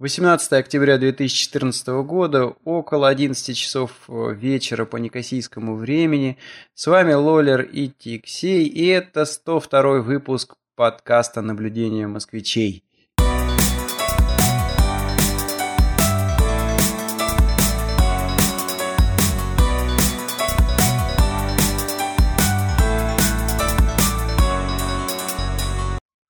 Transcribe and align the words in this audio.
18 0.00 0.52
октября 0.52 0.96
2014 0.96 1.88
года, 2.04 2.54
около 2.62 3.08
11 3.08 3.56
часов 3.56 3.90
э, 4.06 4.32
вечера 4.32 4.84
по 4.84 4.96
некосийскому 4.96 5.74
времени. 5.74 6.38
С 6.72 6.86
вами 6.86 7.14
Лолер 7.14 7.62
и 7.62 7.88
Тиксей, 7.88 8.66
и 8.66 8.86
это 8.86 9.24
102 9.24 10.02
выпуск 10.02 10.54
подкаста 10.76 11.42
«Наблюдение 11.42 12.06
москвичей». 12.06 12.84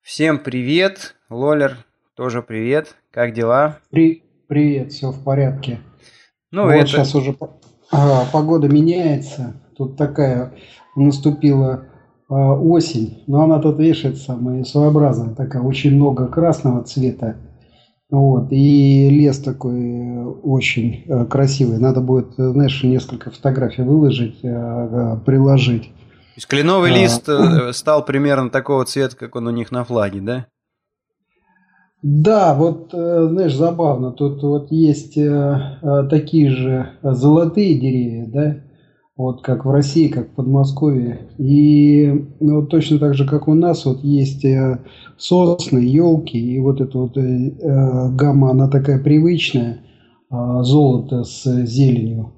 Всем 0.02 0.38
привет, 0.38 1.16
Лолер, 1.28 1.76
тоже 2.18 2.42
привет. 2.42 2.96
Как 3.12 3.32
дела? 3.32 3.78
При, 3.90 4.24
привет, 4.48 4.90
все 4.90 5.12
в 5.12 5.22
порядке. 5.22 5.78
Ну, 6.50 6.64
вот 6.64 6.72
это... 6.72 6.86
сейчас 6.88 7.14
уже 7.14 7.36
а, 7.92 8.24
погода 8.32 8.66
меняется. 8.66 9.54
Тут 9.76 9.96
такая 9.96 10.52
наступила 10.96 11.84
а, 12.28 12.54
осень, 12.54 13.22
но 13.28 13.42
она 13.42 13.60
тут, 13.60 13.78
видишь, 13.78 14.18
самая 14.18 14.64
своеобразная, 14.64 15.36
такая 15.36 15.62
очень 15.62 15.94
много 15.94 16.26
красного 16.26 16.82
цвета. 16.82 17.36
Вот, 18.10 18.48
и 18.50 19.10
лес 19.10 19.38
такой 19.38 19.78
э, 19.78 20.24
очень 20.24 21.04
э, 21.06 21.24
красивый. 21.26 21.78
Надо 21.78 22.00
будет, 22.00 22.32
знаешь, 22.36 22.82
несколько 22.82 23.30
фотографий 23.30 23.82
выложить, 23.82 24.40
э, 24.42 25.18
приложить. 25.24 25.84
То 25.84 26.34
есть 26.34 26.48
кленовый 26.48 26.90
а, 26.90 26.94
лист 26.94 27.28
стал 27.76 28.04
примерно 28.04 28.50
такого 28.50 28.84
цвета, 28.86 29.14
как 29.14 29.36
он 29.36 29.46
у 29.46 29.50
них 29.50 29.70
на 29.70 29.84
флаге, 29.84 30.20
да? 30.20 30.46
Да, 32.02 32.54
вот, 32.54 32.90
э, 32.92 33.26
знаешь, 33.28 33.56
забавно, 33.56 34.12
тут 34.12 34.40
вот 34.42 34.70
есть 34.70 35.16
э, 35.16 35.60
э, 35.82 36.06
такие 36.08 36.48
же 36.50 36.90
золотые 37.02 37.74
деревья, 37.76 38.26
да, 38.32 38.56
вот 39.16 39.42
как 39.42 39.64
в 39.64 39.70
России, 39.70 40.06
как 40.06 40.28
в 40.28 40.34
Подмосковье. 40.34 41.28
И 41.38 42.28
ну, 42.38 42.60
вот 42.60 42.68
точно 42.70 43.00
так 43.00 43.14
же, 43.14 43.26
как 43.26 43.48
у 43.48 43.54
нас, 43.54 43.84
вот 43.84 44.04
есть 44.04 44.46
сосны, 45.16 45.80
елки, 45.80 46.38
и 46.38 46.60
вот 46.60 46.80
эта 46.80 46.98
вот 46.98 47.16
гамма, 47.16 48.50
она 48.52 48.68
такая 48.68 49.02
привычная, 49.02 49.80
золото 50.30 51.24
с 51.24 51.42
зеленью. 51.66 52.32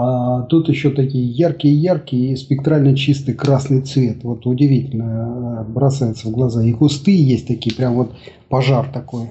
А 0.00 0.42
тут 0.42 0.68
еще 0.68 0.90
такие 0.90 1.28
яркие-яркие 1.28 2.32
и 2.32 2.36
спектрально 2.36 2.96
чистый 2.96 3.34
красный 3.34 3.80
цвет. 3.80 4.22
Вот 4.22 4.46
удивительно 4.46 5.64
э, 5.66 5.72
бросается 5.72 6.28
в 6.28 6.30
глаза. 6.30 6.62
И 6.62 6.72
кусты 6.72 7.10
есть 7.10 7.48
такие, 7.48 7.74
прям 7.74 7.94
вот 7.94 8.12
пожар 8.48 8.88
такой. 8.92 9.30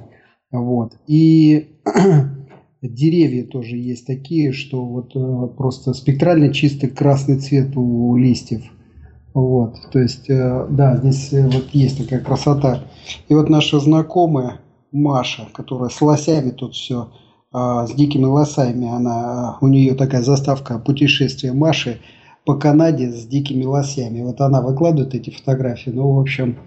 Вот. 0.52 0.92
И 1.08 1.70
деревья 2.82 3.46
тоже 3.46 3.78
есть 3.78 4.06
такие, 4.06 4.52
что 4.52 4.84
вот 4.84 5.16
э, 5.16 5.48
просто 5.56 5.94
спектрально 5.94 6.54
чистый 6.54 6.90
красный 6.90 7.40
цвет 7.40 7.78
у 7.78 8.18
листьев. 8.18 8.64
Вот, 9.34 9.76
то 9.94 10.00
есть, 10.00 10.30
э, 10.30 10.68
да, 10.70 10.98
здесь 10.98 11.32
вот 11.32 11.70
есть 11.72 11.98
такая 11.98 12.20
красота. 12.20 12.84
И 13.30 13.34
вот 13.34 13.48
наша 13.48 13.80
знакомая 13.80 14.60
Маша, 14.92 15.48
которая 15.54 15.90
с 15.90 16.02
лосями 16.02 16.50
тут 16.50 16.74
все 16.74 17.08
с 17.52 17.92
дикими 17.94 18.26
лосями. 18.26 18.88
Она, 18.88 19.58
у 19.62 19.68
нее 19.68 19.96
такая 19.96 20.22
заставка 20.22 20.80
путешествия 20.80 21.54
Маши 21.54 22.00
по 22.46 22.56
Канаде 22.56 23.12
с 23.12 23.26
дикими 23.26 23.66
лосями. 23.66 24.22
Вот 24.22 24.42
она 24.42 24.62
выкладывает 24.62 25.14
эти 25.16 25.30
фотографии. 25.30 25.90
Ну, 25.90 26.14
в 26.14 26.20
общем, 26.20 26.58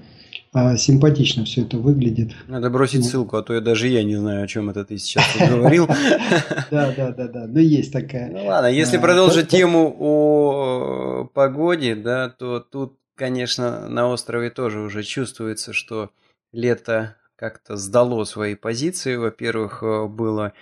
а, 0.53 0.77
симпатично 0.77 1.45
все 1.45 1.63
это 1.63 1.79
выглядит. 1.79 2.33
Надо 2.49 2.71
бросить 2.71 3.01
ну. 3.01 3.07
ссылку, 3.07 3.37
а 3.37 3.43
то 3.43 3.55
я 3.55 3.61
даже 3.61 3.87
я 3.87 4.03
не 4.03 4.17
знаю, 4.17 4.45
о 4.45 4.47
чем 4.49 4.69
это 4.69 4.85
ты 4.85 4.99
сейчас 4.99 5.25
говорил. 5.39 5.87
Да, 6.71 6.93
да, 6.97 7.13
да, 7.13 7.29
да. 7.29 7.47
Ну, 7.47 7.61
есть 7.61 7.93
такая. 7.93 8.31
Ну 8.31 8.47
ладно, 8.47 8.67
если 8.67 8.97
а, 8.97 9.01
продолжить 9.01 9.49
тему 9.49 9.95
о 9.99 11.29
погоде, 11.33 11.95
да, 11.95 12.29
то 12.29 12.61
тут, 12.61 12.99
конечно, 13.15 13.89
на 13.89 14.09
острове 14.09 14.51
тоже 14.51 14.81
уже 14.81 15.03
чувствуется, 15.03 15.73
что 15.73 16.11
лето 16.53 17.17
как-то 17.41 17.77
сдало 17.77 18.25
свои 18.25 18.55
позиции. 18.55 19.17
Во-первых, 19.17 19.83
э, 19.83 20.07
было 20.07 20.53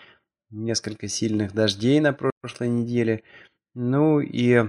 несколько 0.50 1.08
сильных 1.08 1.52
дождей 1.52 1.98
на 1.98 2.12
прошлой 2.12 2.68
неделе. 2.68 3.24
Ну 3.74 4.20
и 4.20 4.62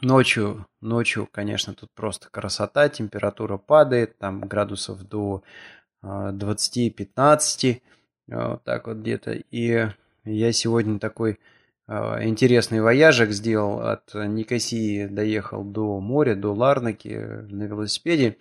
ночью, 0.00 0.64
ночью, 0.80 1.28
конечно, 1.30 1.74
тут 1.74 1.90
просто 1.92 2.28
красота, 2.30 2.88
температура 2.88 3.58
падает, 3.58 4.16
там 4.18 4.42
градусов 4.42 5.02
до 5.08 5.42
20-15, 6.04 7.82
а, 8.30 8.50
вот 8.52 8.62
так 8.62 8.86
вот 8.86 8.98
где-то. 8.98 9.32
И 9.32 9.88
я 10.24 10.52
сегодня 10.52 11.00
такой 11.00 11.40
интересный 11.88 12.80
вояжек 12.80 13.30
сделал 13.30 13.80
от 13.80 14.14
Никосии, 14.14 15.06
доехал 15.06 15.64
до 15.64 15.98
моря, 16.00 16.36
до 16.36 16.54
Ларнаки 16.54 17.08
на 17.50 17.64
велосипеде. 17.64 18.36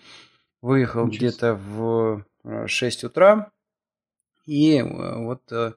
Выехал 0.62 1.08
где-то 1.08 1.56
в 1.56 2.26
6 2.68 3.04
утра. 3.06 3.52
И 4.48 4.78
э, 4.78 4.84
вот 4.84 5.52
э, 5.52 5.74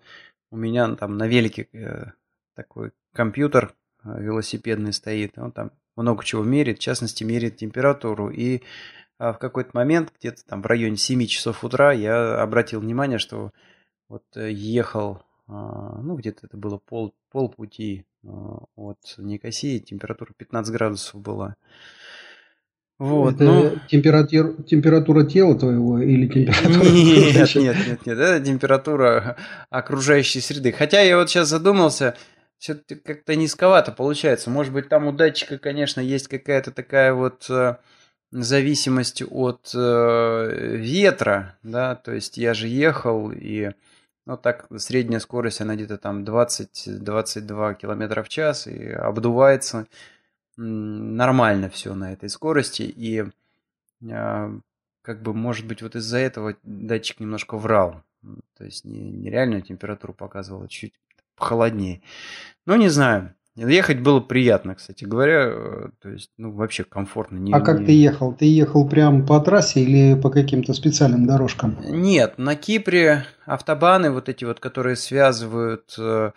у 0.50 0.56
меня 0.56 0.94
там 0.94 1.18
на 1.18 1.26
велике 1.26 1.68
э, 1.72 2.12
такой 2.54 2.92
компьютер 3.12 3.74
велосипедный 4.04 4.94
стоит. 4.94 5.36
Он 5.38 5.52
там 5.52 5.72
много 5.96 6.24
чего 6.24 6.42
мерит, 6.42 6.78
в 6.78 6.82
частности, 6.82 7.24
мерит 7.24 7.58
температуру. 7.58 8.30
И 8.30 8.62
в 9.18 9.34
какой-то 9.34 9.70
момент, 9.74 10.14
где-то 10.18 10.46
там 10.46 10.62
в 10.62 10.66
районе 10.66 10.96
7 10.96 11.26
часов 11.26 11.62
утра, 11.62 11.92
я 11.92 12.40
обратил 12.40 12.80
внимание, 12.80 13.18
что 13.18 13.52
вот 14.08 14.24
ехал, 14.34 15.22
ну, 15.46 16.16
где-то 16.16 16.46
это 16.46 16.56
было 16.56 16.78
пол, 16.78 17.14
полпути 17.30 18.06
от 18.22 19.14
Никосии, 19.18 19.78
температура 19.80 20.32
15 20.32 20.72
градусов 20.72 21.20
была. 21.20 21.56
Вот, 23.00 23.36
это 23.36 23.44
ну... 23.44 23.78
температура, 23.88 24.52
температура 24.62 25.24
тела 25.24 25.58
твоего 25.58 26.00
или 26.00 26.26
температура? 26.26 26.84
Нет, 26.90 27.54
нет, 27.54 27.76
нет, 27.86 28.06
нет, 28.06 28.18
это 28.18 28.44
температура 28.44 29.36
окружающей 29.70 30.42
среды. 30.42 30.70
Хотя 30.70 31.00
я 31.00 31.16
вот 31.16 31.30
сейчас 31.30 31.48
задумался, 31.48 32.14
все-таки 32.58 32.96
как-то 32.96 33.36
низковато 33.36 33.90
получается. 33.92 34.50
Может 34.50 34.74
быть, 34.74 34.90
там 34.90 35.06
у 35.06 35.12
датчика, 35.12 35.56
конечно, 35.56 36.02
есть 36.02 36.28
какая-то 36.28 36.72
такая 36.72 37.14
вот 37.14 37.46
э, 37.48 37.76
зависимость 38.32 39.22
от 39.30 39.70
э, 39.74 40.76
ветра, 40.76 41.56
да, 41.62 41.94
то 41.94 42.12
есть 42.12 42.36
я 42.36 42.52
же 42.52 42.68
ехал 42.68 43.32
и 43.32 43.70
ну 44.26 44.36
так 44.36 44.66
средняя 44.76 45.20
скорость 45.20 45.62
она 45.62 45.74
где-то 45.74 45.96
там 45.96 46.22
20-22 46.22 47.76
километра 47.76 48.22
в 48.22 48.28
час 48.28 48.66
и 48.66 48.90
обдувается 48.90 49.86
нормально 50.60 51.68
все 51.68 51.94
на 51.94 52.12
этой 52.12 52.28
скорости, 52.28 52.82
и 52.82 53.24
а, 54.10 54.52
как 55.02 55.22
бы, 55.22 55.34
может 55.34 55.66
быть, 55.66 55.82
вот 55.82 55.96
из-за 55.96 56.18
этого 56.18 56.56
датчик 56.62 57.20
немножко 57.20 57.56
врал. 57.56 58.02
То 58.56 58.64
есть 58.64 58.84
не, 58.84 59.10
нереальную 59.10 59.62
температуру 59.62 60.12
показывал, 60.12 60.64
а 60.64 60.68
чуть 60.68 60.94
холоднее. 61.36 62.02
Ну, 62.66 62.76
не 62.76 62.88
знаю. 62.88 63.34
Ехать 63.68 64.00
было 64.00 64.20
приятно, 64.20 64.74
кстати 64.74 65.04
говоря, 65.04 65.48
э, 65.48 65.88
то 66.00 66.08
есть, 66.08 66.30
ну, 66.38 66.50
вообще 66.52 66.82
комфортно. 66.82 67.36
Не, 67.36 67.52
а 67.52 67.60
как 67.60 67.80
не... 67.80 67.86
ты 67.86 67.92
ехал? 67.92 68.32
Ты 68.32 68.46
ехал 68.46 68.88
прямо 68.88 69.26
по 69.26 69.38
трассе 69.40 69.80
или 69.82 70.18
по 70.18 70.30
каким-то 70.30 70.72
специальным 70.72 71.26
дорожкам? 71.26 71.76
Нет, 71.86 72.38
на 72.38 72.56
Кипре 72.56 73.26
автобаны, 73.44 74.12
вот 74.12 74.30
эти 74.30 74.44
вот, 74.44 74.60
которые 74.60 74.96
связывают 74.96 75.94
э, 75.98 76.30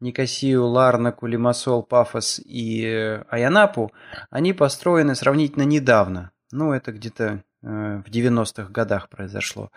Никосию, 0.00 0.66
Ларнаку, 0.66 1.26
Лимассол, 1.26 1.82
Пафос 1.82 2.40
и 2.42 3.20
Аянапу, 3.28 3.92
они 4.30 4.54
построены 4.54 5.14
сравнительно 5.14 5.64
недавно. 5.64 6.30
Ну, 6.50 6.72
это 6.72 6.92
где-то 6.92 7.42
Э, 7.42 7.49
в 7.62 8.04
90-х 8.08 8.70
годах 8.70 9.08
произошло. 9.08 9.70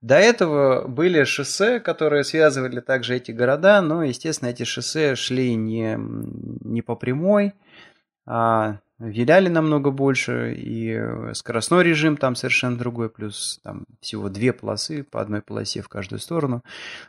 До 0.00 0.16
этого 0.16 0.86
были 0.88 1.24
шоссе, 1.24 1.80
которые 1.80 2.24
связывали 2.24 2.80
также 2.80 3.16
эти 3.16 3.30
города, 3.30 3.80
но, 3.82 4.02
естественно, 4.02 4.48
эти 4.48 4.64
шоссе 4.64 5.14
шли 5.16 5.54
не, 5.54 5.98
не 5.98 6.82
по 6.82 6.96
прямой, 6.96 7.52
а 8.26 8.78
виляли 8.98 9.48
намного 9.48 9.90
больше, 9.90 10.54
и 10.56 11.34
скоростной 11.34 11.84
режим 11.84 12.16
там 12.16 12.34
совершенно 12.34 12.78
другой, 12.78 13.10
плюс 13.10 13.60
там 13.62 13.84
всего 14.00 14.30
две 14.30 14.52
полосы, 14.52 15.04
по 15.04 15.20
одной 15.20 15.42
полосе 15.42 15.82
в 15.82 15.88
каждую 15.88 16.18
сторону. 16.18 16.62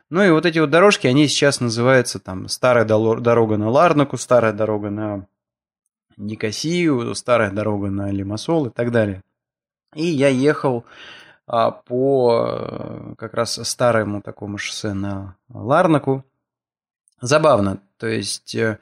Ну 0.10 0.24
и 0.24 0.30
вот 0.30 0.46
эти 0.46 0.60
вот 0.60 0.70
дорожки, 0.70 1.08
они 1.08 1.28
сейчас 1.28 1.62
называются 1.62 2.20
там 2.20 2.50
старая 2.50 2.84
дорога 2.84 3.58
на 3.58 3.70
Ларнаку, 3.70 4.18
старая 4.18 4.52
дорога 4.52 4.90
на 4.90 5.28
Никосию, 6.18 7.16
старая 7.16 7.52
дорога 7.52 7.90
на 7.90 8.12
Лимассол 8.12 8.68
и 8.68 8.70
так 8.70 8.92
далее. 8.92 9.24
И 9.96 10.06
я 10.06 10.28
ехал 10.28 10.86
а, 11.48 11.72
по 11.72 12.46
э, 12.46 13.14
как 13.18 13.34
раз 13.34 13.60
старому 13.68 14.22
такому 14.22 14.58
шоссе 14.58 14.94
на 14.94 15.36
Ларнаку. 15.50 16.26
Забавно, 17.22 17.80
то 17.98 18.08
есть 18.08 18.54
э, 18.54 18.80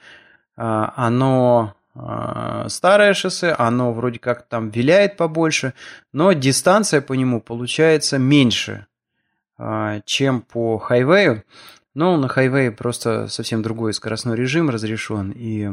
а, 0.57 0.93
оно 0.95 1.75
а, 1.93 2.67
старое 2.69 3.13
шоссе, 3.13 3.51
оно 3.51 3.93
вроде 3.93 4.17
как 4.19 4.47
там 4.47 4.69
виляет 4.71 5.15
побольше, 5.15 5.73
но 6.11 6.33
дистанция 6.33 7.01
по 7.01 7.13
нему 7.13 7.39
получается 7.39 8.17
меньше. 8.17 8.87
чем 10.05 10.41
по 10.41 10.77
хайвею. 10.79 11.43
Но 11.95 12.17
на 12.17 12.27
хайвее 12.27 12.73
просто 12.73 13.29
совсем 13.29 13.61
другой 13.61 13.93
скоростной 13.93 14.35
режим 14.35 14.69
разрешен, 14.69 15.31
и 15.31 15.69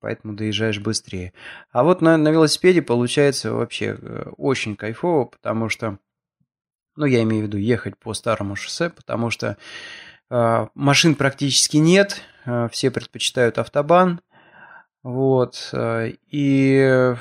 поэтому 0.00 0.34
доезжаешь 0.34 0.80
быстрее. 0.80 1.32
А 1.70 1.84
вот 1.84 2.02
на, 2.02 2.16
на 2.16 2.30
велосипеде 2.30 2.82
получается 2.82 3.52
вообще 3.52 3.96
э, 3.96 4.30
очень 4.36 4.74
кайфово, 4.74 5.26
потому 5.26 5.68
что, 5.68 5.98
ну, 6.96 7.06
я 7.06 7.22
имею 7.22 7.44
в 7.44 7.46
виду 7.46 7.58
ехать 7.58 7.96
по 7.96 8.12
старому 8.12 8.56
шоссе, 8.56 8.90
потому 8.90 9.30
что 9.30 9.56
э, 10.30 10.66
машин 10.74 11.14
практически 11.14 11.76
нет, 11.76 12.22
э, 12.44 12.68
все 12.72 12.90
предпочитают 12.90 13.58
автобан, 13.58 14.20
вот, 15.04 15.70
э, 15.72 16.14
и 16.26 17.14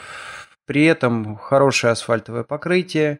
при 0.65 0.85
этом 0.85 1.35
хорошее 1.35 1.91
асфальтовое 1.91 2.43
покрытие, 2.43 3.19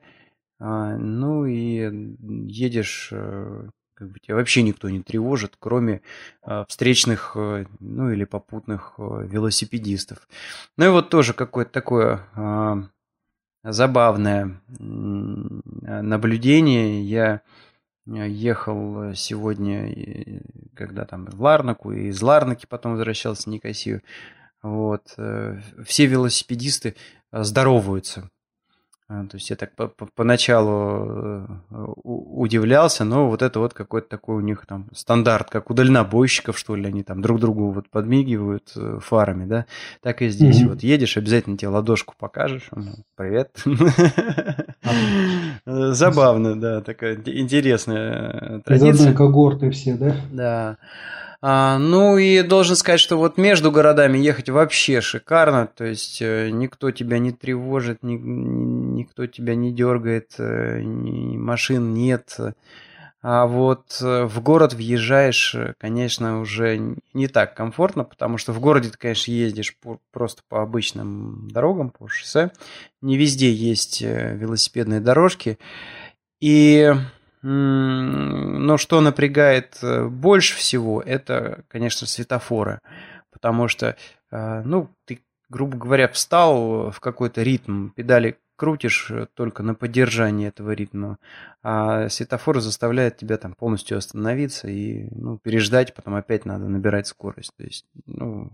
э, 0.59 0.63
ну 0.97 1.45
и 1.45 2.17
едешь 2.47 3.09
э, 3.11 3.69
как 4.01 4.09
бы 4.09 4.19
тебя 4.19 4.33
вообще 4.33 4.63
никто 4.63 4.89
не 4.89 5.03
тревожит, 5.03 5.57
кроме 5.59 6.01
э, 6.43 6.65
встречных, 6.67 7.33
э, 7.35 7.65
ну 7.79 8.09
или 8.09 8.23
попутных 8.23 8.95
э, 8.97 9.27
велосипедистов. 9.27 10.27
Ну 10.75 10.85
и 10.85 10.89
вот 10.89 11.11
тоже 11.11 11.33
какое-то 11.33 11.71
такое 11.71 12.25
э, 12.35 12.81
забавное 13.63 14.59
э, 14.69 14.81
наблюдение. 16.01 17.03
Я 17.03 17.41
ехал 18.07 19.13
сегодня, 19.13 20.41
когда 20.73 21.05
там 21.05 21.27
в 21.27 21.39
Ларнаку, 21.39 21.91
и 21.91 22.07
из 22.07 22.19
Ларнаки 22.23 22.65
потом 22.65 22.93
возвращался 22.93 23.43
в 23.43 23.53
Никосию. 23.53 24.01
Вот. 24.63 25.15
Все 25.85 26.05
велосипедисты 26.07 26.95
здороваются. 27.31 28.31
А, 29.13 29.25
то 29.25 29.35
есть 29.35 29.49
я 29.49 29.57
так 29.57 29.71
поначалу 30.15 31.45
э, 31.69 31.85
удивлялся, 32.03 33.03
но 33.03 33.27
вот 33.27 33.41
это 33.41 33.59
вот 33.59 33.73
какой-то 33.73 34.07
такой 34.07 34.37
у 34.37 34.39
них 34.39 34.65
там 34.65 34.87
стандарт, 34.93 35.49
как 35.49 35.69
у 35.69 35.73
дальнобойщиков, 35.73 36.57
что 36.57 36.77
ли, 36.77 36.85
они 36.85 37.03
там 37.03 37.21
друг 37.21 37.41
другу 37.41 37.71
вот 37.71 37.89
подмигивают 37.89 38.71
э, 38.77 38.99
фарами, 39.01 39.45
да, 39.45 39.65
так 40.01 40.21
и 40.21 40.29
здесь. 40.29 40.61
Mm-hmm. 40.61 40.69
Вот 40.69 40.83
едешь, 40.83 41.17
обязательно 41.17 41.57
тебе 41.57 41.67
ладошку 41.67 42.13
покажешь, 42.17 42.69
привет. 43.17 43.61
Забавно, 45.65 46.57
да, 46.57 46.79
такая 46.79 47.15
интересная 47.15 48.61
традиция. 48.61 48.91
Из 48.91 48.99
одной 49.01 49.13
когорты 49.13 49.71
все, 49.71 49.95
да? 49.95 50.15
Да. 50.31 50.77
А, 51.43 51.79
ну 51.79 52.17
и 52.17 52.43
должен 52.43 52.75
сказать, 52.75 52.99
что 52.99 53.17
вот 53.17 53.37
между 53.37 53.71
городами 53.71 54.19
ехать 54.19 54.49
вообще 54.49 55.01
шикарно, 55.01 55.65
то 55.65 55.85
есть 55.85 56.21
э, 56.21 56.51
никто 56.51 56.91
тебя 56.91 57.17
не 57.17 57.31
тревожит, 57.31 58.03
ни, 58.03 58.13
никто 58.13 59.25
тебя 59.25 59.55
не 59.55 59.73
дергает, 59.73 60.35
э, 60.37 60.81
машин 60.83 61.95
нет. 61.95 62.37
А 63.23 63.47
вот 63.47 63.97
э, 64.01 64.25
в 64.25 64.39
город 64.43 64.73
въезжаешь, 64.73 65.55
конечно, 65.79 66.41
уже 66.41 66.97
не 67.13 67.27
так 67.27 67.55
комфортно, 67.55 68.03
потому 68.03 68.37
что 68.37 68.53
в 68.53 68.59
городе 68.59 68.89
ты, 68.89 68.97
конечно, 68.99 69.31
ездишь 69.31 69.75
по, 69.77 69.99
просто 70.11 70.43
по 70.47 70.61
обычным 70.61 71.47
дорогам, 71.51 71.89
по 71.89 72.07
шоссе. 72.07 72.51
Не 73.01 73.17
везде 73.17 73.51
есть 73.51 74.01
велосипедные 74.01 74.99
дорожки. 74.99 75.57
И 76.39 76.93
но 77.43 78.77
что 78.77 79.01
напрягает 79.01 79.79
э, 79.81 80.05
больше 80.05 80.55
всего, 80.55 81.01
это, 81.01 81.63
конечно, 81.69 82.05
светофоры. 82.05 82.79
Потому 83.31 83.67
что, 83.67 83.95
э, 84.31 84.61
ну, 84.63 84.89
ты, 85.05 85.21
грубо 85.49 85.77
говоря, 85.77 86.07
встал 86.07 86.91
в 86.91 86.99
какой-то 86.99 87.41
ритм, 87.41 87.89
педали 87.89 88.37
крутишь 88.57 89.09
э, 89.09 89.25
только 89.33 89.63
на 89.63 89.73
поддержание 89.73 90.49
этого 90.49 90.71
ритма, 90.71 91.17
а 91.63 92.09
светофор 92.09 92.61
заставляет 92.61 93.17
тебя 93.17 93.37
там 93.37 93.53
полностью 93.53 93.97
остановиться 93.97 94.67
и 94.67 95.07
ну, 95.09 95.39
переждать, 95.39 95.95
потом 95.95 96.13
опять 96.13 96.45
надо 96.45 96.67
набирать 96.67 97.07
скорость. 97.07 97.53
То 97.57 97.63
есть, 97.63 97.87
ну, 98.05 98.51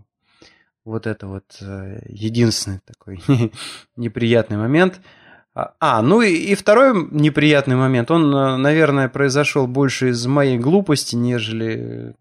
вот 0.86 1.06
это 1.06 1.26
вот 1.26 1.58
единственный 1.60 2.80
такой 2.86 3.20
неприятный 3.96 4.56
момент– 4.56 5.02
а, 5.58 5.74
а, 5.80 6.02
ну 6.02 6.22
и, 6.22 6.32
и 6.32 6.54
второй 6.54 7.08
неприятный 7.10 7.74
момент, 7.74 8.12
он, 8.12 8.32
э, 8.32 8.56
наверное, 8.58 9.08
произошел 9.08 9.66
больше 9.66 10.10
из 10.10 10.24
моей 10.24 10.56
глупости, 10.56 11.16
нежели 11.16 12.14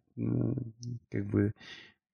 как 1.11 1.25
бы 1.27 1.53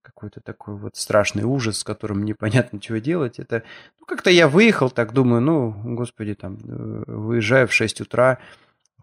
какой-то 0.01 0.41
такой 0.41 0.75
вот 0.75 0.97
страшный 0.97 1.43
ужас, 1.43 1.77
с 1.77 1.83
которым 1.85 2.25
непонятно, 2.25 2.81
чего 2.81 2.97
делать. 2.97 3.39
Это, 3.39 3.63
ну, 4.01 4.05
как-то 4.05 4.29
я 4.29 4.49
выехал, 4.49 4.89
так 4.89 5.13
думаю, 5.13 5.41
ну, 5.41 5.73
господи, 5.95 6.35
там, 6.35 6.57
э, 6.61 7.03
выезжаю 7.07 7.69
в 7.69 7.73
6 7.73 8.01
утра, 8.01 8.39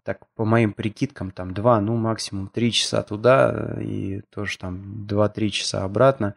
так, 0.03 0.19
по 0.35 0.45
моим 0.45 0.73
прикидкам, 0.73 1.31
там, 1.31 1.55
2, 1.55 1.81
ну, 1.81 1.95
максимум 1.95 2.49
3 2.49 2.71
часа 2.71 3.01
туда, 3.01 3.77
и 3.81 4.21
тоже 4.29 4.59
там 4.59 5.07
2-3 5.07 5.49
часа 5.49 5.83
обратно. 5.83 6.35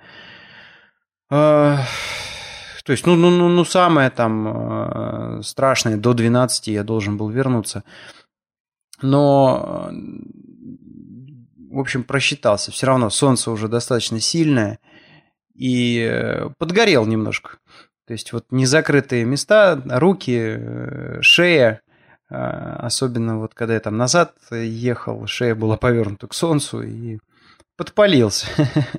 То 2.84 2.92
есть, 2.92 3.06
ну, 3.06 3.16
ну, 3.16 3.30
ну, 3.30 3.48
ну 3.48 3.64
самое 3.64 4.10
там 4.10 5.38
э, 5.38 5.42
страшное, 5.42 5.96
до 5.96 6.12
12 6.12 6.68
я 6.68 6.84
должен 6.84 7.16
был 7.16 7.30
вернуться. 7.30 7.82
Но, 9.00 9.90
в 11.70 11.80
общем, 11.80 12.04
просчитался. 12.04 12.72
Все 12.72 12.86
равно 12.86 13.08
солнце 13.08 13.50
уже 13.50 13.68
достаточно 13.68 14.20
сильное. 14.20 14.78
И 15.54 15.98
э, 15.98 16.50
подгорел 16.58 17.06
немножко. 17.06 17.58
То 18.06 18.12
есть, 18.12 18.34
вот 18.34 18.44
незакрытые 18.50 19.24
места, 19.24 19.80
руки, 19.86 20.56
э, 20.58 21.18
шея, 21.22 21.80
э, 22.28 22.34
особенно 22.34 23.38
вот 23.38 23.54
когда 23.54 23.74
я 23.74 23.80
там 23.80 23.96
назад 23.96 24.34
ехал, 24.50 25.26
шея 25.26 25.54
была 25.54 25.78
повернута 25.78 26.26
к 26.26 26.34
солнцу 26.34 26.82
и 26.82 27.18
подпалился. 27.78 28.46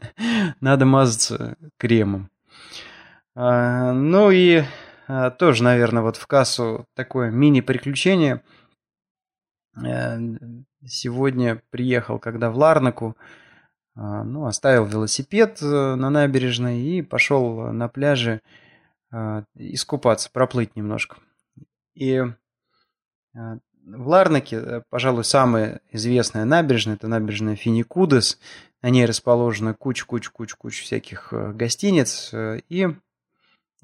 Надо 0.60 0.86
мазаться 0.86 1.56
кремом. 1.78 2.32
А, 3.36 3.92
ну 3.92 4.32
и 4.32 4.64
а, 5.08 5.30
тоже, 5.30 5.64
наверное, 5.64 6.02
вот 6.02 6.16
в 6.16 6.26
кассу 6.26 6.88
такое 6.96 7.32
мини-приключение. 7.32 8.42
Э, 9.84 10.18
сегодня 10.86 11.62
приехал, 11.70 12.18
когда 12.18 12.50
в 12.50 12.58
Ларнаку, 12.58 13.18
а, 13.96 14.24
ну, 14.24 14.46
оставил 14.46 14.86
велосипед 14.86 15.62
э, 15.62 15.96
на 15.96 16.10
набережной 16.10 16.80
и 16.82 17.02
пошел 17.02 17.72
на 17.72 17.88
пляже 17.88 18.42
искупаться, 19.56 20.30
проплыть 20.30 20.76
немножко. 20.76 21.16
И 21.94 22.22
в 23.34 24.08
Ларнаке, 24.08 24.58
э, 24.58 24.82
пожалуй, 24.90 25.24
самая 25.24 25.80
известная 25.92 26.44
набережная, 26.44 26.96
это 26.96 27.08
набережная 27.08 27.56
Финикудес. 27.56 28.40
На 28.82 28.90
ней 28.90 29.06
расположена 29.06 29.74
куча-куча-куча-куча 29.74 30.84
всяких 30.84 31.32
гостиниц. 31.32 32.34
И 32.68 32.90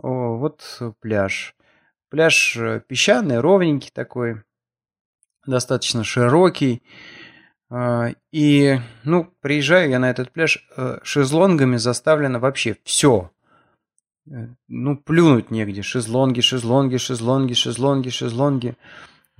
о, 0.01 0.37
вот 0.37 0.81
пляж. 0.99 1.55
Пляж 2.09 2.57
э, 2.57 2.81
песчаный, 2.87 3.39
ровненький 3.39 3.91
такой, 3.93 4.43
достаточно 5.45 6.03
широкий. 6.03 6.83
А, 7.69 8.09
и, 8.31 8.79
ну, 9.03 9.33
приезжаю 9.39 9.89
я 9.89 9.99
на 9.99 10.09
этот 10.09 10.31
пляж, 10.31 10.67
э, 10.75 10.99
шезлонгами 11.03 11.77
заставлено 11.77 12.39
вообще 12.39 12.75
все. 12.83 13.31
Э, 14.29 14.47
ну, 14.67 14.97
плюнуть 14.97 15.51
негде. 15.51 15.83
Шезлонги, 15.83 16.41
шезлонги, 16.41 16.97
шезлонги, 16.97 17.53
шезлонги, 17.53 18.09
шезлонги. 18.09 18.75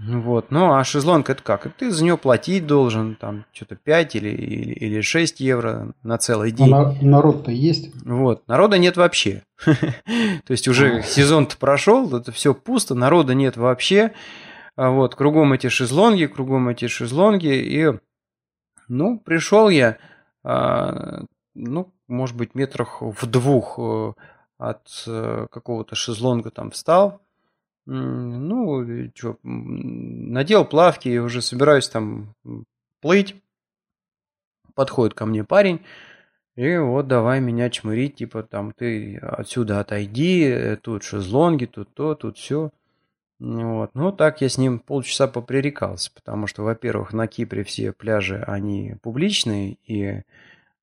Вот. 0.03 0.49
Ну, 0.49 0.73
а 0.73 0.83
шезлонг 0.83 1.29
это 1.29 1.43
как? 1.43 1.71
Ты 1.75 1.91
за 1.91 2.03
него 2.03 2.17
платить 2.17 2.65
должен, 2.65 3.15
там, 3.15 3.45
что-то 3.51 3.75
5 3.75 4.15
или, 4.15 4.29
или, 4.29 4.73
или 4.73 5.01
6 5.01 5.39
евро 5.39 5.93
на 6.01 6.17
целый 6.17 6.49
а 6.49 6.51
день. 6.51 6.73
А 6.73 6.95
народ-то 7.01 7.51
есть? 7.51 7.93
Вот. 8.03 8.47
Народа 8.47 8.79
нет 8.79 8.97
вообще. 8.97 9.43
То 9.65 10.49
есть 10.49 10.67
уже 10.67 10.99
а. 10.99 11.01
сезон-то 11.03 11.55
прошел, 11.57 12.15
это 12.15 12.31
все 12.31 12.55
пусто, 12.55 12.95
народа 12.95 13.35
нет 13.35 13.57
вообще. 13.57 14.13
А 14.75 14.89
вот, 14.89 15.13
кругом 15.15 15.53
эти 15.53 15.67
шезлонги, 15.67 16.25
кругом 16.25 16.69
эти 16.69 16.87
шезлонги. 16.87 17.53
И, 17.53 17.91
ну, 18.87 19.19
пришел 19.19 19.69
я, 19.69 19.97
ну, 20.43 21.93
может 22.07 22.35
быть, 22.35 22.55
метрах 22.55 23.01
в 23.01 23.25
двух 23.25 23.77
э, 23.77 24.13
от 24.57 24.87
э, 25.07 25.47
какого-то 25.51 25.95
шезлонга 25.95 26.51
там 26.51 26.71
встал, 26.71 27.21
ну, 27.93 29.11
что, 29.15 29.37
надел 29.43 30.65
плавки 30.65 31.09
и 31.09 31.17
уже 31.17 31.41
собираюсь 31.41 31.89
там 31.89 32.35
плыть. 33.01 33.35
Подходит 34.73 35.13
ко 35.13 35.25
мне 35.25 35.43
парень, 35.43 35.81
и 36.55 36.77
вот 36.77 37.07
давай 37.07 37.41
меня 37.41 37.69
чмырить, 37.69 38.15
типа 38.15 38.43
там 38.43 38.71
ты 38.71 39.17
отсюда 39.17 39.81
отойди, 39.81 40.77
тут 40.81 41.03
шезлонги, 41.03 41.65
тут 41.65 41.93
то, 41.93 42.15
тут 42.15 42.37
все. 42.37 42.71
Вот. 43.39 43.91
Ну, 43.95 44.11
так 44.11 44.39
я 44.41 44.47
с 44.47 44.57
ним 44.57 44.79
полчаса 44.79 45.27
попререкался, 45.27 46.11
потому 46.13 46.47
что, 46.47 46.63
во-первых, 46.63 47.11
на 47.11 47.27
Кипре 47.27 47.63
все 47.63 47.91
пляжи, 47.91 48.41
они 48.47 48.95
публичные, 49.01 49.77
и 49.85 50.21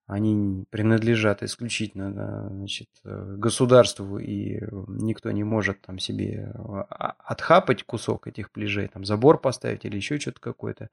они 0.09 0.65
принадлежат 0.71 1.43
исключительно 1.43 2.49
значит, 2.51 2.89
государству, 3.05 4.19
и 4.19 4.59
никто 4.89 5.31
не 5.31 5.45
может 5.45 5.83
там 5.83 5.99
себе 5.99 6.51
а, 6.57 7.15
отхапать 7.19 7.85
кусок 7.85 8.27
этих 8.27 8.51
пляжей, 8.51 8.89
там 8.89 9.05
забор 9.05 9.39
поставить 9.39 9.85
или 9.85 9.97
еще 9.97 10.19
что-то 10.19 10.41
какое-то. 10.41 10.89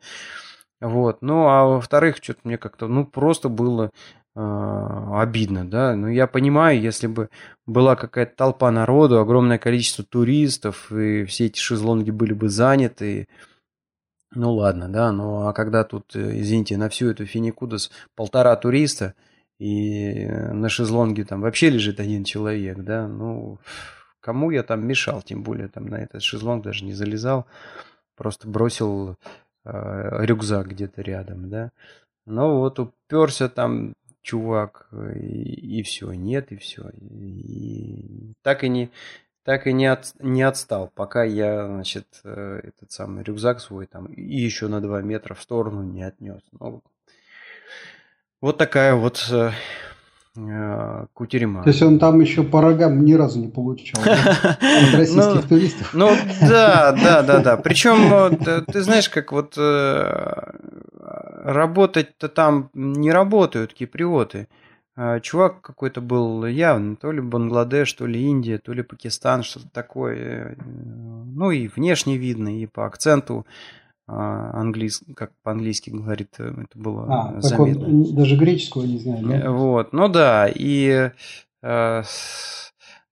Вот. 0.81 1.22
Ну, 1.22 1.48
а 1.48 1.63
во-вторых, 1.63 2.17
что-то 2.22 2.41
мне 2.43 2.57
как-то, 2.57 2.88
ну, 2.88 3.05
просто 3.05 3.48
было 3.48 3.91
э, 4.36 5.10
обидно, 5.13 5.65
да. 5.65 5.95
Ну, 5.95 6.07
я 6.07 6.27
понимаю, 6.27 6.81
если 6.81 7.07
бы 7.07 7.29
была 7.65 7.95
какая-то 7.95 8.36
толпа 8.36 8.69
народу, 8.69 9.19
огромное 9.19 9.57
количество 9.57 10.03
туристов, 10.03 10.91
и 10.91 11.24
все 11.24 11.45
эти 11.45 11.60
шезлонги 11.60 12.12
были 12.12 12.34
бы 12.34 12.50
заняты, 12.50 13.29
ну 14.32 14.53
ладно, 14.53 14.89
да, 14.89 15.12
ну 15.12 15.48
а 15.48 15.53
когда 15.53 15.84
тут, 15.84 16.15
э, 16.15 16.39
извините, 16.39 16.77
на 16.77 16.89
всю 16.89 17.10
эту 17.10 17.25
финикудос 17.25 17.91
полтора 18.15 18.55
туриста, 18.55 19.13
и 19.60 20.25
на 20.25 20.67
шезлонге 20.67 21.24
там 21.24 21.41
вообще 21.41 21.70
лежит 21.70 22.00
один 22.00 22.24
человек, 22.24 22.79
да, 22.79 23.08
ну, 23.08 23.60
кому 24.20 24.51
я 24.51 24.63
там 24.63 24.86
мешал, 24.86 25.22
тем 25.22 25.44
более 25.44 25.67
там 25.70 25.86
на 25.86 25.96
этот 25.96 26.24
шезлонг 26.24 26.63
даже 26.63 26.84
не 26.84 26.94
залезал, 26.94 27.46
просто 28.17 28.48
бросил 28.48 29.15
э, 29.63 30.25
рюкзак 30.25 30.67
где-то 30.70 31.01
рядом, 31.01 31.50
да. 31.50 31.72
Ну 32.25 32.58
вот 32.58 32.79
уперся 32.79 33.50
там 33.50 33.94
чувак, 34.22 34.89
и, 35.15 35.77
и 35.79 35.84
все, 35.84 36.12
нет, 36.12 36.51
и 36.51 36.58
все. 36.58 36.89
И 37.00 38.34
так 38.41 38.63
и 38.63 38.70
не, 38.70 38.89
так 39.45 39.67
и 39.67 39.73
не, 39.73 39.85
от, 39.85 40.13
не 40.19 40.41
отстал, 40.41 40.91
пока 40.95 41.23
я, 41.23 41.67
значит, 41.67 42.07
э, 42.23 42.61
этот 42.63 42.91
самый 42.91 43.23
рюкзак 43.23 43.61
свой 43.61 43.85
там 43.85 44.07
и 44.07 44.35
еще 44.35 44.67
на 44.67 44.81
2 44.81 45.03
метра 45.03 45.35
в 45.35 45.41
сторону 45.41 45.83
не 45.83 46.01
отнес. 46.01 46.41
Ну, 46.59 46.81
вот 48.41 48.57
такая 48.57 48.95
вот 48.95 49.23
э, 49.31 49.51
э, 50.35 51.05
кутерьма. 51.13 51.61
То 51.61 51.69
есть 51.69 51.83
он 51.83 51.99
там 51.99 52.19
еще 52.21 52.43
по 52.43 52.59
рогам 52.59 53.05
ни 53.05 53.13
разу 53.13 53.39
не 53.39 53.47
получал 53.47 54.01
от 54.01 54.07
российских 54.95 55.43
ну, 55.43 55.47
туристов? 55.47 55.93
Ну 55.93 56.09
да, 56.41 56.91
да, 56.93 57.21
да, 57.21 57.39
да. 57.39 57.57
Причем 57.57 58.37
ты 58.65 58.81
знаешь, 58.81 59.09
как 59.09 59.31
вот 59.31 59.55
работать-то 60.97 62.29
там 62.29 62.71
не 62.73 63.11
работают 63.11 63.75
киприоты. 63.75 64.47
А, 64.97 65.19
чувак 65.19 65.61
какой-то 65.61 65.99
был 65.99 66.45
явно, 66.45 66.95
то 66.95 67.11
ли 67.11 67.19
Бангладеш, 67.19 67.91
то 67.93 68.05
ли 68.05 68.21
Индия, 68.21 68.59
то 68.59 68.71
ли 68.71 68.81
Пакистан, 68.81 69.43
что-то 69.43 69.69
такое. 69.69 70.57
Ну 70.65 71.51
и 71.51 71.67
внешне 71.67 72.17
видно, 72.17 72.61
и 72.61 72.65
по 72.65 72.85
акценту 72.85 73.45
а, 74.07 74.51
английс... 74.53 75.01
как 75.15 75.31
по-английски 75.43 75.89
говорит, 75.89 76.35
э, 76.37 76.49
это 76.49 76.79
было 76.79 77.07
а, 77.09 77.41
заметно. 77.41 77.87
Он 77.87 78.15
даже 78.15 78.37
греческого 78.37 78.83
не 78.83 78.99
знаю, 78.99 79.25
да? 79.27 79.51
Вот, 79.51 79.93
ну 79.93 80.07
да, 80.07 80.47
и... 80.53 81.11
Э, 81.61 82.03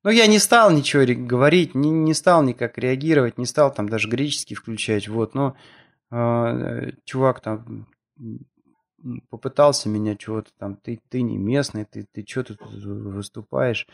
ну, 0.04 0.10
я 0.10 0.28
не 0.28 0.38
стал 0.38 0.72
ничего 0.72 1.04
говорить, 1.28 1.76
не, 1.76 1.90
не 1.90 2.14
стал 2.14 2.44
никак 2.44 2.78
реагировать, 2.78 3.38
не 3.38 3.46
стал 3.46 3.74
там 3.74 3.90
даже 3.90 4.08
греческий 4.08 4.56
включать, 4.56 5.08
вот, 5.08 5.34
но 5.34 5.56
э, 6.12 6.92
чувак 7.06 7.42
там 7.42 7.88
попытался 9.30 9.90
меня 9.90 10.16
чего-то 10.16 10.52
там, 10.58 10.76
ты, 10.76 11.00
ты 11.10 11.22
не 11.22 11.38
местный, 11.38 11.86
ты, 11.86 12.06
ты 12.12 12.26
что 12.28 12.44
тут 12.44 12.62
выступаешь? 12.62 13.88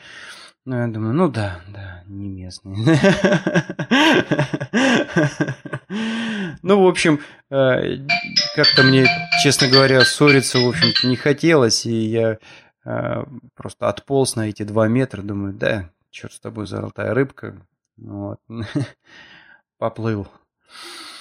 Ну, 0.65 0.77
я 0.77 0.87
думаю, 0.87 1.13
ну 1.13 1.29
да, 1.29 1.61
да, 1.67 2.03
не 2.07 2.29
местный. 2.29 2.75
Ну, 6.61 6.83
в 6.83 6.87
общем, 6.87 7.21
э, 7.49 8.05
как-то 8.55 8.83
мне, 8.83 9.07
честно 9.41 9.69
говоря, 9.69 10.01
ссориться, 10.01 10.59
в 10.59 10.67
общем-то, 10.67 11.07
не 11.07 11.15
хотелось, 11.15 11.85
и 11.85 11.93
я 11.93 12.37
э, 12.85 13.23
просто 13.55 13.87
отполз 13.87 14.35
на 14.35 14.49
эти 14.49 14.63
два 14.63 14.87
метра, 14.87 15.21
думаю, 15.21 15.53
да, 15.53 15.89
черт 16.09 16.33
с 16.33 16.39
тобой, 16.39 16.67
золотая 16.67 17.13
рыбка, 17.13 17.65
вот, 17.97 18.39
поплыл. 19.77 20.27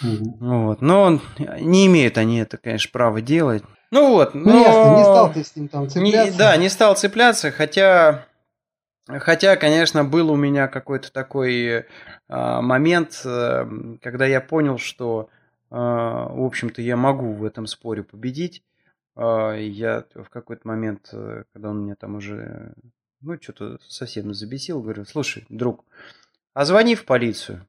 Вот. 0.01 0.81
Но 0.81 1.21
не 1.61 1.87
имеют 1.87 2.19
они 2.19 2.39
это, 2.39 2.57
конечно, 2.57 2.91
право 2.93 3.21
делать. 3.21 3.65
Ну 3.91 4.11
вот, 4.11 4.35
ну, 4.35 4.45
но... 4.45 4.59
ясно, 4.59 4.97
не 4.97 5.05
стал 5.05 5.33
ты 5.33 5.45
с 5.45 5.57
ним 5.57 5.69
там 5.69 5.89
цепляться. 5.89 6.33
Не, 6.33 6.37
да, 6.37 6.57
не 6.57 6.69
стал 6.69 6.95
цепляться, 6.95 7.51
хотя, 7.51 8.27
хотя, 9.07 9.57
конечно, 9.57 10.05
был 10.05 10.31
у 10.31 10.37
меня 10.37 10.69
какой-то 10.69 11.11
такой 11.11 11.67
э, 11.67 11.85
момент, 12.29 13.23
э, 13.25 13.67
когда 14.03 14.27
я 14.27 14.43
понял, 14.43 14.77
что, 14.77 15.31
э, 15.71 15.75
в 15.75 16.45
общем-то, 16.45 16.83
я 16.83 16.97
могу 16.97 17.33
в 17.33 17.45
этом 17.45 17.67
споре 17.67 18.03
победить. 18.03 18.63
Э, 19.17 19.57
я 19.59 20.05
в 20.15 20.29
какой-то 20.29 20.69
момент, 20.69 21.09
э, 21.13 21.45
когда 21.55 21.71
он 21.71 21.85
меня 21.85 21.95
там 21.95 22.17
уже, 22.17 22.75
ну, 23.23 23.41
что-то 23.41 23.79
совсем 23.89 24.35
забесил, 24.35 24.83
говорю, 24.83 25.07
слушай, 25.07 25.47
друг, 25.49 25.87
а 26.53 26.67
звони 26.67 26.95
в 26.95 27.07
полицию. 27.07 27.67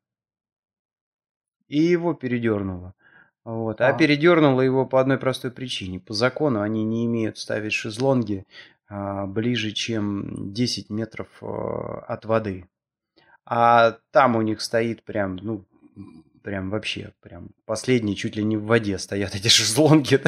И 1.69 1.79
его 1.79 2.13
передернуло. 2.13 2.93
Вот. 3.45 3.81
А, 3.81 3.89
а 3.89 3.93
передернуло 3.93 4.61
его 4.61 4.85
по 4.85 4.99
одной 4.99 5.17
простой 5.17 5.51
причине. 5.51 5.99
По 5.99 6.13
закону 6.13 6.61
они 6.61 6.83
не 6.83 7.05
имеют 7.05 7.37
ставить 7.37 7.73
шезлонги 7.73 8.45
а, 8.87 9.25
ближе, 9.25 9.71
чем 9.71 10.53
10 10.53 10.89
метров 10.89 11.27
а, 11.41 12.03
от 12.07 12.25
воды. 12.25 12.65
А 13.45 13.97
там 14.11 14.35
у 14.35 14.41
них 14.41 14.61
стоит 14.61 15.03
прям, 15.03 15.37
ну, 15.37 15.65
прям 16.43 16.69
вообще, 16.69 17.13
прям 17.21 17.49
последние 17.65 18.15
чуть 18.15 18.35
ли 18.35 18.43
не 18.43 18.57
в 18.57 18.65
воде 18.65 18.97
стоят 18.97 19.35
эти 19.35 19.47
шезлонги. 19.49 20.19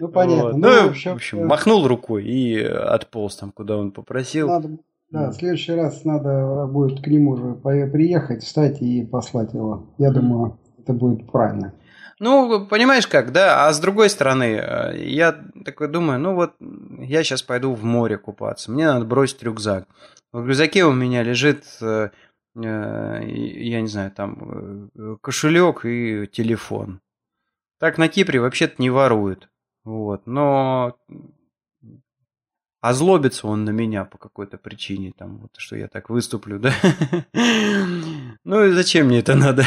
Ну, 0.00 0.08
понятно. 0.08 0.52
Ну, 0.56 0.92
в 0.92 1.06
общем, 1.06 1.40
э, 1.40 1.44
махнул 1.44 1.86
рукой 1.86 2.24
и 2.24 2.60
отполз 2.60 3.36
там, 3.36 3.52
куда 3.52 3.76
он 3.76 3.92
попросил. 3.92 4.48
Да, 5.12 5.30
в 5.30 5.34
следующий 5.34 5.72
раз 5.72 6.04
надо 6.04 6.66
будет 6.66 7.04
к 7.04 7.06
нему 7.06 7.32
уже 7.32 7.54
приехать, 7.54 8.42
встать 8.42 8.80
и 8.80 9.04
послать 9.04 9.52
его. 9.52 9.94
Я 9.98 10.08
mm 10.08 10.14
думаю, 10.14 10.58
это 10.78 10.94
будет 10.94 11.30
правильно. 11.30 11.74
Ну, 12.18 12.66
понимаешь 12.66 13.06
как, 13.06 13.30
да, 13.32 13.66
а 13.66 13.72
с 13.72 13.80
другой 13.80 14.08
стороны, 14.08 14.44
э, 14.54 15.04
я 15.06 15.32
такой 15.64 15.88
думаю, 15.88 16.18
ну 16.18 16.34
вот, 16.34 16.54
я 16.60 17.22
сейчас 17.24 17.42
пойду 17.42 17.74
в 17.74 17.84
море 17.84 18.16
купаться, 18.16 18.70
мне 18.70 18.86
надо 18.86 19.04
бросить 19.04 19.42
рюкзак. 19.42 19.86
В 20.32 20.46
рюкзаке 20.46 20.84
у 20.84 20.92
меня 20.92 21.22
лежит, 21.22 21.64
э, 21.82 22.10
э, 22.54 23.20
я 23.24 23.80
не 23.80 23.88
знаю, 23.88 24.12
там 24.12 24.90
кошелек 25.20 25.84
и 25.84 26.26
телефон. 26.32 27.00
Так 27.78 27.98
на 27.98 28.08
Кипре 28.08 28.40
вообще-то 28.40 28.74
не 28.78 28.88
воруют. 28.88 29.50
Вот, 29.84 30.26
но 30.26 30.96
озлобится 32.82 33.46
он 33.46 33.64
на 33.64 33.70
меня 33.70 34.04
по 34.04 34.18
какой-то 34.18 34.58
причине, 34.58 35.12
там, 35.16 35.38
вот, 35.38 35.52
что 35.56 35.76
я 35.76 35.86
так 35.86 36.10
выступлю, 36.10 36.58
да? 36.58 36.72
Ну 38.44 38.64
и 38.64 38.72
зачем 38.72 39.06
мне 39.06 39.20
это 39.20 39.36
надо? 39.36 39.64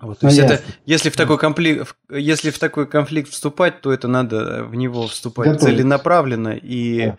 Вот, 0.00 0.18
то 0.20 0.26
есть 0.26 0.38
это, 0.38 0.60
если 0.86 1.10
в 1.10 1.16
такой 1.16 1.38
конфликт, 1.38 1.94
если 2.10 2.50
в 2.50 2.58
такой 2.58 2.86
конфликт 2.88 3.30
вступать, 3.30 3.82
то 3.82 3.92
это 3.92 4.08
надо 4.08 4.64
в 4.64 4.74
него 4.74 5.06
вступать 5.06 5.52
Готовить. 5.52 5.76
целенаправленно 5.76 6.56
и 6.56 7.12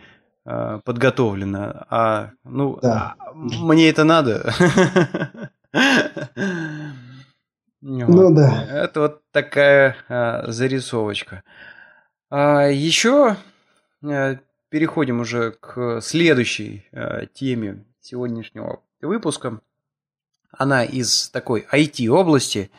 да. 0.44 0.76
э, 0.76 0.80
подготовленно. 0.84 1.86
А 1.90 2.32
ну 2.44 2.80
да. 2.82 3.16
а, 3.20 3.34
мне 3.34 3.90
это 3.90 4.04
надо. 4.04 4.54
Ну 7.86 8.34
да. 8.34 8.66
Это 8.70 9.02
вот 9.02 9.22
такая 9.32 9.98
а, 10.08 10.50
зарисовочка. 10.50 11.44
А, 12.30 12.68
еще 12.68 13.36
Э, 13.36 13.36
переходим 14.70 15.22
уже 15.22 15.52
к 15.52 16.02
следующей 16.02 16.86
э, 16.92 17.28
теме 17.34 17.86
сегодняшнего 18.02 18.82
выпуска. 19.02 19.62
Она 20.52 20.84
из 20.84 21.30
такой 21.30 21.66
IT-области. 21.72 22.70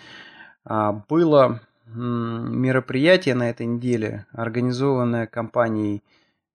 А, 0.64 0.92
было 0.92 1.60
мероприятие 1.86 3.34
на 3.34 3.50
этой 3.50 3.66
неделе, 3.66 4.26
организованное 4.32 5.26
компанией 5.26 6.02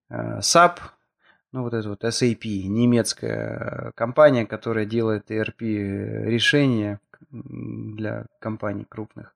э, 0.10 0.40
SAP, 0.40 0.80
ну 1.52 1.64
вот 1.64 1.74
это 1.74 1.90
вот 1.90 2.04
SAP, 2.04 2.68
немецкая 2.68 3.92
компания, 3.96 4.46
которая 4.46 4.86
делает 4.86 5.32
ERP 5.32 6.26
решения 6.26 7.00
для 7.32 8.26
компаний 8.40 8.86
крупных. 8.88 9.36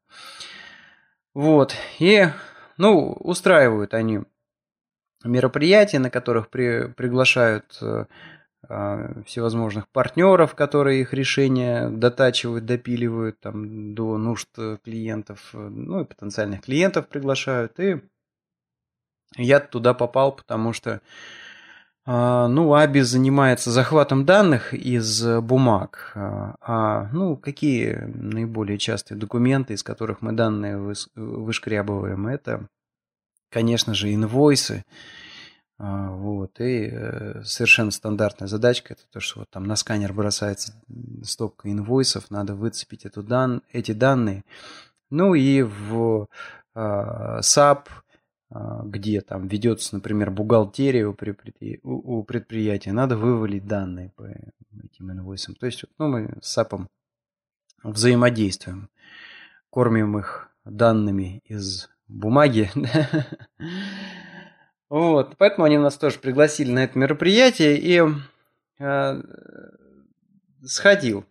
Вот, 1.33 1.75
и, 1.99 2.27
ну, 2.77 3.13
устраивают 3.13 3.93
они 3.93 4.21
мероприятия, 5.23 5.99
на 5.99 6.09
которых 6.09 6.49
при, 6.49 6.87
приглашают 6.87 7.77
э, 7.81 8.05
э, 8.67 9.21
всевозможных 9.25 9.87
партнеров, 9.89 10.55
которые 10.55 11.01
их 11.01 11.13
решения 11.13 11.89
дотачивают, 11.89 12.65
допиливают 12.65 13.39
там, 13.39 13.95
до 13.95 14.17
нужд 14.17 14.49
клиентов, 14.83 15.49
ну 15.53 16.01
и 16.01 16.05
потенциальных 16.05 16.61
клиентов 16.61 17.07
приглашают. 17.07 17.79
И 17.79 18.01
я 19.37 19.59
туда 19.59 19.93
попал, 19.93 20.35
потому 20.35 20.73
что 20.73 21.01
А, 22.05 22.47
ну, 22.49 22.75
ABI 22.75 23.01
занимается 23.03 23.71
захватом 23.71 24.25
данных 24.25 24.73
из 24.73 25.25
бумаг. 25.41 26.11
А, 26.15 26.55
а, 26.59 27.09
ну, 27.13 27.37
какие 27.37 27.93
наиболее 28.13 28.77
частые 28.77 29.17
документы, 29.17 29.73
из 29.73 29.83
которых 29.83 30.21
мы 30.21 30.33
данные 30.33 30.77
вышкрябываем? 31.15 32.27
Это, 32.27 32.67
конечно 33.53 33.93
же, 33.93 34.13
инвойсы. 34.13 34.83
А, 35.77 36.11
вот, 36.11 36.59
и 36.59 36.89
э, 36.91 37.43
совершенно 37.43 37.91
стандартная 37.91 38.47
задачка, 38.47 38.93
это 38.93 39.03
то, 39.11 39.19
что 39.19 39.39
вот 39.39 39.49
там 39.49 39.63
на 39.63 39.75
сканер 39.75 40.13
бросается 40.13 40.73
стопка 41.23 41.71
инвойсов, 41.71 42.31
надо 42.31 42.55
выцепить 42.55 43.05
эту 43.05 43.23
дан, 43.23 43.61
эти 43.71 43.91
данные. 43.91 44.43
Ну 45.09 45.35
и 45.35 45.61
в 45.61 46.27
SAP 46.75 47.87
а, 48.49 48.83
где 48.83 49.21
там 49.21 49.47
ведется, 49.47 49.95
например, 49.95 50.29
бухгалтерия 50.29 51.07
у 51.07 52.23
предприятия, 52.23 52.91
надо 52.91 53.17
вывалить 53.17 53.65
данные 53.65 54.11
по 54.15 54.23
этим 54.83 55.11
инвойсам. 55.11 55.55
То 55.55 55.65
есть 55.65 55.85
ну, 55.97 56.07
мы 56.07 56.37
с 56.41 56.57
SAP 56.57 56.87
взаимодействуем, 57.83 58.89
кормим 59.69 60.19
их 60.19 60.49
данными 60.65 61.41
из 61.45 61.89
бумаги. 62.13 62.69
Вот, 64.89 65.37
поэтому 65.37 65.65
они 65.65 65.79
нас 65.79 65.97
тоже 65.97 66.19
пригласили 66.19 66.69
на 66.69 66.83
это 66.83 66.99
мероприятие 66.99 67.79
и 67.79 67.99
э, 68.77 69.21
сходил. 70.63 71.25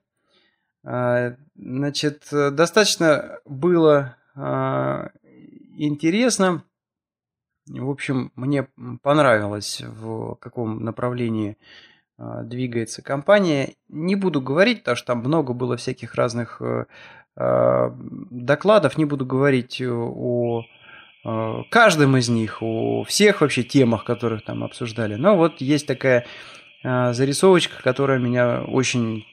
Э, 0.85 1.37
значит, 1.55 2.27
достаточно 2.33 3.39
было 3.45 4.17
э, 4.35 5.09
интересно 5.77 6.65
в 7.67 7.91
общем, 7.91 8.33
мне 8.35 8.67
понравилось, 9.03 9.83
в 9.83 10.35
каком 10.37 10.85
направлении 10.85 11.57
а, 12.19 12.43
двигается 12.43 13.03
компания. 13.03 13.75
Не 13.89 14.17
буду 14.17 14.41
говорить, 14.41 14.81
потому 14.81 14.97
что 14.97 15.07
там 15.09 15.19
много 15.21 15.53
было 15.53 15.77
всяких 15.77 16.15
разных 16.15 16.61
э, 16.61 16.87
докладов, 17.37 18.99
не 18.99 19.05
буду 19.05 19.25
говорить 19.25 19.81
о 19.81 20.65
каждом 21.71 22.17
из 22.17 22.29
них, 22.29 22.63
о 22.63 23.05
всех 23.05 23.41
вообще 23.41 23.63
темах, 23.63 24.05
которых 24.05 24.45
там 24.45 24.65
обсуждали. 24.65 25.15
Но 25.15 25.37
вот 25.37 25.61
есть 25.61 25.87
такая 25.87 26.27
а, 26.83 27.13
зарисовочка, 27.13 27.81
которая 27.83 28.19
меня 28.19 28.63
очень, 28.63 29.25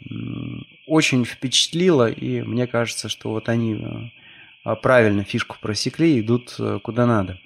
очень 0.88 1.26
впечатлила, 1.26 2.10
и 2.10 2.42
мне 2.44 2.68
кажется, 2.68 3.10
что 3.10 3.32
вот 3.32 3.50
они 3.50 4.12
правильно 4.76 5.24
фишку 5.24 5.58
просекли, 5.60 6.20
идут 6.20 6.56
э, 6.60 6.80
куда 6.84 7.06
надо. 7.06 7.40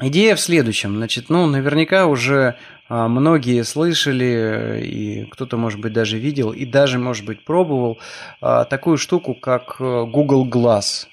Идея 0.00 0.34
в 0.34 0.40
следующем. 0.40 0.96
Значит, 0.96 1.28
ну, 1.28 1.46
наверняка 1.46 2.06
уже 2.06 2.56
а, 2.88 3.06
многие 3.06 3.62
слышали, 3.62 4.82
и 4.84 5.24
кто-то, 5.26 5.56
может 5.56 5.80
быть, 5.80 5.92
даже 5.92 6.18
видел, 6.18 6.52
и 6.52 6.66
даже, 6.66 6.98
может 6.98 7.24
быть, 7.24 7.44
пробовал 7.44 7.98
а, 8.40 8.64
такую 8.64 8.98
штуку, 8.98 9.34
как 9.34 9.76
э, 9.78 10.04
Google 10.06 10.48
Glass. 10.48 11.06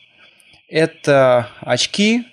Это 0.68 1.48
очки, 1.60 2.26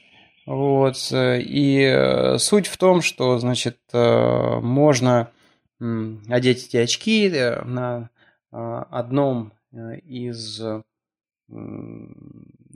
вот, 0.47 1.13
и 1.13 1.83
э, 1.83 2.39
суть 2.39 2.67
в 2.67 2.79
том, 2.79 3.03
что, 3.03 3.39
значит, 3.39 3.79
э, 3.93 4.61
можно 4.61 5.31
одеть 5.81 6.67
эти 6.67 6.77
очки 6.79 7.29
на 7.65 8.11
одном 8.51 9.53
из 9.71 10.61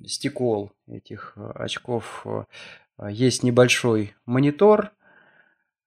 стекол 0.06 0.72
этих 0.86 1.36
очков 1.54 2.22
а, 2.24 2.44
есть 3.10 3.42
небольшой 3.42 4.14
монитор, 4.26 4.92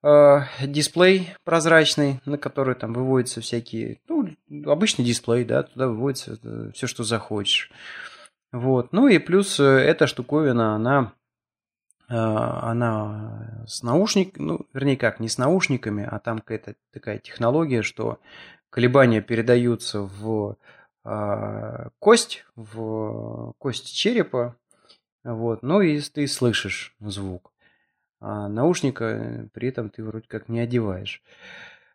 а, 0.07 0.47
дисплей 0.61 1.33
прозрачный, 1.45 2.21
на 2.25 2.37
который 2.37 2.75
там 2.75 2.93
выводятся 2.93 3.41
всякие, 3.41 4.01
ну, 4.07 4.29
обычный 4.67 5.03
дисплей, 5.03 5.43
да, 5.45 5.63
туда 5.63 5.87
выводится 5.87 6.37
все, 6.75 6.85
что 6.85 7.03
захочешь. 7.03 7.71
Вот. 8.51 8.93
Ну 8.93 9.07
и 9.07 9.17
плюс 9.17 9.59
э, 9.59 9.63
эта 9.63 10.05
штуковина, 10.05 10.75
она, 10.75 11.13
а, 12.07 12.69
она 12.69 13.65
с 13.67 13.81
наушниками, 13.81 14.45
ну, 14.45 14.67
вернее 14.75 14.95
как, 14.95 15.19
не 15.19 15.27
с 15.27 15.39
наушниками, 15.39 16.07
а 16.07 16.19
там 16.19 16.37
какая-то 16.37 16.75
такая 16.93 17.17
технология, 17.17 17.81
что 17.81 18.19
колебания 18.69 19.21
передаются 19.21 20.01
в 20.01 20.55
кость, 21.99 22.45
в 22.55 23.53
кость 23.59 23.95
черепа, 23.95 24.55
вот. 25.33 25.63
Ну 25.63 25.81
и 25.81 25.99
ты 25.99 26.27
слышишь 26.27 26.95
звук. 26.99 27.51
А 28.21 28.47
наушника 28.47 29.49
при 29.53 29.69
этом 29.69 29.89
ты 29.89 30.03
вроде 30.03 30.27
как 30.27 30.49
не 30.49 30.59
одеваешь. 30.59 31.21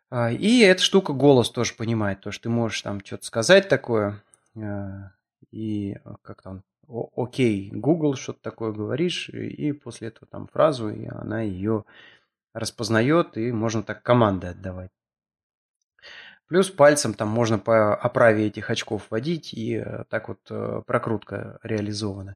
А, 0.09 0.31
и 0.31 0.59
эта 0.59 0.81
штука 0.81 1.13
голос 1.13 1.49
тоже 1.49 1.73
понимает, 1.73 2.19
то, 2.21 2.31
что 2.31 2.43
ты 2.43 2.49
можешь 2.49 2.81
там 2.81 3.03
что-то 3.03 3.25
сказать 3.25 3.69
такое, 3.69 4.21
а, 4.55 5.11
и 5.51 5.97
как 6.21 6.41
там, 6.41 6.63
окей, 7.15 7.71
Google, 7.71 8.15
что-то 8.15 8.41
такое 8.41 8.73
говоришь, 8.73 9.29
и 9.29 9.71
после 9.71 10.09
этого 10.09 10.27
там 10.27 10.47
фразу, 10.47 10.89
и 10.89 11.07
она 11.07 11.41
ее 11.41 11.85
распознает, 12.53 13.37
и 13.37 13.51
можно 13.53 13.83
так 13.83 14.03
команды 14.03 14.47
отдавать. 14.47 14.91
Плюс 16.51 16.69
пальцем 16.69 17.13
там 17.13 17.29
можно 17.29 17.57
по 17.59 17.95
оправе 17.95 18.47
этих 18.47 18.69
очков 18.69 19.03
водить, 19.09 19.53
и 19.53 19.77
э, 19.77 20.03
так 20.09 20.27
вот 20.27 20.39
э, 20.49 20.81
прокрутка 20.85 21.59
реализована. 21.63 22.35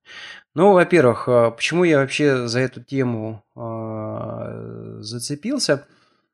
Ну, 0.53 0.71
во-первых, 0.71 1.27
э, 1.27 1.51
почему 1.51 1.83
я 1.83 1.99
вообще 1.99 2.47
за 2.47 2.61
эту 2.61 2.81
тему 2.81 3.43
зацепился? 5.01 5.85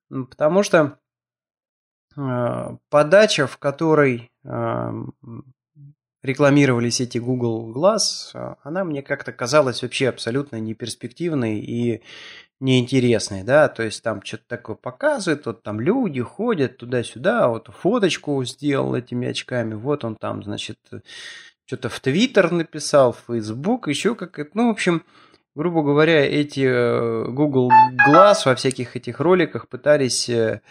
Потому 0.10 0.62
что 0.62 1.00
подача, 2.89 3.48
в 3.48 3.58
которой 3.58 4.32
рекламировались 6.22 7.02
эти 7.02 7.17
Google 7.17 7.74
Glass, 7.76 8.58
она 8.62 8.84
мне 8.84 9.02
как-то 9.02 9.32
казалась 9.32 9.82
вообще 9.82 10.10
абсолютно 10.10 10.60
неперспективной 10.60 11.60
и 11.60 12.04
неинтересный, 12.62 13.43
да, 13.43 13.67
то 13.67 13.84
есть 13.84 14.04
там 14.04 14.24
что-то 14.24 14.43
такое 14.47 14.76
показывает, 14.76 15.45
вот 15.47 15.63
там 15.63 15.82
люди 15.82 16.21
ходят 16.21 16.78
туда-сюда, 16.78 17.47
вот 17.47 17.69
фоточку 17.74 18.43
сделал 18.45 18.95
этими 18.95 19.28
очками, 19.28 19.74
вот 19.74 20.06
он 20.06 20.15
там, 20.15 20.43
значит, 20.43 20.78
что-то 21.65 21.89
в 21.89 22.00
Твиттер 22.00 22.52
написал, 22.52 23.13
в 23.13 23.24
Фейсбук, 23.28 23.88
еще 23.88 24.13
как-то, 24.13 24.47
ну, 24.54 24.67
в 24.67 24.71
общем, 24.71 25.04
грубо 25.56 25.82
говоря, 25.82 26.24
эти 26.24 26.62
э, 26.62 27.26
Google 27.30 27.71
Glass 28.08 28.43
во 28.45 28.56
всяких 28.56 28.95
этих 28.95 29.19
роликах 29.19 29.67
пытались, 29.67 30.30
э, 30.30 30.62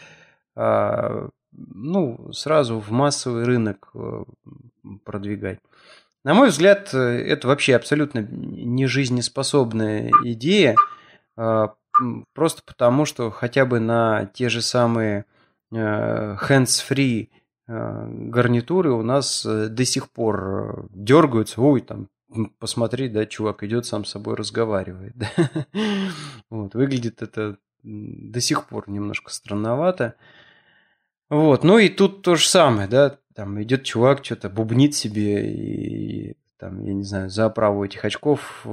а, 0.55 1.29
ну, 1.53 2.33
сразу 2.33 2.79
в 2.79 2.91
массовый 2.91 3.45
рынок 3.45 3.91
э, 3.95 4.25
продвигать. 5.05 5.59
На 6.23 6.35
мой 6.35 6.51
взгляд, 6.51 6.93
это 6.93 7.49
вообще 7.49 7.75
абсолютно 7.75 8.21
не 8.21 8.87
жизнеспособная 8.87 10.11
идея, 10.23 10.77
а, 11.37 11.73
Просто 12.35 12.63
потому, 12.65 13.05
что 13.05 13.31
хотя 13.31 13.65
бы 13.65 13.81
на 13.81 14.27
те 14.27 14.49
же 14.49 14.63
самые 14.63 15.25
э, 15.73 16.37
hands-free 16.37 17.29
э, 17.69 18.07
гарнитуры 18.09 18.93
у 18.93 19.03
нас 19.03 19.45
э, 19.47 19.69
до 19.69 19.85
сих 19.85 20.11
пор 20.11 20.89
дергаются, 20.93 21.61
ой, 21.61 21.81
там, 21.81 22.09
посмотри, 22.59 23.09
да, 23.09 23.27
чувак 23.27 23.63
идет 23.63 23.87
сам 23.87 24.05
с 24.05 24.11
собой 24.11 24.37
разговаривает. 24.37 25.15
вот, 26.51 26.75
выглядит 26.75 27.23
это 27.23 27.57
до 27.83 28.41
сих 28.41 28.67
пор 28.67 28.89
немножко 28.89 29.33
странновато. 29.33 30.15
Вот, 31.29 31.65
ну 31.65 31.79
и 31.79 31.89
тут 31.89 32.23
то 32.23 32.35
же 32.35 32.49
самое, 32.49 32.89
да, 32.89 33.19
там 33.35 33.63
идет 33.63 33.85
чувак, 33.85 34.25
что-то 34.25 34.51
бубнит 34.51 34.95
себе 34.95 35.51
и 35.51 36.37
там, 36.59 36.85
я 36.85 36.93
не 36.93 37.05
знаю, 37.05 37.31
за 37.31 37.47
оправу 37.47 37.85
этих 37.85 38.05
очков 38.05 38.67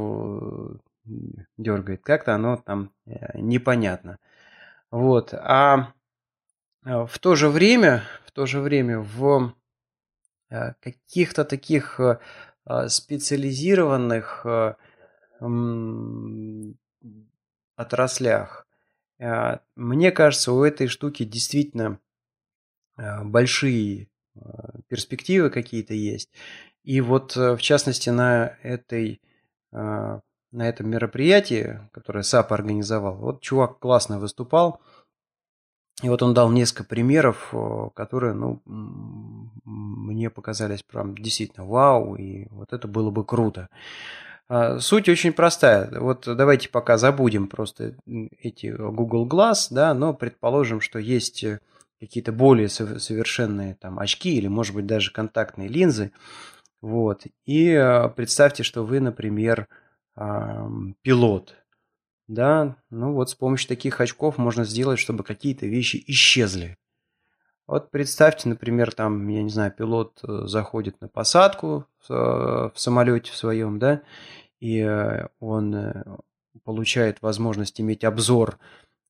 дергает. 1.57 2.03
Как-то 2.03 2.35
оно 2.35 2.57
там 2.57 2.91
э, 3.05 3.37
непонятно. 3.39 4.19
Вот. 4.91 5.33
А 5.33 5.93
э, 6.85 7.05
в 7.05 7.19
то 7.19 7.35
же 7.35 7.49
время, 7.49 8.03
в 8.25 8.31
то 8.31 8.45
же 8.45 8.59
время 8.61 8.99
в 8.99 9.53
э, 10.49 10.73
каких-то 10.81 11.45
таких 11.45 11.99
специализированных 12.89 14.45
отраслях, 17.77 18.67
мне 19.17 20.11
кажется, 20.11 20.51
у 20.51 20.63
этой 20.65 20.87
штуки 20.87 21.23
действительно 21.23 21.99
большие 22.97 24.09
перспективы 24.89 25.49
какие-то 25.49 25.93
есть. 25.93 26.29
И 26.83 26.99
вот 26.99 27.37
в 27.37 27.59
частности 27.59 28.09
на 28.09 28.57
этой 28.61 29.21
на 30.51 30.67
этом 30.67 30.89
мероприятии, 30.89 31.79
которое 31.91 32.23
SAP 32.23 32.53
организовал, 32.53 33.15
вот 33.15 33.41
чувак 33.41 33.79
классно 33.79 34.19
выступал. 34.19 34.79
И 36.03 36.09
вот 36.09 36.21
он 36.21 36.35
дал 36.35 36.51
несколько 36.51 36.83
примеров, 36.83 37.51
которые, 37.95 38.33
ну, 38.33 38.61
мне 39.65 40.29
показались 40.29 40.83
прям 40.83 41.17
действительно 41.17 41.65
вау, 41.65 42.15
и 42.15 42.47
вот 42.51 42.71
это 42.71 42.87
было 42.87 43.09
бы 43.09 43.25
круто. 43.25 43.69
А, 44.47 44.79
суть 44.79 45.09
очень 45.09 45.33
простая. 45.33 45.89
Вот 45.99 46.23
давайте 46.25 46.69
пока 46.69 46.97
забудем 46.97 47.47
просто 47.47 47.95
эти 48.05 48.67
Google 48.67 49.27
Glass, 49.27 49.67
да, 49.71 49.93
но 49.95 50.13
предположим, 50.13 50.81
что 50.81 50.99
есть 50.99 51.43
какие-то 51.99 52.31
более 52.31 52.69
совершенные 52.69 53.73
там 53.73 53.97
очки 53.97 54.37
или, 54.37 54.47
может 54.47 54.75
быть, 54.75 54.85
даже 54.85 55.11
контактные 55.11 55.67
линзы. 55.67 56.11
Вот. 56.79 57.23
И 57.47 57.73
представьте, 58.15 58.61
что 58.61 58.85
вы, 58.85 58.99
например, 58.99 59.67
пилот. 61.01 61.55
Да, 62.27 62.75
ну 62.89 63.13
вот 63.13 63.29
с 63.29 63.35
помощью 63.35 63.69
таких 63.69 64.01
очков 64.01 64.37
можно 64.37 64.65
сделать, 64.65 64.99
чтобы 64.99 65.23
какие-то 65.23 65.65
вещи 65.65 66.03
исчезли. 66.07 66.77
Вот 67.67 67.91
представьте, 67.91 68.49
например, 68.49 68.93
там, 68.93 69.27
я 69.27 69.43
не 69.43 69.49
знаю, 69.49 69.71
пилот 69.71 70.19
э, 70.23 70.45
заходит 70.45 70.99
на 71.01 71.09
посадку 71.09 71.85
в, 71.99 72.11
э, 72.11 72.71
в 72.73 72.79
самолете 72.79 73.31
в 73.31 73.35
своем, 73.35 73.77
да, 73.77 74.01
и 74.59 74.79
э, 74.79 75.27
он 75.39 75.93
получает 76.63 77.21
возможность 77.21 77.79
иметь 77.79 78.03
обзор 78.03 78.57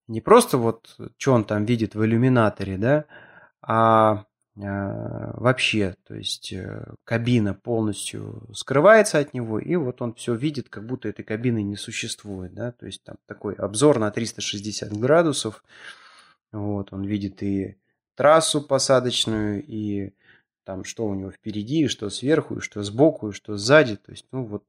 не 0.07 0.21
просто 0.21 0.57
вот, 0.57 0.95
что 1.17 1.33
он 1.33 1.43
там 1.43 1.65
видит 1.65 1.95
в 1.95 2.03
иллюминаторе, 2.03 2.77
да, 2.77 3.05
а 3.61 4.25
вообще, 4.59 5.95
то 6.07 6.15
есть 6.15 6.53
кабина 7.03 7.53
полностью 7.53 8.47
скрывается 8.53 9.19
от 9.19 9.33
него, 9.33 9.59
и 9.59 9.75
вот 9.75 10.01
он 10.01 10.15
все 10.15 10.33
видит, 10.33 10.67
как 10.69 10.85
будто 10.85 11.07
этой 11.07 11.23
кабины 11.23 11.61
не 11.61 11.75
существует, 11.75 12.53
да, 12.55 12.71
то 12.71 12.87
есть 12.87 13.03
там 13.03 13.17
такой 13.27 13.53
обзор 13.53 13.99
на 13.99 14.09
360 14.09 14.91
градусов, 14.93 15.63
вот, 16.51 16.91
он 16.91 17.03
видит 17.03 17.43
и 17.43 17.77
трассу 18.15 18.61
посадочную, 18.61 19.63
и 19.63 20.13
там 20.65 20.83
что 20.83 21.05
у 21.05 21.13
него 21.13 21.31
впереди, 21.31 21.83
и 21.83 21.87
что 21.87 22.09
сверху, 22.09 22.57
и 22.57 22.61
что 22.61 22.83
сбоку, 22.83 23.29
и 23.29 23.31
что 23.31 23.55
сзади. 23.55 23.95
То 23.95 24.11
есть, 24.11 24.25
ну 24.31 24.43
вот 24.43 24.65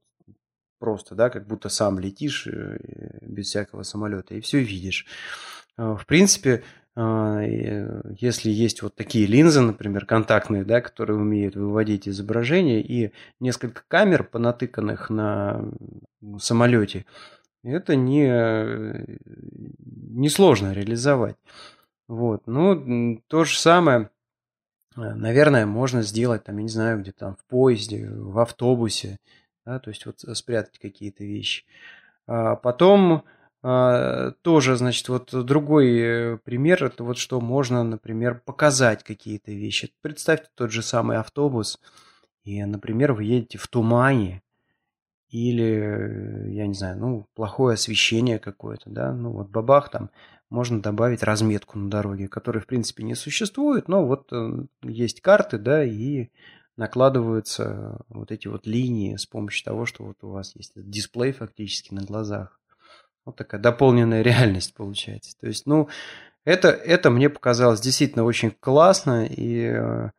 просто, 0.79 1.13
да, 1.13 1.29
как 1.29 1.45
будто 1.45 1.67
сам 1.67 1.99
летишь 1.99 2.47
э, 2.47 2.77
без 3.21 3.47
всякого 3.47 3.83
самолета, 3.83 4.33
и 4.35 4.39
все 4.39 4.59
видишь. 4.59 5.05
Э, 5.77 5.97
в 5.99 6.05
принципе, 6.05 6.51
э, 6.51 6.88
если 7.01 8.49
есть 8.49 8.81
вот 8.81 8.95
такие 8.95 9.25
линзы, 9.25 9.61
например, 9.61 10.05
контактные, 10.05 10.65
да, 10.65 10.81
которые 10.81 11.17
умеют 11.17 11.55
выводить 11.55 12.09
изображение, 12.09 12.81
и 12.81 13.13
несколько 13.39 13.83
камер, 13.87 14.25
понатыканных 14.25 15.09
на 15.09 15.63
самолете, 16.39 17.05
это 17.63 17.95
не, 17.95 18.27
не 19.87 20.29
сложно 20.29 20.73
реализовать. 20.73 21.37
Вот, 22.09 22.47
ну, 22.47 23.21
то 23.27 23.43
же 23.43 23.57
самое, 23.57 24.09
э, 24.97 25.01
наверное, 25.13 25.65
можно 25.65 26.01
сделать, 26.01 26.43
там, 26.43 26.57
я 26.57 26.63
не 26.63 26.69
знаю, 26.69 26.99
где 27.01 27.11
там 27.11 27.35
в 27.35 27.45
поезде, 27.45 28.09
в 28.09 28.39
автобусе, 28.39 29.19
да, 29.65 29.79
то 29.79 29.89
есть 29.89 30.05
вот 30.05 30.19
спрятать 30.35 30.79
какие-то 30.79 31.23
вещи. 31.23 31.65
А 32.25 32.55
потом 32.55 33.13
а, 33.13 33.23
тоже, 33.61 34.77
значит, 34.77 35.09
вот 35.09 35.45
другой 35.45 35.99
э, 35.99 36.37
пример, 36.37 36.83
это 36.85 37.03
вот 37.03 37.17
что 37.17 37.41
можно, 37.41 37.83
например, 37.83 38.41
показать 38.45 39.03
какие-то 39.03 39.51
вещи. 39.51 39.91
Представьте 40.01 40.49
тот 40.55 40.71
же 40.71 40.81
самый 40.81 41.17
автобус, 41.17 41.79
и, 42.45 42.63
например, 42.63 43.11
вы 43.11 43.25
едете 43.25 43.57
в 43.57 43.67
тумане, 43.67 44.41
или, 45.29 46.53
я 46.53 46.67
не 46.67 46.73
знаю, 46.73 46.97
ну, 46.99 47.27
плохое 47.35 47.73
освещение 47.73 48.39
какое-то, 48.39 48.89
да, 48.89 49.13
ну, 49.13 49.31
вот 49.31 49.49
бабах 49.49 49.91
там 49.91 50.09
можно 50.49 50.81
добавить 50.81 51.21
разметку 51.21 51.77
на 51.77 51.89
дороге, 51.89 52.27
которой, 52.27 52.59
в 52.59 52.65
принципе, 52.65 53.03
не 53.03 53.13
существует, 53.13 53.87
но 53.87 54.05
вот 54.05 54.31
э, 54.31 54.65
есть 54.83 55.21
карты, 55.21 55.57
да, 55.57 55.83
и 55.83 56.29
накладываются 56.77 57.99
вот 58.07 58.31
эти 58.31 58.47
вот 58.47 58.65
линии 58.65 59.17
с 59.17 59.25
помощью 59.25 59.65
того, 59.65 59.85
что 59.85 60.05
вот 60.05 60.23
у 60.23 60.29
вас 60.29 60.55
есть 60.55 60.71
дисплей 60.75 61.33
фактически 61.33 61.93
на 61.93 62.03
глазах. 62.03 62.58
Вот 63.29 63.35
такая 63.35 63.61
дополненная 63.61 64.21
реальность 64.23 64.73
получается. 64.73 65.37
То 65.39 65.47
есть, 65.47 65.67
ну, 65.67 65.87
это, 66.45 66.69
это 66.69 67.11
мне 67.11 67.29
показалось 67.29 67.79
действительно 67.79 68.23
очень 68.23 68.51
классно, 68.51 69.25
и 69.25 69.71
э, 69.71 70.09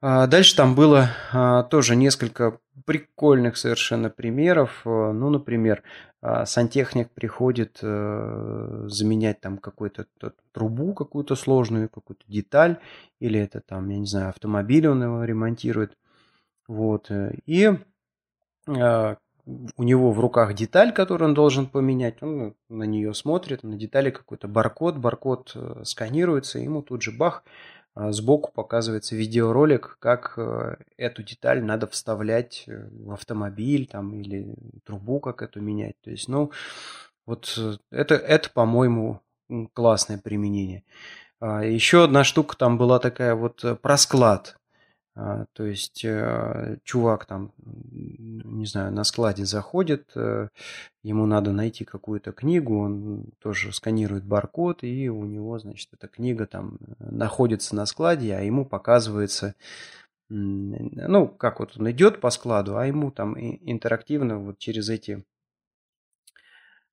а 0.00 0.26
дальше 0.28 0.54
там 0.54 0.74
было 0.74 1.10
а, 1.32 1.64
тоже 1.64 1.96
несколько 1.96 2.58
прикольных 2.84 3.56
совершенно 3.56 4.10
примеров. 4.10 4.82
Э, 4.84 5.10
ну, 5.12 5.30
например, 5.30 5.82
а, 6.20 6.44
сантехник 6.46 7.10
приходит 7.10 7.78
э, 7.82 8.84
заменять 8.88 9.40
там 9.40 9.58
какую-то 9.58 10.06
трубу, 10.52 10.94
какую-то 10.94 11.34
сложную, 11.34 11.88
какую-то 11.88 12.24
деталь, 12.28 12.78
или 13.18 13.40
это 13.40 13.60
там, 13.60 13.88
я 13.88 13.98
не 13.98 14.06
знаю, 14.06 14.28
автомобиль 14.28 14.86
он 14.86 15.02
его 15.02 15.24
ремонтирует. 15.24 15.96
Вот. 16.68 17.10
И 17.46 17.70
у 19.76 19.82
него 19.82 20.12
в 20.12 20.20
руках 20.20 20.54
деталь, 20.54 20.92
которую 20.92 21.30
он 21.30 21.34
должен 21.34 21.66
поменять, 21.66 22.22
он 22.22 22.54
на 22.68 22.84
нее 22.84 23.14
смотрит, 23.14 23.62
на 23.62 23.76
детали 23.76 24.10
какой-то 24.10 24.48
баркод, 24.48 24.98
баркод 24.98 25.56
сканируется, 25.84 26.58
ему 26.58 26.82
тут 26.82 27.02
же 27.02 27.12
бах, 27.12 27.44
а 27.98 28.12
сбоку 28.12 28.52
показывается 28.52 29.16
видеоролик, 29.16 29.96
как 29.98 30.34
э, 30.36 30.76
эту 30.96 31.24
деталь 31.24 31.64
надо 31.64 31.88
вставлять 31.88 32.62
э, 32.68 32.88
в 32.92 33.10
автомобиль 33.10 33.88
там, 33.88 34.14
или 34.14 34.54
трубу, 34.84 35.18
как 35.18 35.42
эту 35.42 35.60
менять. 35.60 36.00
То 36.02 36.12
есть, 36.12 36.28
ну, 36.28 36.52
вот 37.26 37.52
э, 37.58 37.72
это, 37.90 38.14
это 38.14 38.50
по-моему, 38.50 39.20
классное 39.72 40.16
применение. 40.16 40.84
А 41.40 41.64
еще 41.64 42.04
одна 42.04 42.22
штука 42.22 42.56
там 42.56 42.78
была 42.78 43.00
такая 43.00 43.34
вот 43.34 43.64
про 43.82 43.96
склад. 43.96 44.57
А, 45.20 45.46
то 45.52 45.64
есть 45.66 46.04
э, 46.04 46.78
чувак 46.84 47.26
там, 47.26 47.52
не 47.90 48.66
знаю, 48.66 48.92
на 48.92 49.02
складе 49.02 49.44
заходит, 49.44 50.12
э, 50.14 50.48
ему 51.02 51.26
надо 51.26 51.50
найти 51.50 51.84
какую-то 51.84 52.30
книгу, 52.30 52.78
он 52.78 53.24
тоже 53.40 53.72
сканирует 53.72 54.24
баркод, 54.24 54.84
и 54.84 55.08
у 55.08 55.24
него, 55.24 55.58
значит, 55.58 55.88
эта 55.92 56.06
книга 56.06 56.46
там 56.46 56.78
находится 57.00 57.74
на 57.74 57.84
складе, 57.86 58.36
а 58.36 58.42
ему 58.42 58.64
показывается, 58.64 59.56
ну, 60.28 61.26
как 61.26 61.58
вот 61.58 61.76
он 61.76 61.90
идет 61.90 62.20
по 62.20 62.30
складу, 62.30 62.76
а 62.76 62.86
ему 62.86 63.10
там 63.10 63.36
интерактивно 63.36 64.38
вот 64.38 64.58
через 64.58 64.88
эти 64.88 65.24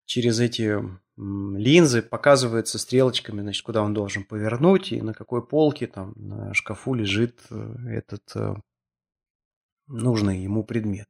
через 0.06 0.40
эти 0.40 0.82
линзы 1.17 2.01
показывается 2.01 2.78
стрелочками, 2.78 3.41
значит, 3.41 3.63
куда 3.63 3.84
он 3.84 3.93
должен 3.93 4.23
повернуть 4.23 4.91
и 4.91 5.01
на 5.01 5.13
какой 5.13 5.45
полке 5.45 5.88
там 5.88 6.13
на 6.15 6.54
шкафу 6.54 6.93
лежит 6.93 7.39
э, 7.49 7.75
этот 7.89 8.23
э, 8.36 8.56
нужный 9.88 10.39
ему 10.39 10.63
предмет. 10.63 11.08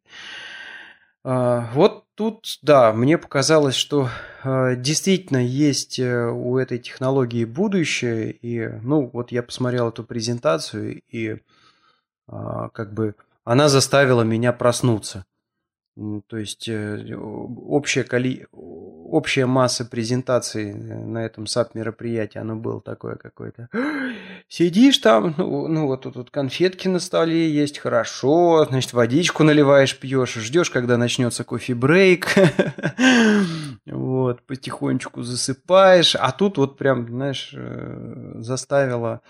А, 1.24 1.72
вот 1.74 2.06
тут, 2.14 2.60
да, 2.62 2.94
мне 2.94 3.18
показалось, 3.18 3.74
что 3.76 4.10
э, 4.44 4.76
действительно 4.76 5.44
есть 5.44 6.00
у 6.00 6.58
этой 6.58 6.78
технологии 6.78 7.46
будущее. 7.46 8.32
И, 8.32 8.68
ну, 8.84 9.10
вот 9.12 9.32
я 9.32 9.42
посмотрел 9.42 9.90
эту 9.90 10.04
презентацию, 10.04 11.02
и 11.10 11.38
а, 12.28 12.70
как 12.70 12.94
бы 12.94 13.16
она 13.44 13.70
заставила 13.70 14.22
меня 14.22 14.54
проснуться. 14.54 15.26
То 16.28 16.38
есть 16.38 16.70
общая, 16.70 18.04
коли... 18.04 18.46
общая 18.52 19.46
масса 19.46 19.86
презентаций 19.86 20.74
на 20.74 21.20
этом 21.26 21.48
САП-мероприятии, 21.48 22.38
оно 22.38 22.58
было 22.58 22.82
такое 22.82 23.16
какое-то. 23.16 23.70
Сидишь 24.50 24.98
там, 24.98 25.34
ну, 25.38 25.70
ну 25.70 25.88
вот 25.88 26.02
тут 26.02 26.18
вот 26.18 26.32
конфетки 26.32 26.90
на 26.90 27.00
столе 27.00 27.50
есть, 27.50 27.80
хорошо, 27.80 28.66
значит, 28.66 28.92
водичку 28.92 29.44
наливаешь, 29.44 29.98
пьешь, 29.98 30.34
ждешь, 30.34 30.70
когда 30.70 30.98
начнется 30.98 31.46
кофе-брейк, 31.46 32.28
вот, 33.86 34.42
потихонечку 34.46 35.24
засыпаешь, 35.24 36.18
а 36.18 36.34
тут 36.34 36.58
вот 36.58 36.78
прям, 36.78 37.08
знаешь, 37.08 37.54
э, 37.56 38.34
заставило 38.40 39.22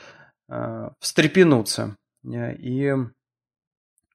э, 0.50 0.90
встрепенуться. 1.00 1.96
И 2.24 2.92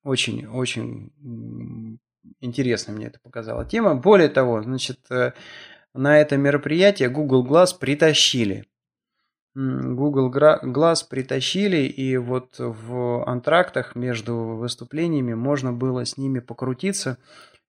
очень-очень 0.02 2.00
интересно 2.40 2.92
мне 2.92 3.06
это 3.06 3.18
показала 3.20 3.64
тема. 3.64 3.94
Более 3.94 4.28
того, 4.28 4.62
значит, 4.62 5.00
э, 5.10 5.32
на 5.94 6.20
это 6.20 6.36
мероприятие 6.36 7.08
Google 7.08 7.46
Glass 7.46 7.78
притащили. 7.78 8.66
Google 9.54 10.30
Glass 10.32 10.98
притащили, 11.08 11.78
и 11.78 12.16
вот 12.16 12.54
в 12.58 13.24
антрактах 13.28 13.96
между 13.96 14.36
выступлениями 14.36 15.34
можно 15.34 15.72
было 15.72 16.04
с 16.04 16.16
ними 16.16 16.38
покрутиться, 16.38 17.18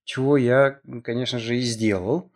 чего 0.03 0.37
я, 0.37 0.79
конечно 1.03 1.39
же, 1.39 1.57
и 1.57 1.61
сделал. 1.61 2.31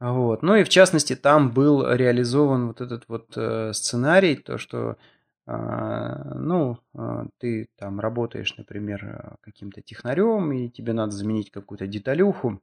Вот. 0.00 0.42
Ну 0.42 0.56
и 0.56 0.64
в 0.64 0.68
частности 0.68 1.16
там 1.16 1.50
был 1.50 1.90
реализован 1.90 2.66
вот 2.68 2.82
этот 2.82 3.04
вот 3.08 3.32
э, 3.36 3.72
сценарий, 3.72 4.36
то, 4.36 4.58
что 4.58 4.96
ну, 5.46 6.78
а, 6.94 7.26
ты 7.38 7.68
там 7.76 8.00
работаешь, 8.00 8.56
например, 8.56 9.36
каким-то 9.42 9.82
технарем, 9.82 10.50
и 10.52 10.70
тебе 10.70 10.94
надо 10.94 11.12
заменить 11.12 11.50
какую-то 11.50 11.86
деталюху, 11.86 12.62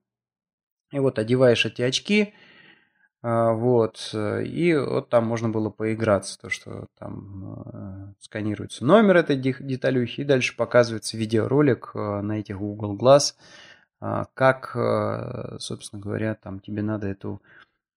и 0.92 1.00
вот 1.00 1.20
одеваешь 1.20 1.66
эти 1.66 1.84
очки, 1.84 2.34
а, 3.22 3.54
вот, 3.54 4.16
и 4.16 4.74
вот 4.76 5.10
там 5.10 5.28
можно 5.28 5.50
было 5.50 5.70
поиграться, 5.70 6.40
то, 6.40 6.50
что 6.50 6.88
там 6.98 8.16
сканируется 8.20 8.84
номер 8.84 9.18
этой 9.18 9.38
деталюхи, 9.38 10.22
и 10.22 10.26
дальше 10.26 10.56
показывается 10.56 11.18
видеоролик 11.18 11.94
на 11.94 12.40
этих 12.40 12.58
Google 12.58 12.98
Glass, 12.98 13.36
как, 14.34 14.72
собственно 15.60 16.02
говоря, 16.02 16.34
там 16.34 16.60
тебе 16.60 16.82
надо 16.82 17.06
эту 17.08 17.44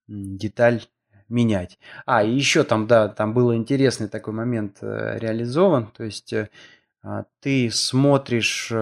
деталь 0.07 0.83
менять. 1.29 1.79
А, 2.07 2.23
и 2.23 2.31
еще 2.31 2.65
там, 2.65 2.87
да, 2.87 3.09
там 3.09 3.35
был 3.35 3.55
интересный 3.55 4.09
такой 4.09 4.35
момент 4.35 4.79
реализован, 4.83 5.87
то 5.89 6.05
есть 6.05 6.35
ты 7.41 7.71
смотришь 7.71 8.73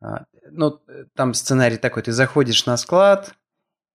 а, 0.00 0.24
ну, 0.50 0.80
там 1.14 1.34
сценарий 1.34 1.78
такой, 1.78 2.02
ты 2.02 2.12
заходишь 2.12 2.66
на 2.66 2.76
склад 2.76 3.34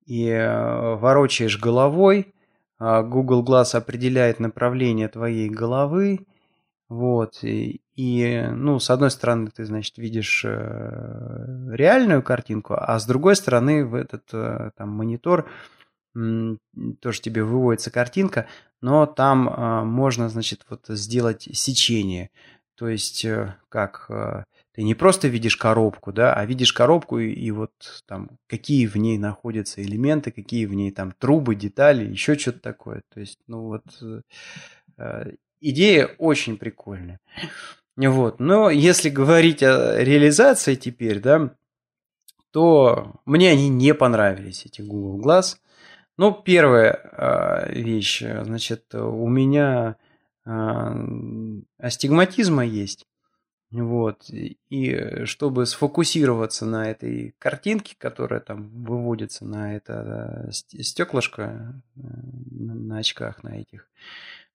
и 0.06 0.28
э, 0.28 0.96
ворочаешь 0.96 1.60
головой, 1.60 2.34
а 2.80 3.04
Google 3.04 3.44
Glass 3.44 3.76
определяет 3.76 4.40
направление 4.40 5.08
твоей 5.08 5.50
головы, 5.50 6.26
вот, 6.90 7.44
и, 7.44 7.82
и, 7.96 8.42
ну, 8.52 8.80
с 8.80 8.90
одной 8.90 9.12
стороны, 9.12 9.52
ты, 9.56 9.64
значит, 9.64 9.98
видишь 9.98 10.44
э, 10.46 11.70
реальную 11.72 12.24
картинку, 12.24 12.74
а 12.78 13.00
с 13.00 13.06
другой 13.06 13.36
стороны, 13.36 13.86
в 13.86 13.96
этот 13.96 14.24
э, 14.34 14.72
там 14.76 14.90
монитор 14.90 15.50
тоже 16.14 17.22
тебе 17.22 17.44
выводится 17.44 17.92
картинка, 17.92 18.48
но 18.82 19.06
там 19.06 19.88
можно, 19.88 20.30
значит, 20.30 20.66
вот 20.70 20.86
сделать 20.90 21.48
сечение. 21.54 22.30
То 22.76 22.88
есть, 22.90 23.26
как 23.70 24.10
ты 24.74 24.84
не 24.84 24.96
просто 24.96 25.28
видишь 25.28 25.58
коробку, 25.58 26.14
да, 26.14 26.34
а 26.34 26.46
видишь 26.46 26.74
коробку 26.74 27.20
и, 27.20 27.30
и 27.32 27.52
вот 27.52 27.72
там 28.08 28.30
какие 28.48 28.88
в 28.88 28.96
ней 28.96 29.18
находятся 29.18 29.84
элементы, 29.84 30.32
какие 30.32 30.66
в 30.66 30.74
ней 30.74 30.92
там 30.92 31.12
трубы, 31.12 31.56
детали, 31.56 32.10
еще 32.10 32.38
что-то 32.38 32.60
такое. 32.60 33.04
То 33.14 33.20
есть, 33.20 33.38
ну 33.48 33.64
вот 33.66 33.84
э, 34.98 35.32
идея 35.60 36.08
очень 36.18 36.58
прикольная. 36.58 37.20
Вот. 37.98 38.40
Но 38.40 38.70
если 38.70 39.10
говорить 39.10 39.62
о 39.62 40.02
реализации 40.02 40.76
теперь, 40.76 41.20
да, 41.20 41.54
то 42.52 43.16
мне 43.26 43.52
они 43.52 43.68
не 43.70 43.94
понравились, 43.94 44.66
эти 44.66 44.82
Google 44.82 45.22
Glass. 45.22 45.58
Ну, 46.22 46.32
первая 46.34 47.00
э, 47.14 47.74
вещь, 47.82 48.22
значит, 48.22 48.94
у 48.94 49.28
меня 49.28 49.96
э, 50.46 50.52
астигматизма 51.80 52.64
есть. 52.64 53.08
Вот. 53.72 54.30
И 54.30 55.26
чтобы 55.26 55.66
сфокусироваться 55.66 56.68
на 56.68 56.92
этой 56.92 57.34
картинке, 57.40 57.96
которая 57.98 58.40
там 58.40 58.70
выводится 58.84 59.46
на 59.46 59.76
это 59.76 60.48
стеклышко 60.52 61.82
э, 61.96 62.02
на 62.52 63.00
очках 63.00 63.42
на 63.42 63.60
этих, 63.60 63.90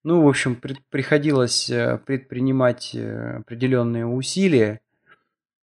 ну, 0.05 0.23
в 0.23 0.29
общем, 0.29 0.63
приходилось 0.89 1.69
э, 1.69 1.99
предпринимать 2.07 2.95
э, 2.95 3.39
определенные 3.39 4.07
усилия. 4.07 4.83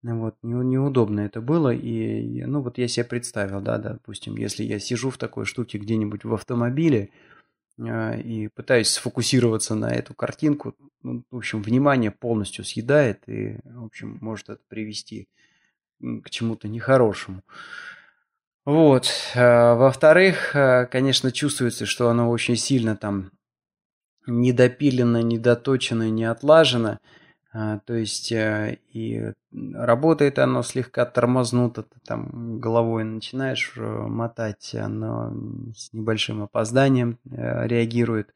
Вот, 0.02 0.34
неудобно 0.42 1.20
это 1.20 1.40
было. 1.40 1.72
И, 1.72 2.42
ну, 2.44 2.60
вот 2.60 2.78
я 2.78 2.88
себе 2.88 3.04
представил, 3.04 3.60
да, 3.60 3.78
допустим, 3.78 4.36
если 4.36 4.64
я 4.64 4.80
сижу 4.80 5.10
в 5.10 5.18
такой 5.18 5.44
штуке 5.44 5.78
где-нибудь 5.78 6.24
в 6.24 6.34
автомобиле, 6.34 7.10
а, 7.80 8.14
и 8.16 8.48
пытаюсь 8.48 8.88
сфокусироваться 8.88 9.74
на 9.74 9.92
эту 9.92 10.14
картинку. 10.14 10.74
Ну, 11.02 11.24
в 11.30 11.36
общем, 11.36 11.62
внимание 11.62 12.10
полностью 12.10 12.64
съедает 12.64 13.22
и, 13.28 13.58
в 13.64 13.84
общем, 13.84 14.18
может 14.20 14.50
это 14.50 14.60
привести 14.68 15.28
к 16.00 16.30
чему-то 16.30 16.68
нехорошему. 16.68 17.42
Вот. 18.64 19.10
А, 19.34 19.74
во-вторых, 19.74 20.54
а, 20.54 20.86
конечно, 20.86 21.32
чувствуется, 21.32 21.86
что 21.86 22.08
оно 22.10 22.30
очень 22.30 22.56
сильно 22.56 22.96
там 22.96 23.30
недопилено, 24.26 25.22
недоточено, 25.22 26.10
не 26.10 26.24
отлажено. 26.24 26.98
А, 27.54 27.80
то 27.80 27.92
есть 27.94 28.32
э, 28.32 28.78
и 28.92 29.30
работает 29.52 30.38
оно 30.38 30.62
слегка 30.62 31.04
тормознуто, 31.04 31.82
ты 31.82 32.00
там 32.00 32.58
головой 32.58 33.04
начинаешь 33.04 33.74
э, 33.76 33.80
мотать, 33.82 34.74
оно 34.74 35.34
с 35.76 35.92
небольшим 35.92 36.42
опозданием 36.42 37.18
э, 37.30 37.66
реагирует, 37.66 38.34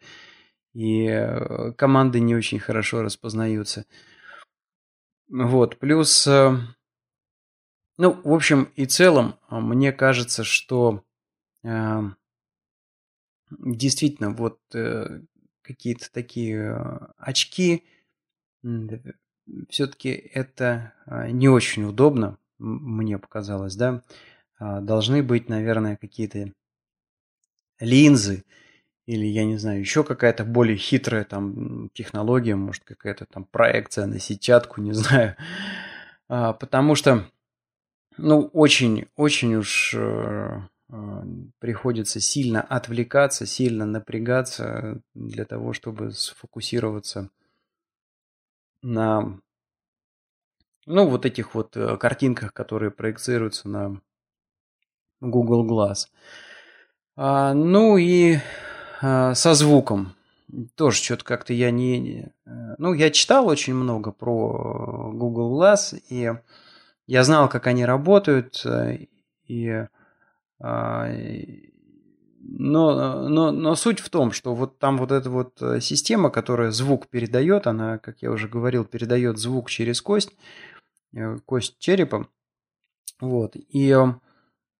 и 0.75 1.09
команды 1.79 2.21
не 2.21 2.37
очень 2.37 2.59
хорошо 2.59 3.01
распознаются. 3.01 3.87
Вот, 5.31 5.79
плюс, 5.79 6.27
ну, 6.27 6.67
в 7.97 8.33
общем 8.33 8.65
и 8.77 8.85
целом, 8.85 9.37
мне 9.49 9.93
кажется, 9.93 10.45
что 10.45 11.03
действительно 13.51 14.33
вот 14.33 14.61
какие-то 15.63 16.13
такие 16.13 16.79
очки, 17.17 17.85
все-таки 19.69 20.11
это 20.11 20.93
а, 21.07 21.29
не 21.31 21.49
очень 21.49 21.85
удобно, 21.85 22.39
мне 22.59 23.19
показалось, 23.19 23.77
да. 23.77 24.03
А, 24.59 24.81
должны 24.81 25.23
быть, 25.23 25.49
наверное, 25.49 25.97
какие-то 25.97 26.53
линзы 27.79 28.45
или, 29.07 29.25
я 29.27 29.45
не 29.45 29.57
знаю, 29.57 29.81
еще 29.81 30.03
какая-то 30.03 30.45
более 30.45 30.77
хитрая 30.77 31.25
там 31.25 31.91
технология, 31.93 32.57
может, 32.57 32.83
какая-то 32.85 33.27
там 33.27 33.45
проекция 33.45 34.07
на 34.07 34.19
сетчатку, 34.19 34.81
не 34.81 34.93
знаю. 34.93 35.37
А, 36.29 36.53
потому 36.53 36.95
что, 36.97 37.31
ну, 38.17 38.51
очень, 38.53 39.07
очень 39.15 39.55
уж 39.55 39.95
э, 39.97 40.61
приходится 41.61 42.19
сильно 42.19 42.63
отвлекаться, 42.63 43.47
сильно 43.47 43.87
напрягаться 43.87 45.01
для 45.15 45.45
того, 45.45 45.73
чтобы 45.73 46.11
сфокусироваться 46.11 47.31
на 48.87 49.40
ну, 50.87 51.09
вот 51.09 51.27
этих 51.27 51.55
вот 51.55 51.77
э, 51.77 51.96
картинках, 51.96 52.53
которые 52.53 52.92
проецируются 52.92 53.68
на 53.68 54.01
Google 55.20 55.66
Glass. 55.68 56.07
А, 57.16 57.55
ну 57.55 57.96
и 57.96 58.38
а, 59.03 59.35
со 59.35 59.55
звуком. 59.55 60.14
Тоже 60.77 61.03
что-то 61.03 61.25
как-то 61.25 61.53
я 61.53 61.72
не... 61.72 62.33
Э, 62.46 62.77
ну, 62.79 62.92
я 62.92 63.11
читал 63.11 63.49
очень 63.49 63.75
много 63.75 64.12
про 64.12 65.11
Google 65.12 65.61
Glass, 65.61 66.01
и 66.09 66.33
я 67.07 67.25
знал, 67.25 67.49
как 67.49 67.66
они 67.66 67.85
работают, 67.85 68.62
э, 68.64 69.07
и, 69.49 69.87
а, 70.61 71.09
но, 72.49 73.29
но, 73.29 73.51
но 73.51 73.75
суть 73.75 74.01
в 74.01 74.09
том, 74.11 74.33
что 74.33 74.55
вот 74.55 74.79
там 74.79 74.99
вот 74.99 75.13
эта 75.13 75.31
вот 75.31 75.61
э, 75.61 75.81
система, 75.81 76.31
которая 76.31 76.71
звук 76.71 77.09
передает, 77.09 77.67
она, 77.67 77.99
как 77.99 78.23
я 78.23 78.31
уже 78.31 78.49
говорил, 78.49 78.85
передает 78.85 79.39
звук 79.39 79.71
через 79.71 80.01
кость, 80.01 80.31
э, 81.15 81.39
кость 81.45 81.79
черепа. 81.79 82.29
Вот. 83.21 83.53
И 83.57 83.97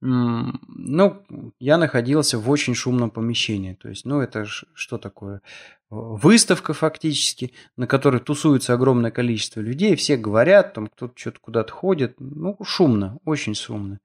ну, 0.03 1.23
я 1.59 1.79
находился 1.79 2.39
в 2.39 2.51
очень 2.51 2.75
шумном 2.75 3.11
помещении. 3.11 3.75
То 3.75 3.89
есть, 3.89 4.05
ну, 4.05 4.21
это 4.21 4.45
что 4.45 4.99
такое? 4.99 5.41
Выставка 5.89 6.75
фактически, 6.75 7.53
на 7.77 7.87
которой 7.87 8.21
тусуется 8.21 8.75
огромное 8.75 9.11
количество 9.11 9.61
людей, 9.61 9.97
все 9.97 10.17
говорят, 10.17 10.75
там 10.75 10.89
кто-то 10.89 11.15
что-то 11.17 11.41
куда-то 11.41 11.73
ходит. 11.73 12.17
Ну, 12.19 12.57
шумно, 12.63 13.19
очень 13.25 13.55
шумно. 13.55 14.01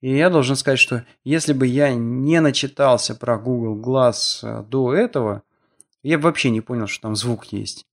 И 0.00 0.16
я 0.16 0.30
должен 0.30 0.56
сказать, 0.56 0.78
что 0.78 1.04
если 1.24 1.52
бы 1.52 1.66
я 1.66 1.92
не 1.94 2.40
начитался 2.40 3.14
про 3.14 3.38
Google 3.38 3.78
Glass 3.78 4.40
э, 4.42 4.64
до 4.64 4.94
этого, 4.94 5.42
я 6.02 6.16
бы 6.16 6.24
вообще 6.24 6.50
не 6.50 6.62
понял, 6.62 6.86
что 6.86 7.02
там 7.02 7.16
звук 7.16 7.46
есть. 7.46 7.86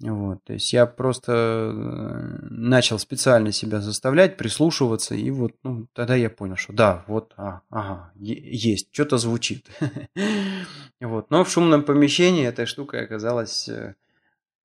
Вот, 0.00 0.42
то 0.42 0.52
есть 0.52 0.72
я 0.72 0.86
просто 0.86 1.32
э, 1.32 2.46
начал 2.50 2.98
специально 2.98 3.52
себя 3.52 3.80
заставлять, 3.80 4.36
прислушиваться, 4.36 5.14
и 5.14 5.30
вот 5.30 5.52
ну, 5.62 5.86
тогда 5.92 6.16
я 6.16 6.28
понял, 6.28 6.56
что 6.56 6.72
да, 6.72 7.04
вот, 7.06 7.34
а, 7.36 7.60
ага, 7.70 8.12
есть, 8.16 8.88
что-то 8.90 9.18
звучит. 9.18 9.68
вот, 11.00 11.30
но 11.30 11.44
в 11.44 11.50
шумном 11.50 11.84
помещении 11.84 12.44
этой 12.44 12.66
штукой 12.66 13.04
оказалось 13.04 13.68
э, 13.68 13.94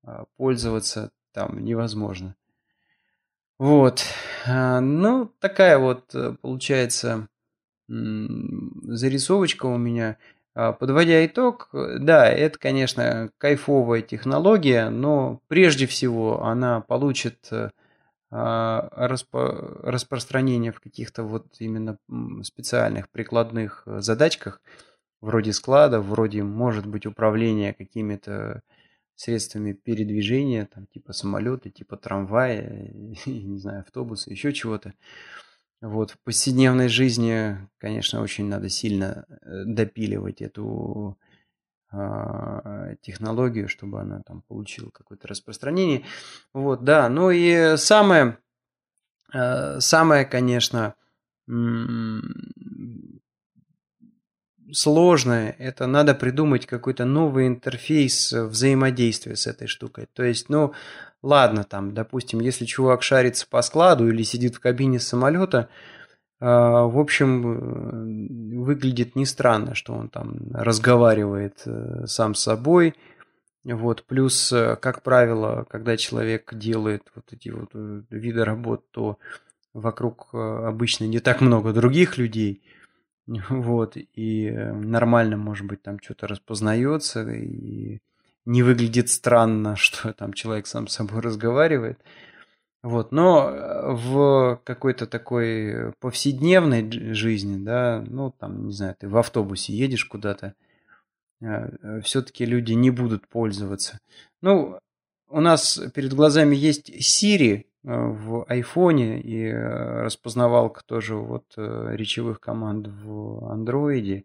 а, 0.02 0.24
пользоваться 0.36 1.12
там 1.32 1.64
невозможно. 1.64 2.34
Вот. 3.58 4.04
А, 4.46 4.80
ну, 4.80 5.32
такая 5.40 5.78
вот 5.78 6.14
э, 6.14 6.34
получается 6.40 7.28
зарисовочка 7.88 9.66
у 9.66 9.78
меня. 9.78 10.18
А, 10.54 10.72
подводя 10.72 11.24
итог, 11.24 11.70
да, 11.72 12.28
это, 12.28 12.58
конечно, 12.58 13.30
кайфовая 13.38 14.02
технология, 14.02 14.90
но 14.90 15.40
прежде 15.48 15.86
всего 15.86 16.44
она 16.44 16.80
получит 16.80 17.48
э, 17.50 17.70
а, 18.30 18.88
распо 18.92 19.80
распространение 19.82 20.72
в 20.72 20.80
каких-то 20.80 21.22
вот 21.22 21.46
именно 21.60 21.98
специальных 22.42 23.08
прикладных 23.08 23.84
э, 23.86 24.00
задачках, 24.00 24.60
вроде 25.20 25.52
склада, 25.52 26.00
вроде, 26.00 26.42
может 26.42 26.86
быть, 26.86 27.06
управления 27.06 27.72
какими-то 27.72 28.62
средствами 29.18 29.72
передвижения, 29.72 30.66
там, 30.72 30.86
типа 30.86 31.12
самолета, 31.12 31.70
типа 31.70 31.96
трамвая, 31.96 32.92
не 33.26 33.58
знаю, 33.58 33.80
автобуса, 33.80 34.30
еще 34.30 34.52
чего-то. 34.52 34.94
Вот, 35.80 36.12
в 36.12 36.18
повседневной 36.20 36.88
жизни, 36.88 37.56
конечно, 37.78 38.20
очень 38.20 38.46
надо 38.46 38.68
сильно 38.68 39.26
э, 39.28 39.64
допиливать 39.64 40.40
эту 40.40 41.18
э, 41.92 42.96
технологию, 43.00 43.68
чтобы 43.68 44.00
она 44.00 44.22
там 44.22 44.42
получила 44.42 44.90
какое-то 44.90 45.28
распространение. 45.28 46.04
Вот, 46.52 46.84
да, 46.84 47.08
ну 47.08 47.30
и 47.30 47.76
самое 47.76 48.38
самое, 49.80 50.24
конечно, 50.24 50.94
сложное, 54.72 55.54
это 55.58 55.86
надо 55.86 56.14
придумать 56.14 56.66
какой-то 56.66 57.04
новый 57.04 57.46
интерфейс 57.46 58.32
взаимодействия 58.32 59.36
с 59.36 59.46
этой 59.46 59.66
штукой. 59.66 60.06
То 60.12 60.22
есть, 60.22 60.48
ну, 60.48 60.72
ладно, 61.22 61.64
там, 61.64 61.94
допустим, 61.94 62.40
если 62.40 62.64
чувак 62.64 63.02
шарится 63.02 63.46
по 63.48 63.62
складу 63.62 64.08
или 64.08 64.22
сидит 64.22 64.56
в 64.56 64.60
кабине 64.60 65.00
самолета, 65.00 65.68
а, 66.40 66.84
в 66.84 66.98
общем, 66.98 68.62
выглядит 68.62 69.16
не 69.16 69.26
странно, 69.26 69.74
что 69.74 69.94
он 69.94 70.08
там 70.08 70.36
разговаривает 70.52 71.62
э, 71.66 72.06
сам 72.06 72.34
с 72.34 72.42
собой. 72.42 72.94
Вот. 73.64 74.04
Плюс, 74.04 74.52
э, 74.52 74.76
как 74.76 75.02
правило, 75.02 75.66
когда 75.68 75.96
человек 75.96 76.54
делает 76.54 77.02
вот 77.16 77.24
эти 77.32 77.48
вот 77.48 77.70
э, 77.74 78.02
виды 78.10 78.44
работ, 78.44 78.88
то 78.92 79.18
вокруг 79.74 80.28
обычно 80.32 81.04
не 81.04 81.18
так 81.18 81.40
много 81.40 81.72
других 81.72 82.18
людей. 82.18 82.62
Вот. 83.50 83.96
И 83.96 84.50
нормально, 84.50 85.36
может 85.36 85.66
быть, 85.66 85.82
там 85.82 85.98
что-то 86.02 86.26
распознается 86.26 87.28
и 87.30 87.98
не 88.44 88.62
выглядит 88.62 89.10
странно, 89.10 89.76
что 89.76 90.12
там 90.12 90.32
человек 90.32 90.66
сам 90.66 90.88
с 90.88 90.94
собой 90.94 91.20
разговаривает. 91.20 92.00
Вот, 92.82 93.10
но 93.10 93.50
э, 93.50 93.92
в 93.92 94.60
какой-то 94.64 95.06
такой 95.06 95.92
повседневной 95.98 97.12
жизни, 97.12 97.62
да, 97.62 98.04
ну 98.06 98.30
там, 98.30 98.68
не 98.68 98.72
знаю, 98.72 98.94
ты 98.98 99.08
в 99.08 99.16
автобусе 99.16 99.72
едешь 99.72 100.04
куда-то, 100.04 100.54
э, 101.40 101.46
э, 101.46 102.00
все-таки 102.02 102.46
люди 102.46 102.74
не 102.74 102.90
будут 102.90 103.26
пользоваться. 103.26 103.98
Ну, 104.42 104.78
у 105.28 105.40
нас 105.40 105.80
перед 105.92 106.14
глазами 106.14 106.54
есть 106.54 106.88
Siri 106.90 107.66
в 107.82 108.44
айфоне 108.44 109.20
и 109.20 109.50
распознавалка 109.50 110.82
тоже 110.84 111.14
вот 111.14 111.44
речевых 111.56 112.40
команд 112.40 112.88
в 112.88 113.50
андроиде. 113.50 114.24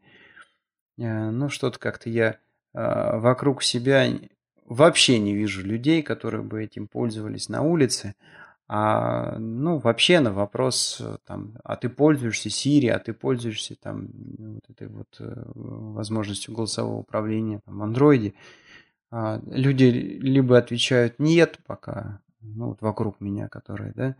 Ну, 0.97 1.49
что-то 1.49 1.79
как-то 1.79 2.09
я 2.09 2.37
вокруг 2.73 3.63
себя 3.63 4.07
вообще 4.65 5.19
не 5.19 5.33
вижу 5.33 5.65
людей, 5.65 6.01
которые 6.01 6.43
бы 6.43 6.63
этим 6.63 6.87
пользовались 6.87 7.49
на 7.49 7.61
улице. 7.61 8.15
А, 8.67 9.37
ну, 9.37 9.77
вообще 9.77 10.19
на 10.19 10.31
вопрос, 10.31 10.97
э, 10.99 11.17
там, 11.25 11.55
а 11.63 11.75
ты 11.75 11.89
пользуешься 11.89 12.49
Siri, 12.49 12.89
а 12.89 12.97
ты 12.97 13.13
пользуешься 13.13 13.75
там 13.75 14.07
вот 14.37 14.63
этой 14.69 14.87
вот 14.87 15.17
э, 15.19 15.43
возможностью 15.55 16.55
голосового 16.55 16.99
управления 16.99 17.59
там, 17.65 17.79
в 17.79 17.83
андроиде, 17.83 18.33
а, 19.11 19.39
люди 19.45 19.83
либо 19.83 20.57
отвечают 20.57 21.19
нет 21.19 21.59
пока, 21.67 22.21
ну, 22.43 22.69
вот 22.69 22.81
вокруг 22.81 23.19
меня, 23.19 23.47
которые, 23.47 23.93
да, 23.93 24.15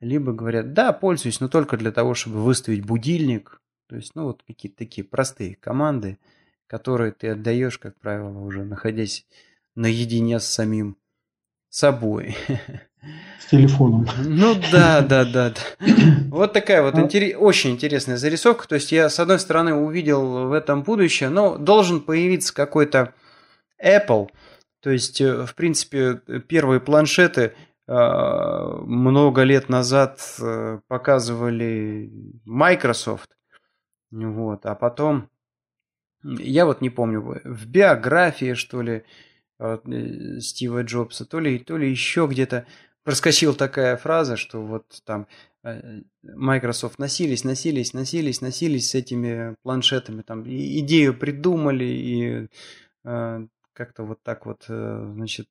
либо 0.00 0.32
говорят, 0.32 0.72
да, 0.72 0.92
пользуюсь, 0.92 1.40
но 1.40 1.48
только 1.48 1.76
для 1.76 1.92
того, 1.92 2.14
чтобы 2.14 2.42
выставить 2.42 2.84
будильник, 2.84 3.60
то 3.88 3.96
есть, 3.96 4.14
ну, 4.14 4.24
вот 4.24 4.42
какие-то 4.46 4.78
такие 4.78 5.04
простые 5.04 5.56
команды, 5.56 6.18
которые 6.66 7.12
ты 7.12 7.28
отдаешь, 7.28 7.78
как 7.78 7.98
правило, 7.98 8.38
уже 8.38 8.64
находясь 8.64 9.26
наедине 9.74 10.40
с 10.40 10.44
самим 10.44 10.96
собой. 11.68 12.36
С 13.40 13.46
телефоном. 13.50 14.06
Ну 14.24 14.54
да, 14.70 15.00
да, 15.00 15.24
да. 15.24 15.52
Вот 16.28 16.52
такая 16.52 16.82
вот 16.82 16.94
а 16.94 17.00
интерес, 17.00 17.36
очень 17.38 17.72
интересная 17.72 18.16
зарисовка. 18.16 18.68
То 18.68 18.76
есть 18.76 18.92
я, 18.92 19.10
с 19.10 19.18
одной 19.18 19.38
стороны, 19.38 19.74
увидел 19.74 20.48
в 20.48 20.52
этом 20.52 20.82
будущее, 20.82 21.28
но 21.28 21.58
должен 21.58 22.00
появиться 22.00 22.54
какой-то 22.54 23.12
Apple. 23.82 24.28
То 24.82 24.90
есть, 24.90 25.20
э, 25.20 25.46
в 25.46 25.54
принципе, 25.54 26.20
первые 26.48 26.80
планшеты 26.80 27.54
э, 27.86 27.92
много 28.84 29.42
лет 29.42 29.68
назад 29.68 30.20
э, 30.40 30.80
показывали 30.88 32.10
Microsoft. 32.44 33.30
Вот, 34.10 34.66
а 34.66 34.74
потом, 34.74 35.30
я 36.22 36.66
вот 36.66 36.82
не 36.82 36.90
помню, 36.90 37.40
в 37.44 37.66
биографии, 37.66 38.52
что 38.52 38.82
ли, 38.82 39.04
Э, 39.62 39.78
Стива 40.40 40.82
Джобса, 40.82 41.24
то 41.24 41.38
ли, 41.38 41.58
то 41.60 41.76
ли 41.76 41.88
еще 41.88 42.26
где-то 42.28 42.66
проскочила 43.04 43.54
такая 43.54 43.96
фраза, 43.96 44.36
что 44.36 44.60
вот 44.60 44.84
там 45.04 45.28
э, 45.62 46.00
Microsoft 46.22 46.98
носились, 46.98 47.44
носились, 47.44 47.94
носились, 47.94 48.40
носились 48.40 48.90
с 48.90 48.94
этими 48.96 49.54
планшетами, 49.62 50.22
там 50.22 50.42
идею 50.44 51.16
придумали 51.16 51.84
и 51.84 52.48
э, 53.04 53.46
как-то 53.72 54.04
вот 54.04 54.22
так 54.22 54.46
вот, 54.46 54.64
значит, 54.66 55.48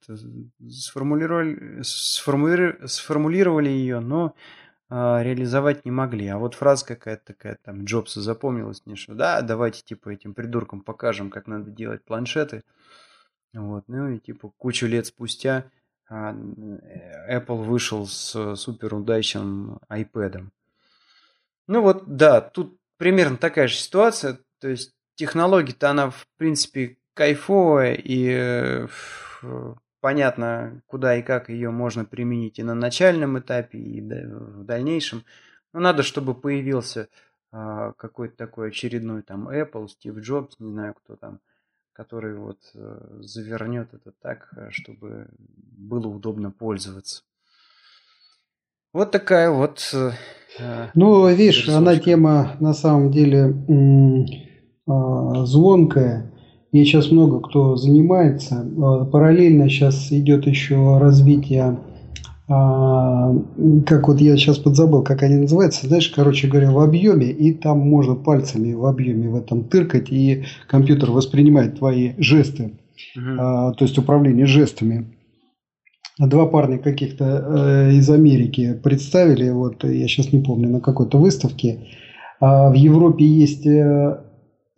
сформулировали, 0.70 1.82
сформулировали, 1.84 2.86
сформулировали 2.88 3.70
ее, 3.70 4.00
но 4.00 4.36
реализовать 4.90 5.86
не 5.86 5.92
могли. 5.92 6.28
А 6.28 6.38
вот 6.38 6.54
фраза 6.56 6.86
какая-то 6.86 7.34
такая, 7.34 7.58
там, 7.64 7.86
Джобса 7.86 8.22
запомнилась 8.22 8.84
мне, 8.86 8.96
что 8.96 9.14
да, 9.14 9.42
давайте 9.42 9.84
типа 9.84 10.10
этим 10.10 10.34
придуркам 10.34 10.82
покажем, 10.82 11.30
как 11.30 11.48
надо 11.48 11.72
делать 11.72 12.04
планшеты. 12.04 12.64
Вот, 13.54 13.84
ну 13.88 14.10
и 14.10 14.20
типа 14.20 14.52
кучу 14.58 14.88
лет 14.88 15.06
спустя 15.06 15.66
а, 16.10 16.34
э, 16.34 17.40
Apple 17.40 17.64
вышел 17.64 18.06
с 18.06 18.56
супер 18.56 18.94
удачным 18.94 19.80
iPad. 19.90 20.48
Ну 21.68 21.82
вот, 21.82 22.16
да, 22.16 22.42
тут 22.42 22.78
примерно 22.98 23.38
такая 23.38 23.68
же 23.68 23.76
ситуация. 23.76 24.40
То 24.60 24.68
есть 24.68 24.94
технология-то 25.16 25.90
она, 25.90 26.10
в 26.10 26.28
принципе, 26.38 26.98
кайфовая 27.14 27.94
и 27.94 28.30
э, 28.30 28.88
понятно, 30.02 30.82
куда 30.88 31.18
и 31.18 31.22
как 31.22 31.50
ее 31.50 31.72
можно 31.72 32.06
применить 32.06 32.60
и 32.60 32.64
на 32.64 32.76
начальном 32.76 33.40
этапе, 33.40 33.78
и 33.78 34.02
в 34.02 34.64
дальнейшем. 34.64 35.24
Но 35.74 35.80
надо, 35.80 36.04
чтобы 36.04 36.34
появился 36.34 37.08
а, 37.52 37.94
какой-то 37.94 38.36
такой 38.36 38.70
очередной 38.70 39.22
там 39.22 39.50
Apple, 39.50 39.88
Стив 39.88 40.18
Джобс, 40.18 40.60
не 40.60 40.72
знаю 40.72 40.96
кто 40.96 41.16
там, 41.16 41.40
который 41.94 42.36
вот 42.36 42.60
э, 42.74 43.20
завернет 43.20 43.94
это 43.94 44.14
так, 44.22 44.50
э, 44.56 44.70
чтобы 44.72 45.30
было 45.38 46.08
удобно 46.08 46.52
пользоваться. 46.52 47.24
Вот 48.94 49.12
такая 49.12 49.50
вот. 49.50 49.94
Э, 49.94 50.90
ну, 50.96 51.28
видишь, 51.28 51.68
она 51.68 51.98
тема 51.98 52.56
на 52.60 52.74
самом 52.74 53.12
деле 53.12 53.54
а, 54.88 55.46
звонкая. 55.46 56.31
И 56.72 56.84
сейчас 56.86 57.12
много 57.12 57.40
кто 57.40 57.76
занимается. 57.76 58.66
Параллельно 59.12 59.70
сейчас 59.70 60.12
идет 60.12 60.48
еще 60.48 60.98
развитие 61.00 61.78
а, 62.54 63.34
как 63.86 64.10
вот 64.10 64.20
я 64.20 64.36
сейчас 64.36 64.58
подзабыл, 64.58 65.04
как 65.04 65.24
они 65.24 65.38
называются, 65.38 65.88
знаешь, 65.88 66.10
короче 66.10 66.48
говоря, 66.48 66.72
в 66.72 66.80
объеме, 66.80 67.28
и 67.28 67.54
там 67.54 67.80
можно 67.80 68.16
пальцами 68.16 68.74
в 68.74 68.86
объеме 68.86 69.30
в 69.30 69.38
этом 69.38 69.64
тыркать, 69.64 70.12
и 70.12 70.44
компьютер 70.68 71.12
воспринимает 71.12 71.80
твои 71.80 72.12
жесты, 72.18 72.74
угу. 73.16 73.26
а, 73.40 73.72
то 73.72 73.86
есть 73.86 73.98
управление 73.98 74.48
жестами. 74.48 75.16
Два 76.20 76.46
парня 76.46 76.78
каких-то 76.78 77.26
э, 77.26 77.94
из 77.94 78.10
Америки 78.10 78.78
представили, 78.84 79.50
вот 79.50 79.86
я 79.86 80.08
сейчас 80.10 80.34
не 80.34 80.42
помню, 80.42 80.70
на 80.70 80.82
какой-то 80.82 81.18
выставке. 81.18 81.88
А 82.42 82.70
в 82.70 82.74
Европе 82.74 83.26
есть 83.26 83.66
э, 83.66 84.20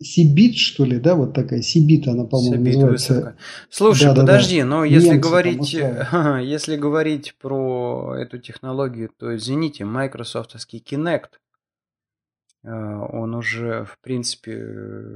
Сибит, 0.03 0.57
что 0.57 0.85
ли, 0.85 0.99
да, 0.99 1.15
вот 1.15 1.33
такая 1.33 1.61
Сибит, 1.61 2.07
она, 2.07 2.25
по-моему, 2.25 2.55
Сибит 2.55 2.75
называется. 2.75 3.13
Выставка. 3.13 3.35
Слушай, 3.69 4.05
да, 4.07 4.15
подожди, 4.15 4.57
да, 4.57 4.63
да. 4.63 4.69
но 4.69 4.85
если 4.85 5.07
Немцы 5.09 5.19
говорить, 5.19 5.73
если 6.43 6.75
говорить 6.75 7.35
про 7.41 8.15
эту 8.17 8.37
технологию, 8.39 9.09
то 9.17 9.35
извините, 9.35 9.85
Microsoftский 9.85 10.83
Kinect, 10.85 11.29
э, 12.63 12.69
он 12.69 13.35
уже, 13.35 13.85
в 13.85 13.97
принципе... 14.03 14.63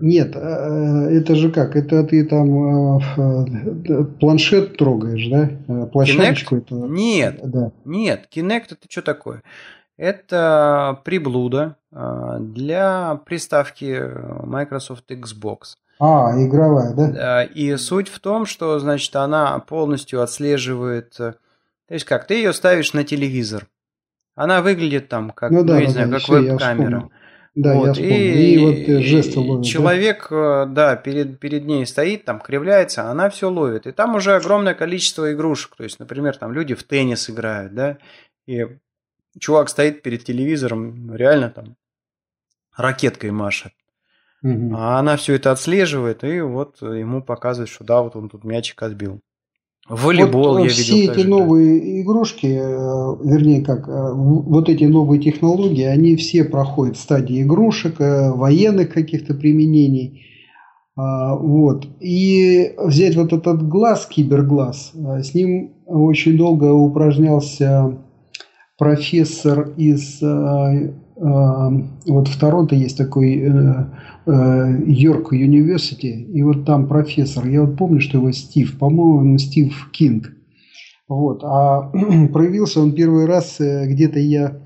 Нет, 0.01 0.35
э, 0.35 1.09
это 1.11 1.35
же 1.35 1.51
как? 1.51 1.75
Это 1.75 2.03
ты 2.03 2.25
там 2.25 2.97
э, 2.97 4.05
планшет 4.19 4.77
трогаешь, 4.77 5.27
да? 5.29 5.87
Площадочку 5.87 6.57
Kinect? 6.57 6.61
это? 6.61 6.75
Нет, 6.75 7.39
да. 7.43 7.71
нет, 7.85 8.27
Kinect 8.33 8.65
это 8.71 8.87
что 8.89 9.01
такое? 9.01 9.43
Это 9.97 11.01
приблуда 11.03 11.75
а, 11.91 12.37
для 12.39 13.19
приставки 13.25 14.03
Microsoft 14.45 15.09
Xbox. 15.11 15.75
А, 15.99 16.31
игровая, 16.37 16.93
да? 16.93 17.43
И 17.43 17.75
суть 17.77 18.07
в 18.07 18.19
том, 18.19 18.45
что, 18.45 18.77
значит, 18.79 19.15
она 19.15 19.57
полностью 19.59 20.21
отслеживает... 20.21 21.19
Э, 21.19 21.33
то 21.87 21.93
есть 21.93 22.05
как, 22.05 22.27
ты 22.27 22.35
ее 22.35 22.53
ставишь 22.53 22.93
на 22.93 23.03
телевизор. 23.03 23.65
Она 24.35 24.61
выглядит 24.61 25.09
там, 25.09 25.31
как, 25.31 25.49
ну, 25.49 25.63
да, 25.63 25.73
ну, 25.73 25.79
не 25.79 25.85
да, 25.87 25.91
знаю, 25.91 26.11
как 26.11 26.29
веб-камера. 26.29 27.09
Да, 27.55 27.73
вот, 27.73 27.87
я 27.87 27.93
вспомнил. 27.93 28.15
И, 28.15 28.53
и 28.53 28.57
вот 28.59 29.03
жесты 29.03 29.39
ловит. 29.39 29.65
Человек, 29.65 30.27
да, 30.29 30.63
э, 30.63 30.65
да 30.67 30.95
перед, 30.95 31.39
перед 31.39 31.65
ней 31.65 31.87
стоит, 31.87 32.25
там 32.25 32.39
кривляется, 32.39 33.09
она 33.09 33.31
все 33.31 33.49
ловит. 33.49 33.87
И 33.87 33.91
там 33.91 34.13
уже 34.13 34.35
огромное 34.35 34.75
количество 34.75 35.33
игрушек. 35.33 35.75
То 35.75 35.83
есть, 35.83 35.97
например, 35.97 36.37
там 36.37 36.53
люди 36.53 36.75
в 36.75 36.83
теннис 36.83 37.27
играют, 37.31 37.73
да, 37.73 37.97
и 38.45 38.67
чувак 39.39 39.69
стоит 39.69 40.01
перед 40.01 40.23
телевизором, 40.23 41.13
реально 41.13 41.49
там 41.49 41.75
ракеткой 42.75 43.31
машет. 43.31 43.73
Угу. 44.43 44.75
А 44.75 44.99
она 44.99 45.17
все 45.17 45.33
это 45.33 45.51
отслеживает, 45.51 46.23
и 46.23 46.41
вот 46.41 46.81
ему 46.81 47.23
показывает, 47.23 47.69
что 47.69 47.83
да, 47.83 48.01
вот 48.01 48.15
он 48.15 48.29
тут 48.29 48.43
мячик 48.43 48.81
отбил. 48.83 49.21
Волейбол 49.89 50.57
вот 50.57 50.63
я 50.63 50.69
все 50.69 50.93
видел. 50.93 51.11
эти 51.11 51.17
тоже, 51.17 51.29
новые 51.29 51.79
да. 51.79 52.01
игрушки, 52.01 52.45
вернее 52.45 53.63
как, 53.63 53.87
вот 53.87 54.67
эти 54.67 54.83
новые 54.83 55.21
технологии, 55.21 55.85
они 55.85 56.17
все 56.17 56.43
проходят 56.43 56.97
стадии 56.97 57.41
игрушек, 57.41 57.95
военных 57.99 58.93
каких-то 58.93 59.33
применений. 59.33 60.25
Вот. 60.95 61.87
И 62.01 62.73
взять 62.77 63.15
вот 63.15 63.31
этот 63.31 63.67
глаз, 63.67 64.07
киберглаз, 64.07 64.91
с 64.93 65.33
ним 65.33 65.75
очень 65.85 66.37
долго 66.37 66.73
упражнялся 66.73 67.97
профессор 68.77 69.73
из 69.77 70.21
вот 71.19 72.27
в 72.27 72.39
Торонто 72.39 72.75
есть 72.75 72.95
такой 72.95 73.33
Йорк 74.25 75.31
Университи, 75.31 76.05
и 76.05 76.43
вот 76.43 76.65
там 76.65 76.87
профессор, 76.87 77.47
я 77.47 77.63
вот 77.63 77.75
помню, 77.75 78.01
что 78.01 78.19
его 78.19 78.31
Стив, 78.31 78.77
по-моему, 78.77 79.37
Стив 79.39 79.73
Кинг. 79.91 80.31
Вот, 81.07 81.41
а 81.43 81.89
проявился 82.33 82.81
он 82.81 82.93
первый 82.93 83.25
раз 83.25 83.59
э, 83.59 83.87
где-то 83.87 84.19
я 84.19 84.59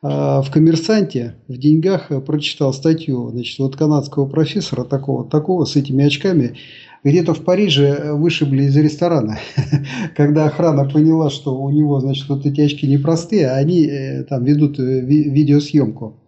в 0.00 0.46
коммерсанте 0.52 1.36
в 1.48 1.56
деньгах 1.56 2.12
прочитал 2.24 2.72
статью, 2.72 3.30
значит, 3.30 3.58
вот 3.58 3.76
канадского 3.76 4.26
профессора 4.28 4.84
такого, 4.84 5.28
такого 5.28 5.64
с 5.64 5.74
этими 5.74 6.04
очками, 6.04 6.56
где-то 7.04 7.34
в 7.34 7.44
Париже 7.44 8.12
вышибли 8.12 8.64
из 8.64 8.76
ресторана, 8.76 9.38
когда 10.16 10.46
охрана 10.46 10.88
поняла, 10.88 11.30
что 11.30 11.56
у 11.56 11.70
него, 11.70 12.00
значит, 12.00 12.28
вот 12.28 12.44
эти 12.44 12.60
очки 12.60 12.86
непростые, 12.86 13.50
а 13.50 13.56
они 13.56 13.86
э, 13.86 14.24
там 14.24 14.44
ведут 14.44 14.78
э, 14.78 15.00
видеосъемку. 15.00 16.20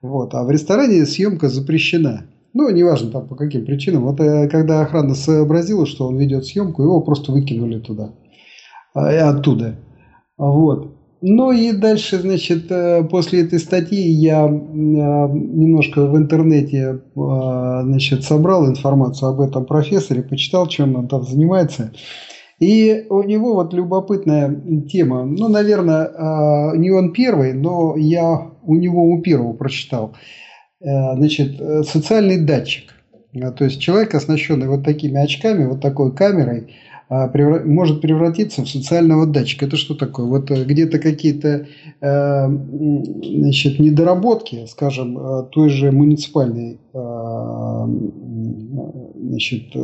Вот. 0.00 0.34
А 0.34 0.44
в 0.44 0.50
ресторане 0.50 1.04
съемка 1.06 1.48
запрещена. 1.48 2.26
Ну, 2.54 2.70
неважно 2.70 3.10
там 3.10 3.28
по 3.28 3.34
каким 3.34 3.64
причинам. 3.64 4.04
Вот 4.04 4.20
э, 4.20 4.48
когда 4.48 4.80
охрана 4.80 5.14
сообразила, 5.14 5.86
что 5.86 6.06
он 6.06 6.16
ведет 6.16 6.46
съемку, 6.46 6.82
его 6.82 7.00
просто 7.00 7.32
выкинули 7.32 7.80
туда. 7.80 8.14
Оттуда. 8.94 9.76
Вот. 10.38 10.95
Ну 11.22 11.50
и 11.50 11.72
дальше, 11.72 12.18
значит, 12.18 12.70
э, 12.70 13.02
после 13.04 13.42
этой 13.42 13.58
статьи 13.58 14.00
я 14.00 14.44
э, 14.44 14.48
немножко 14.48 16.04
в 16.04 16.16
интернете 16.16 16.78
э, 16.78 17.00
значит, 17.14 18.22
собрал 18.22 18.68
информацию 18.68 19.30
об 19.30 19.40
этом 19.40 19.64
профессоре, 19.64 20.22
почитал, 20.22 20.66
чем 20.66 20.94
он 20.96 21.08
там 21.08 21.22
занимается. 21.22 21.92
И 22.60 23.06
у 23.08 23.22
него 23.22 23.54
вот 23.54 23.72
любопытная 23.72 24.54
тема. 24.88 25.24
Ну, 25.24 25.48
наверное, 25.48 26.72
не 26.74 26.90
он 26.90 27.12
первый, 27.12 27.52
но 27.52 27.96
я 27.98 28.50
у 28.62 28.76
него 28.76 29.04
у 29.04 29.20
первого 29.20 29.52
прочитал. 29.52 30.16
Значит, 30.80 31.60
социальный 31.86 32.42
датчик. 32.42 32.94
То 33.58 33.64
есть 33.64 33.78
человек, 33.78 34.14
оснащенный 34.14 34.68
вот 34.68 34.84
такими 34.84 35.22
очками, 35.22 35.66
вот 35.66 35.82
такой 35.82 36.14
камерой, 36.14 36.74
может 37.08 38.00
превратиться 38.00 38.62
в 38.62 38.68
социального 38.68 39.26
датчика. 39.26 39.66
Это 39.66 39.76
что 39.76 39.94
такое? 39.94 40.26
Вот 40.26 40.50
э, 40.50 40.64
где-то 40.64 40.98
какие-то 40.98 41.68
э, 42.00 42.48
значит, 42.48 43.78
недоработки, 43.78 44.66
скажем, 44.66 45.18
э, 45.18 45.44
той 45.52 45.68
же 45.68 45.92
муниципальной 45.92 46.80
значит, 49.28 49.76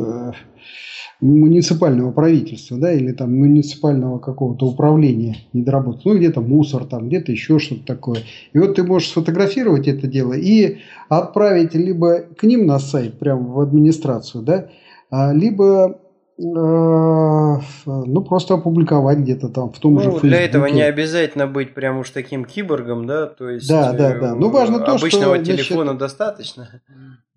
муниципального 1.21 2.11
правительства, 2.11 2.77
да, 2.77 2.91
или 2.91 3.11
там 3.11 3.37
муниципального 3.37 4.19
какого-то 4.19 4.65
управления 4.65 5.37
недоработки. 5.53 6.07
Ну, 6.07 6.17
где-то 6.17 6.41
мусор, 6.41 6.85
там, 6.85 7.07
где-то 7.07 7.31
еще 7.31 7.59
что-то 7.59 7.85
такое. 7.85 8.19
И 8.51 8.59
вот 8.59 8.75
ты 8.75 8.83
можешь 8.83 9.09
сфотографировать 9.09 9.87
это 9.87 10.07
дело 10.07 10.33
и 10.33 10.79
отправить 11.07 11.75
либо 11.75 12.21
к 12.35 12.43
ним 12.43 12.65
на 12.65 12.79
сайт, 12.79 13.19
прямо 13.19 13.47
в 13.47 13.59
администрацию, 13.59 14.43
да, 14.43 14.69
а, 15.11 15.31
либо 15.31 15.99
ну, 16.45 18.21
просто 18.21 18.55
опубликовать 18.55 19.19
где-то 19.19 19.49
там 19.49 19.71
в 19.71 19.79
том 19.79 19.95
ну, 19.95 19.99
же 19.99 20.05
Фейсбуке. 20.11 20.27
Для 20.27 20.41
этого 20.41 20.65
не 20.67 20.81
обязательно 20.81 21.47
быть 21.47 21.73
прям 21.73 21.99
уж 21.99 22.09
таким 22.09 22.45
киборгом, 22.45 23.07
да, 23.07 23.27
то 23.27 23.49
есть 23.49 23.67
да, 23.67 23.93
да, 23.93 24.19
да. 24.19 24.35
Ну, 24.35 24.49
важно 24.49 24.79
то, 24.79 24.95
обычного 24.95 25.35
что, 25.37 25.45
телефона 25.45 25.83
значит, 25.83 25.99
достаточно. 25.99 26.69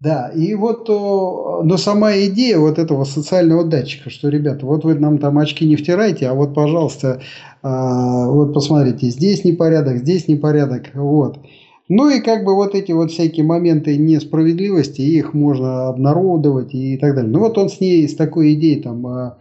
Да, 0.01 0.29
и 0.29 0.55
вот, 0.55 0.89
но 0.89 1.77
сама 1.79 2.13
идея 2.19 2.59
вот 2.59 2.79
этого 2.79 3.05
социального 3.05 3.65
датчика, 3.65 4.11
что, 4.11 4.29
ребята, 4.29 4.67
вот 4.67 4.85
вы 4.85 4.95
нам 4.95 5.19
там 5.19 5.39
очки 5.39 5.67
не 5.67 5.77
втирайте, 5.77 6.29
а 6.29 6.35
вот, 6.35 6.55
пожалуйста, 6.55 7.23
вот 7.63 8.53
посмотрите, 8.53 9.09
здесь 9.09 9.45
непорядок, 9.45 9.99
здесь 9.99 10.29
непорядок, 10.29 10.91
вот. 10.95 11.39
Ну 11.89 12.09
и 12.09 12.21
как 12.21 12.45
бы 12.45 12.55
вот 12.55 12.75
эти 12.75 12.93
вот 12.93 13.13
всякие 13.13 13.45
моменты 13.45 13.97
несправедливости, 13.97 15.03
их 15.03 15.35
можно 15.35 15.89
обнародовать 15.89 16.75
и 16.75 16.97
так 16.97 17.15
далее. 17.15 17.31
Ну 17.31 17.41
вот 17.41 17.57
он 17.59 17.69
с 17.69 17.81
ней, 17.81 18.09
с 18.09 18.17
такой 18.17 18.55
идеей 18.55 18.83
там 18.83 19.07
а, 19.07 19.39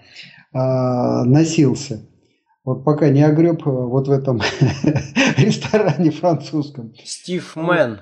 а, 0.54 1.24
носился. 1.26 2.08
Вот 2.64 2.84
пока 2.84 3.10
не 3.10 3.24
огреб 3.24 3.62
а, 3.66 3.72
вот 3.72 4.08
в 4.08 4.12
этом 4.12 4.41
ресторане 5.38 6.12
французском. 6.12 6.93
Стив 7.04 7.56
Мэн. 7.56 8.02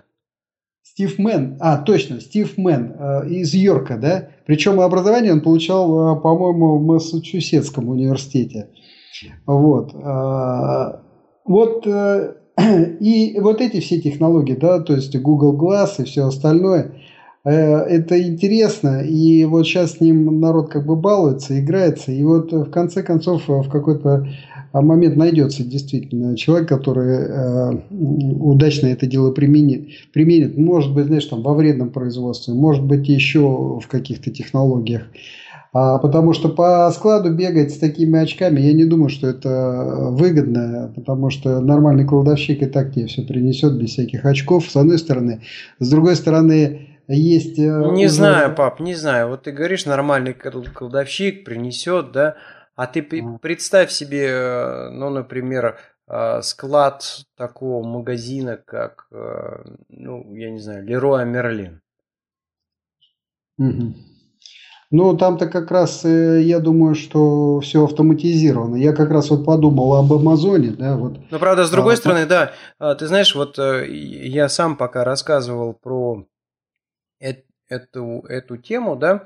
Стив 0.83 1.17
Мэн, 1.17 1.57
а 1.59 1.77
точно, 1.77 2.19
Стив 2.19 2.55
Мэн 2.57 2.95
э, 2.99 3.29
из 3.29 3.53
Йорка, 3.55 3.97
да? 3.97 4.29
Причем 4.45 4.79
образование 4.79 5.33
он 5.33 5.41
получал, 5.41 6.17
э, 6.17 6.21
по-моему, 6.21 6.77
в 6.77 6.83
Массачусетском 6.83 7.89
университете. 7.89 8.69
Вот. 9.47 9.95
Э, 9.95 10.99
вот 11.45 11.87
э, 11.87 12.35
и 12.99 13.37
вот 13.39 13.61
эти 13.61 13.79
все 13.79 13.99
технологии, 13.99 14.53
да, 14.53 14.79
то 14.79 14.95
есть 14.95 15.15
Google 15.17 15.57
Glass 15.57 15.95
и 15.99 16.03
все 16.03 16.27
остальное, 16.27 16.91
э, 17.43 17.51
это 17.51 18.21
интересно, 18.21 19.01
и 19.01 19.45
вот 19.45 19.65
сейчас 19.65 19.93
с 19.93 20.01
ним 20.01 20.39
народ 20.39 20.69
как 20.69 20.85
бы 20.85 20.95
балуется, 20.95 21.59
играется, 21.59 22.11
и 22.11 22.23
вот 22.23 22.51
в 22.51 22.69
конце 22.69 23.01
концов 23.01 23.47
в 23.47 23.69
какой-то 23.69 24.27
момент 24.81 25.15
найдется 25.15 25.63
действительно 25.63 26.35
человек, 26.35 26.67
который 26.67 27.27
э, 27.27 27.71
удачно 27.91 28.87
это 28.87 29.05
дело 29.05 29.31
применит, 29.31 29.87
применит, 30.11 30.57
может 30.57 30.93
быть, 30.93 31.05
знаешь, 31.05 31.25
там 31.25 31.43
во 31.43 31.53
вредном 31.53 31.89
производстве, 31.89 32.53
может 32.53 32.83
быть, 32.83 33.07
еще 33.07 33.79
в 33.79 33.87
каких-то 33.87 34.31
технологиях. 34.31 35.03
А, 35.75 35.97
потому 35.97 36.33
что 36.33 36.49
по 36.49 36.89
складу 36.91 37.33
бегать 37.33 37.73
с 37.73 37.79
такими 37.79 38.19
очками, 38.19 38.59
я 38.61 38.73
не 38.73 38.85
думаю, 38.85 39.09
что 39.09 39.27
это 39.27 40.09
выгодно, 40.11 40.93
потому 40.95 41.31
что 41.31 41.59
нормальный 41.61 42.05
кладовщик 42.05 42.61
и 42.61 42.67
так 42.67 42.93
тебе 42.93 43.07
все 43.07 43.23
принесет 43.23 43.75
без 43.79 43.89
всяких 43.89 44.23
очков, 44.23 44.69
с 44.69 44.75
одной 44.75 44.99
стороны. 44.99 45.41
С 45.79 45.89
другой 45.89 46.15
стороны, 46.15 46.99
есть... 47.07 47.57
Э, 47.57 47.89
не 47.91 48.05
уже... 48.05 48.13
знаю, 48.13 48.55
пап, 48.55 48.79
не 48.79 48.93
знаю. 48.93 49.29
Вот 49.29 49.43
ты 49.43 49.51
говоришь, 49.51 49.87
нормальный 49.87 50.35
кладовщик 50.35 51.43
принесет, 51.43 52.11
да, 52.11 52.35
а 52.75 52.85
ты 52.85 53.01
представь 53.41 53.89
себе, 53.89 54.27
э, 54.27 54.89
ну, 54.91 55.09
например, 55.09 55.79
э, 56.07 56.41
склад 56.43 57.25
такого 57.35 57.83
магазина, 57.83 58.57
как, 58.57 59.07
ну, 59.89 60.35
я 60.35 60.51
не 60.51 60.59
знаю, 60.59 60.85
Леруа 60.85 61.25
Мерлин. 61.25 61.81
Угу. 63.57 64.12
Ну, 64.93 65.17
там-то 65.17 65.47
как 65.47 65.71
раз, 65.71 66.05
э, 66.05 66.43
я 66.43 66.59
думаю, 66.59 66.93
что 66.93 67.59
все 67.61 67.83
автоматизировано. 67.83 68.75
Я 68.75 68.93
как 68.93 69.09
раз 69.09 69.31
вот 69.31 69.43
подумал 69.43 69.95
об 69.95 70.13
Амазоне, 70.13 70.69
да, 70.69 70.95
вот. 70.95 71.17
Ну, 71.31 71.39
правда, 71.39 71.65
с 71.65 71.71
другой 71.71 71.95
а, 71.95 71.97
стороны, 71.97 72.27
да, 72.27 72.51
а, 72.77 72.93
ты 72.93 73.07
знаешь, 73.07 73.33
вот 73.33 73.57
э, 73.57 73.87
я 73.89 74.47
сам 74.49 74.77
пока 74.77 75.03
рассказывал 75.03 75.73
про 75.73 76.27
эту, 77.69 78.23
эту 78.29 78.57
тему, 78.57 78.95
да, 78.95 79.25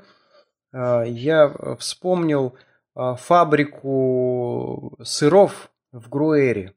а, 0.72 1.02
я 1.02 1.54
вспомнил 1.78 2.54
фабрику 2.94 4.96
сыров 5.02 5.70
в 5.92 6.08
Груэре. 6.08 6.72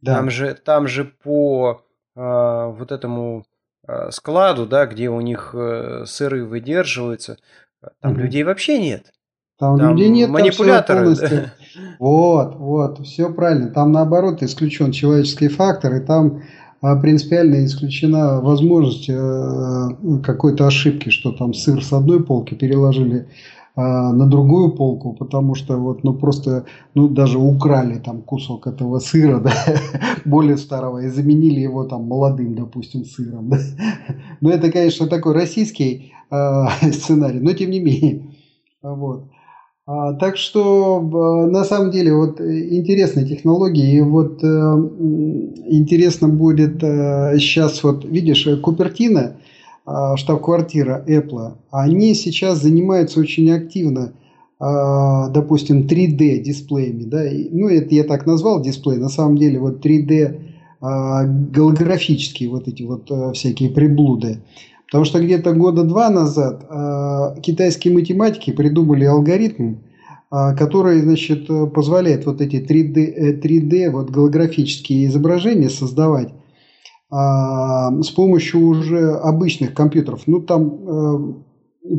Да. 0.00 0.14
Там 0.14 0.30
же, 0.30 0.54
там 0.54 0.88
же 0.88 1.04
по 1.04 1.84
вот 2.14 2.90
этому 2.90 3.44
складу, 4.10 4.66
да, 4.66 4.86
где 4.86 5.10
у 5.10 5.20
них 5.20 5.50
э, 5.52 6.04
сыры 6.06 6.46
выдерживаются, 6.46 7.36
там 8.00 8.12
угу. 8.12 8.20
людей 8.20 8.42
вообще 8.42 8.78
нет. 8.78 9.12
Там, 9.58 9.78
там 9.78 9.92
людей 9.92 10.08
нет, 10.08 10.30
манипуляторы. 10.30 11.14
Там 11.14 11.28
да. 11.28 11.52
Вот, 11.98 12.56
вот, 12.56 13.06
все 13.06 13.32
правильно. 13.32 13.70
Там 13.70 13.92
наоборот 13.92 14.42
исключен 14.42 14.90
человеческий 14.92 15.48
фактор, 15.48 15.94
и 15.94 16.00
там 16.00 16.42
а, 16.80 16.96
принципиально 16.96 17.64
исключена 17.64 18.40
возможность 18.40 19.08
э, 19.08 19.88
какой-то 20.22 20.66
ошибки, 20.66 21.08
что 21.08 21.32
там 21.32 21.54
сыр 21.54 21.82
с 21.82 21.92
одной 21.92 22.22
полки 22.22 22.54
переложили 22.54 23.28
на 23.76 24.26
другую 24.26 24.72
полку, 24.72 25.14
потому 25.14 25.56
что 25.56 25.76
вот, 25.76 26.04
ну 26.04 26.14
просто, 26.14 26.64
ну 26.94 27.08
даже 27.08 27.38
украли 27.38 27.98
там 27.98 28.22
кусок 28.22 28.68
этого 28.68 29.00
сыра, 29.00 29.40
да, 29.44 29.52
более 30.24 30.56
старого, 30.56 30.98
и 30.98 31.08
заменили 31.08 31.60
его 31.60 31.84
там 31.84 32.04
молодым, 32.04 32.54
допустим, 32.54 33.04
сыром, 33.04 33.48
да. 33.50 33.58
Но 34.40 34.50
это, 34.50 34.70
конечно, 34.70 35.08
такой 35.08 35.34
российский 35.34 36.12
э, 36.30 36.64
сценарий, 36.92 37.40
но 37.40 37.52
тем 37.52 37.70
не 37.70 37.80
менее. 37.80 38.34
Вот. 38.82 39.24
А, 39.86 40.14
так 40.14 40.38
что 40.38 41.00
на 41.50 41.62
самом 41.64 41.90
деле 41.90 42.14
вот 42.14 42.40
интересные 42.40 43.26
технологии. 43.26 43.96
И 43.96 44.00
вот 44.00 44.42
э, 44.42 44.46
интересно 44.46 46.28
будет 46.28 46.82
э, 46.82 47.36
сейчас 47.38 47.82
вот 47.82 48.04
видишь 48.04 48.46
э, 48.46 48.56
штаб-квартира 49.86 51.04
Apple, 51.06 51.54
они 51.70 52.14
сейчас 52.14 52.62
занимаются 52.62 53.20
очень 53.20 53.50
активно 53.50 54.12
допустим, 54.58 55.86
3D 55.86 56.38
дисплеями, 56.38 57.04
да, 57.04 57.22
ну 57.50 57.68
это 57.68 57.94
я 57.94 58.04
так 58.04 58.24
назвал 58.24 58.62
дисплей, 58.62 58.98
на 58.98 59.08
самом 59.08 59.36
деле 59.36 59.58
вот 59.58 59.84
3D 59.84 60.40
голографические 60.80 62.48
вот 62.48 62.68
эти 62.68 62.82
вот 62.82 63.10
всякие 63.34 63.70
приблуды. 63.70 64.38
Потому 64.86 65.04
что 65.04 65.20
где-то 65.20 65.52
года 65.54 65.82
два 65.82 66.08
назад 66.08 66.62
китайские 67.42 67.92
математики 67.94 68.52
придумали 68.52 69.04
алгоритм, 69.04 69.74
который 70.30 71.00
значит, 71.02 71.48
позволяет 71.74 72.26
вот 72.26 72.40
эти 72.40 72.56
3D, 72.56 73.40
3D 73.42 73.90
вот 73.90 74.10
голографические 74.10 75.06
изображения 75.06 75.68
создавать 75.68 76.32
с 77.16 78.10
помощью 78.10 78.60
уже 78.60 79.12
обычных 79.12 79.72
компьютеров. 79.72 80.22
Ну, 80.26 80.40
там 80.40 81.44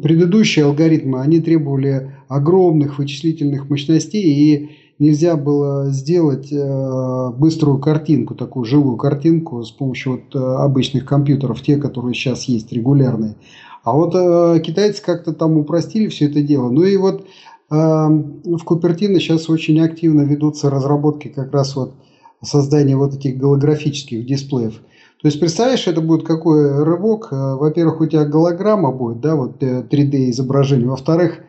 предыдущие 0.02 0.66
алгоритмы, 0.66 1.22
они 1.22 1.40
требовали 1.40 2.12
огромных 2.28 2.98
вычислительных 2.98 3.70
мощностей, 3.70 4.24
и 4.24 4.70
нельзя 5.00 5.36
было 5.36 5.92
сделать 5.92 6.52
э, 6.52 7.30
быструю 7.38 7.80
картинку, 7.80 8.34
такую 8.34 8.66
живую 8.66 8.98
картинку 8.98 9.64
с 9.64 9.72
помощью 9.72 10.14
вот 10.14 10.36
э, 10.36 10.40
обычных 10.40 11.06
компьютеров, 11.06 11.62
те, 11.62 11.78
которые 11.78 12.14
сейчас 12.14 12.46
есть, 12.46 12.72
регулярные. 12.72 13.36
А 13.84 13.94
вот 13.94 14.16
э, 14.16 14.60
китайцы 14.62 15.04
как-то 15.04 15.34
там 15.34 15.58
упростили 15.58 16.08
все 16.08 16.26
это 16.26 16.42
дело. 16.42 16.70
Ну 16.70 16.84
и 16.84 16.98
вот 16.98 17.26
в 17.68 18.60
Купертино 18.64 19.20
сейчас 19.20 19.50
очень 19.50 19.80
активно 19.80 20.22
ведутся 20.22 20.70
разработки 20.70 21.30
как 21.30 21.52
раз 21.52 21.76
вот 21.76 21.96
создания 22.44 22.96
вот 22.96 23.16
этих 23.16 23.40
голографических 23.40 24.24
дисплеев. 24.24 24.82
То 25.22 25.28
есть, 25.28 25.40
представляешь, 25.40 25.88
это 25.88 26.02
будет 26.02 26.26
какой 26.26 26.84
рывок. 26.84 27.30
Э, 27.32 27.56
во-первых, 27.56 28.02
у 28.02 28.06
тебя 28.06 28.26
голограмма 28.26 28.92
будет, 28.92 29.22
да, 29.22 29.36
вот 29.36 29.64
3D 29.64 30.14
э, 30.14 30.30
изображение. 30.30 30.88
Во-вторых, 30.88 31.40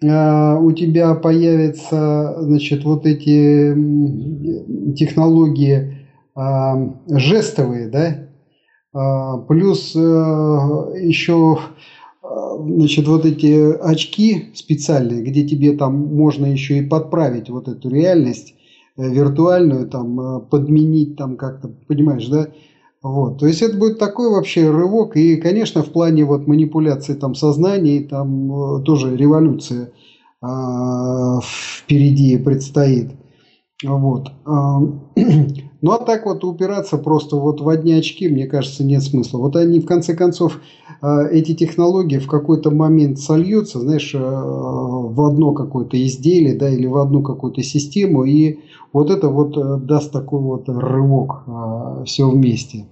э, 0.00 0.56
у 0.58 0.72
тебя 0.72 1.14
появятся, 1.14 2.36
значит, 2.38 2.84
вот 2.84 3.06
эти 3.06 3.74
технологии 4.94 5.96
жестовые, 7.08 7.88
да, 7.88 8.28
плюс 9.48 9.92
еще 9.96 11.58
значит, 12.22 13.08
вот 13.08 13.26
эти 13.26 13.76
очки 13.76 14.52
специальные, 14.54 15.22
где 15.22 15.46
тебе 15.48 15.76
там 15.76 15.96
можно 15.96 16.46
еще 16.46 16.78
и 16.78 16.86
подправить 16.86 17.50
вот 17.50 17.66
эту 17.66 17.90
реальность 17.90 18.54
виртуальную, 18.96 19.88
там, 19.88 20.46
подменить 20.48 21.16
там 21.16 21.36
как-то, 21.36 21.72
понимаешь, 21.88 22.28
да, 22.28 22.46
вот, 23.02 23.38
то 23.38 23.46
есть 23.46 23.62
это 23.62 23.76
будет 23.76 23.98
такой 23.98 24.28
вообще 24.30 24.70
рывок, 24.70 25.16
и, 25.16 25.36
конечно, 25.36 25.82
в 25.82 25.92
плане 25.92 26.24
вот 26.24 26.48
манипуляции 26.48 27.14
там 27.14 27.34
сознаний 27.36 28.02
там 28.04 28.80
э, 28.80 28.82
тоже 28.82 29.16
революция 29.16 29.92
э, 30.42 30.46
впереди 31.42 32.36
предстоит. 32.38 33.12
Вот. 33.84 34.32
А, 34.44 34.80
ну 35.80 35.92
а 35.92 36.04
так 36.04 36.26
вот 36.26 36.42
упираться 36.42 36.98
просто 36.98 37.36
вот 37.36 37.60
в 37.60 37.68
одни 37.68 37.92
очки, 37.92 38.28
мне 38.28 38.48
кажется, 38.48 38.82
нет 38.82 39.04
смысла. 39.04 39.38
Вот 39.38 39.54
они 39.54 39.78
в 39.78 39.86
конце 39.86 40.14
концов, 40.14 40.60
эти 41.00 41.54
технологии 41.54 42.18
в 42.18 42.26
какой-то 42.26 42.70
момент 42.70 43.20
сольются, 43.20 43.80
знаешь, 43.80 44.12
э, 44.14 44.18
в 44.18 45.20
одно 45.26 45.52
какое-то 45.52 46.02
изделие, 46.04 46.56
да, 46.56 46.68
или 46.68 46.86
в 46.86 46.96
одну 46.96 47.22
какую-то 47.22 47.62
систему, 47.62 48.24
и 48.24 48.58
вот 48.92 49.10
это 49.10 49.28
вот 49.28 49.56
э, 49.56 49.76
даст 49.84 50.10
такой 50.10 50.40
вот 50.40 50.68
рывок 50.68 51.44
а, 51.46 52.02
все 52.04 52.28
вместе. 52.28 52.86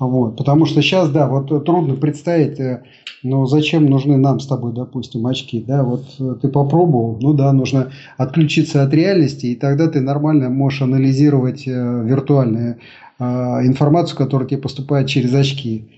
Вот, 0.00 0.36
потому 0.36 0.64
что 0.64 0.82
сейчас, 0.82 1.10
да, 1.10 1.28
вот 1.28 1.64
трудно 1.64 1.94
представить, 1.94 2.58
э, 2.58 2.82
ну 3.22 3.46
зачем 3.46 3.86
нужны 3.86 4.16
нам 4.16 4.40
с 4.40 4.46
тобой, 4.46 4.72
допустим, 4.72 5.24
очки, 5.26 5.60
да, 5.60 5.84
вот 5.84 6.06
ты 6.40 6.48
попробовал, 6.48 7.18
ну 7.20 7.34
да, 7.34 7.52
нужно 7.52 7.92
отключиться 8.16 8.82
от 8.82 8.92
реальности, 8.92 9.46
и 9.46 9.54
тогда 9.54 9.86
ты 9.86 10.00
нормально 10.00 10.50
можешь 10.50 10.82
анализировать 10.82 11.66
виртуальную 11.66 12.78
информацию, 13.20 14.16
которая 14.16 14.48
тебе 14.48 14.60
поступает 14.60 15.08
через 15.08 15.34
очки. 15.34 15.88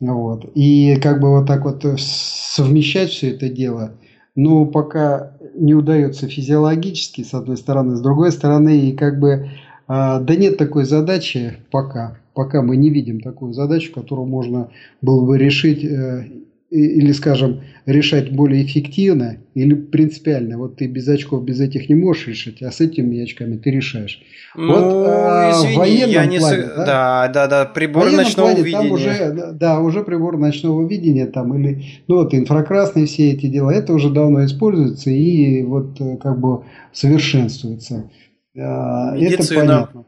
Вот. 0.00 0.50
И 0.54 0.96
как 1.02 1.20
бы 1.20 1.30
вот 1.30 1.46
так 1.46 1.64
вот 1.64 1.84
совмещать 1.98 3.10
все 3.10 3.30
это 3.30 3.48
дело, 3.48 3.92
ну, 4.36 4.66
пока 4.66 5.32
не 5.54 5.74
удается 5.74 6.28
физиологически, 6.28 7.24
с 7.24 7.34
одной 7.34 7.56
стороны, 7.56 7.96
с 7.96 8.00
другой 8.00 8.30
стороны, 8.30 8.78
и 8.78 8.92
как 8.96 9.18
бы, 9.18 9.50
а, 9.88 10.20
да 10.20 10.36
нет 10.36 10.56
такой 10.56 10.84
задачи 10.84 11.56
пока, 11.72 12.18
пока 12.34 12.62
мы 12.62 12.76
не 12.76 12.90
видим 12.90 13.20
такую 13.20 13.52
задачу, 13.52 13.92
которую 13.92 14.28
можно 14.28 14.70
было 15.02 15.24
бы 15.24 15.36
решить 15.36 15.84
э, 15.84 16.26
или, 16.70 17.12
скажем, 17.12 17.62
решать 17.86 18.30
более 18.30 18.64
эффективно 18.64 19.38
или 19.54 19.74
принципиально. 19.74 20.58
Вот 20.58 20.76
ты 20.76 20.86
без 20.86 21.08
очков, 21.08 21.42
без 21.44 21.60
этих 21.60 21.88
не 21.88 21.94
можешь 21.94 22.26
решить, 22.26 22.62
а 22.62 22.70
с 22.70 22.80
этими 22.80 23.22
очками 23.22 23.56
ты 23.56 23.70
решаешь. 23.70 24.20
Ну, 24.54 24.66
вот 24.66 25.06
а, 25.08 25.50
извини, 25.52 25.74
в 25.74 25.78
военном 25.78 26.10
я 26.10 26.26
не 26.26 26.38
плане, 26.38 26.62
с... 26.62 26.66
да? 26.66 26.84
да, 26.84 27.28
да, 27.28 27.46
да, 27.46 27.64
прибор 27.64 28.10
ночного 28.10 28.50
плане, 28.50 28.62
видения. 28.62 28.82
Там 28.82 28.92
уже, 28.92 29.52
да, 29.54 29.80
уже 29.80 30.02
прибор 30.02 30.36
ночного 30.36 30.86
видения 30.86 31.26
там 31.26 31.54
или, 31.58 31.84
ну 32.06 32.16
вот 32.16 32.34
инфракрасные 32.34 33.06
все 33.06 33.30
эти 33.30 33.46
дела, 33.46 33.70
это 33.70 33.94
уже 33.94 34.10
давно 34.10 34.44
используется 34.44 35.10
и 35.10 35.62
вот 35.62 35.98
э, 36.00 36.18
как 36.18 36.38
бы 36.38 36.64
совершенствуется. 36.92 38.10
А, 38.56 39.14
Медицина. 39.16 39.36
Это 39.36 39.54
понятно. 39.54 40.04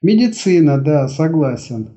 Медицина, 0.00 0.78
да, 0.78 1.08
согласен. 1.08 1.95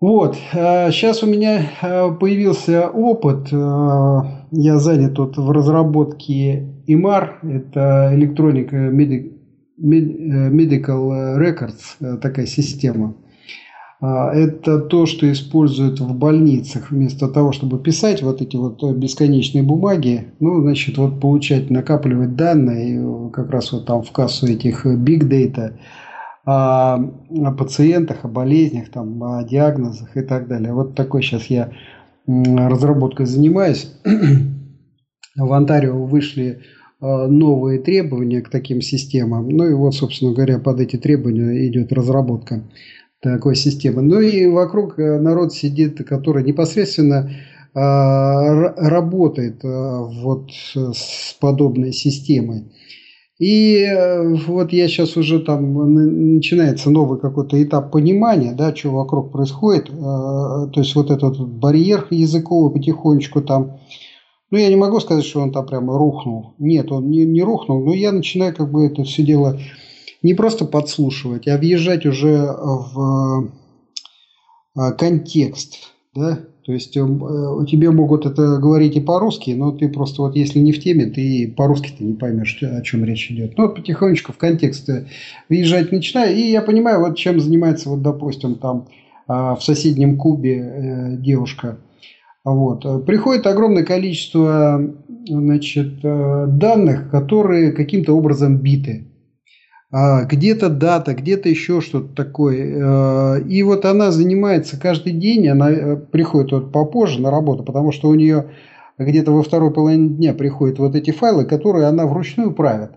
Вот, 0.00 0.34
сейчас 0.34 1.22
э, 1.22 1.26
у 1.26 1.28
меня 1.28 1.70
э, 1.82 2.10
появился 2.18 2.88
опыт, 2.88 3.48
э, 3.52 4.20
я 4.50 4.78
занят 4.78 5.12
тут 5.14 5.36
в 5.36 5.50
разработке 5.50 6.70
IMAR, 6.88 7.32
это 7.42 8.10
Electronic 8.14 8.70
Medical 9.78 11.38
Records, 11.38 12.18
такая 12.18 12.46
система. 12.46 13.14
Это 14.00 14.78
то, 14.78 15.04
что 15.04 15.30
используют 15.30 16.00
в 16.00 16.14
больницах 16.14 16.90
вместо 16.90 17.28
того, 17.28 17.52
чтобы 17.52 17.78
писать 17.78 18.22
вот 18.22 18.40
эти 18.40 18.56
вот 18.56 18.82
бесконечные 18.94 19.62
бумаги, 19.62 20.28
ну, 20.40 20.62
значит, 20.62 20.96
вот 20.96 21.20
получать, 21.20 21.68
накапливать 21.68 22.34
данные, 22.34 23.30
как 23.30 23.50
раз 23.50 23.72
вот 23.72 23.84
там 23.84 24.02
в 24.02 24.10
кассу 24.12 24.46
этих 24.46 24.86
big 24.86 25.28
data– 25.28 25.74
о, 26.50 26.96
о 26.96 27.52
пациентах, 27.52 28.24
о 28.24 28.28
болезнях, 28.28 28.90
там, 28.90 29.22
о 29.22 29.44
диагнозах 29.44 30.16
и 30.16 30.22
так 30.22 30.48
далее. 30.48 30.72
Вот 30.72 30.94
такой 30.94 31.22
сейчас 31.22 31.46
я 31.46 31.72
разработкой 32.26 33.26
занимаюсь. 33.26 33.92
В 35.36 35.52
Онтарио 35.52 36.04
вышли 36.04 36.62
новые 37.00 37.78
требования 37.78 38.42
к 38.42 38.50
таким 38.50 38.82
системам. 38.82 39.48
Ну 39.48 39.66
и 39.66 39.72
вот, 39.72 39.94
собственно 39.94 40.34
говоря, 40.34 40.58
под 40.58 40.80
эти 40.80 40.96
требования 40.96 41.66
идет 41.68 41.92
разработка 41.92 42.64
такой 43.22 43.54
системы. 43.54 44.02
Ну 44.02 44.20
и 44.20 44.46
вокруг 44.46 44.98
э, 44.98 45.18
народ 45.18 45.54
сидит, 45.54 46.04
который 46.06 46.42
непосредственно 46.42 47.30
работает 47.72 49.62
вот 49.62 50.50
с 50.50 51.36
подобной 51.40 51.92
системой. 51.92 52.64
И 53.40 53.84
э, 53.84 54.34
вот 54.48 54.70
я 54.70 54.86
сейчас 54.86 55.16
уже 55.16 55.40
там 55.40 55.94
начинается 56.34 56.90
новый 56.90 57.18
какой-то 57.18 57.60
этап 57.60 57.90
понимания, 57.90 58.52
да, 58.52 58.76
что 58.76 58.90
вокруг 58.90 59.32
происходит. 59.32 59.88
Э, 59.88 59.92
то 59.92 60.74
есть 60.76 60.94
вот 60.94 61.10
этот 61.10 61.40
барьер 61.48 62.06
языковый 62.10 62.70
потихонечку 62.70 63.40
там. 63.40 63.78
Ну, 64.50 64.58
я 64.58 64.68
не 64.68 64.76
могу 64.76 65.00
сказать, 65.00 65.24
что 65.24 65.40
он 65.40 65.52
там 65.52 65.64
прямо 65.64 65.96
рухнул. 65.96 66.52
Нет, 66.58 66.92
он 66.92 67.08
не, 67.08 67.24
не 67.24 67.42
рухнул, 67.42 67.82
но 67.82 67.94
я 67.94 68.12
начинаю 68.12 68.54
как 68.54 68.70
бы 68.70 68.84
это 68.84 69.04
все 69.04 69.22
дело 69.22 69.58
не 70.22 70.34
просто 70.34 70.66
подслушивать, 70.66 71.48
а 71.48 71.56
въезжать 71.56 72.04
уже 72.04 72.42
в 72.46 73.52
э, 74.76 74.92
контекст, 74.98 75.94
да, 76.14 76.40
то 76.70 76.74
есть 76.74 76.96
э, 76.96 77.00
у 77.00 77.66
тебя 77.66 77.90
могут 77.90 78.26
это 78.26 78.58
говорить 78.58 78.94
и 78.94 79.00
по-русски, 79.00 79.50
но 79.50 79.72
ты 79.72 79.88
просто 79.88 80.22
вот 80.22 80.36
если 80.36 80.60
не 80.60 80.70
в 80.70 80.78
теме, 80.78 81.06
ты 81.06 81.52
по-русски 81.56 81.92
ты 81.98 82.04
не 82.04 82.14
поймешь, 82.14 82.62
о 82.62 82.80
чем 82.82 83.04
речь 83.04 83.28
идет. 83.28 83.58
Ну 83.58 83.64
вот 83.64 83.74
потихонечку 83.74 84.32
в 84.32 84.38
контекст 84.38 84.88
въезжать 85.48 85.90
начинаю, 85.90 86.36
и 86.36 86.42
я 86.42 86.62
понимаю, 86.62 87.00
вот 87.00 87.16
чем 87.16 87.40
занимается, 87.40 87.88
вот 87.90 88.02
допустим, 88.02 88.54
там 88.54 88.86
а, 89.26 89.56
в 89.56 89.64
соседнем 89.64 90.16
кубе 90.16 90.58
э, 90.58 91.16
девушка. 91.16 91.78
Вот. 92.44 93.04
Приходит 93.04 93.48
огромное 93.48 93.82
количество 93.82 94.80
значит, 95.26 96.04
э, 96.04 96.46
данных, 96.46 97.10
которые 97.10 97.72
каким-то 97.72 98.16
образом 98.16 98.58
биты. 98.58 99.09
А, 99.92 100.24
где-то 100.24 100.68
дата, 100.68 101.14
где-то 101.14 101.48
еще 101.48 101.80
что-то 101.80 102.14
такое. 102.14 103.38
Э, 103.38 103.42
и 103.42 103.62
вот 103.64 103.84
она 103.84 104.12
занимается 104.12 104.78
каждый 104.78 105.12
день, 105.12 105.48
она 105.48 105.70
э, 105.70 105.96
приходит 105.96 106.52
вот 106.52 106.72
попозже 106.72 107.20
на 107.20 107.30
работу, 107.32 107.64
потому 107.64 107.90
что 107.90 108.08
у 108.08 108.14
нее 108.14 108.50
где-то 108.98 109.32
во 109.32 109.42
второй 109.42 109.72
половине 109.72 110.10
дня 110.10 110.32
приходят 110.32 110.78
вот 110.78 110.94
эти 110.94 111.10
файлы, 111.10 111.44
которые 111.44 111.86
она 111.86 112.06
вручную 112.06 112.54
правит. 112.54 112.92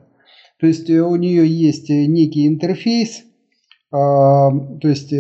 То 0.60 0.68
есть 0.68 0.88
э, 0.88 1.02
у 1.02 1.16
нее 1.16 1.48
есть 1.48 1.90
некий 1.90 2.48
интерфейс, 2.48 3.24
а, 3.92 4.52
то 4.52 4.88
есть 4.88 5.14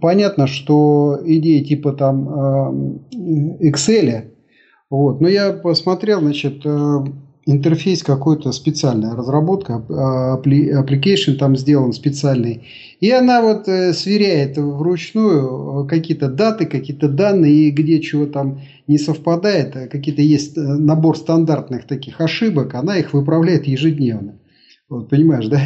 понятно, 0.00 0.46
что 0.46 1.18
идея 1.24 1.64
типа 1.64 1.92
там 1.92 3.00
Excel, 3.60 4.32
вот, 4.90 5.20
но 5.20 5.28
я 5.28 5.52
посмотрел, 5.52 6.20
значит, 6.20 6.64
интерфейс 7.46 8.02
какой-то 8.02 8.50
специальная 8.50 9.14
разработка, 9.14 9.80
application 9.88 11.34
там 11.36 11.56
сделан 11.56 11.92
специальный. 11.92 12.66
И 13.00 13.10
она 13.10 13.40
вот 13.40 13.68
э, 13.68 13.92
сверяет 13.92 14.58
вручную 14.58 15.84
э, 15.84 15.88
какие-то 15.88 16.28
даты, 16.28 16.66
какие-то 16.66 17.08
данные, 17.08 17.68
и 17.68 17.70
где 17.70 18.00
чего 18.00 18.26
там 18.26 18.60
не 18.88 18.98
совпадает, 18.98 19.76
а 19.76 19.86
какие-то 19.86 20.22
есть 20.22 20.56
набор 20.56 21.16
стандартных 21.16 21.86
таких 21.86 22.20
ошибок, 22.20 22.74
она 22.74 22.98
их 22.98 23.12
выправляет 23.12 23.66
ежедневно. 23.66 24.40
Вот, 24.88 25.08
понимаешь, 25.08 25.46
да? 25.48 25.60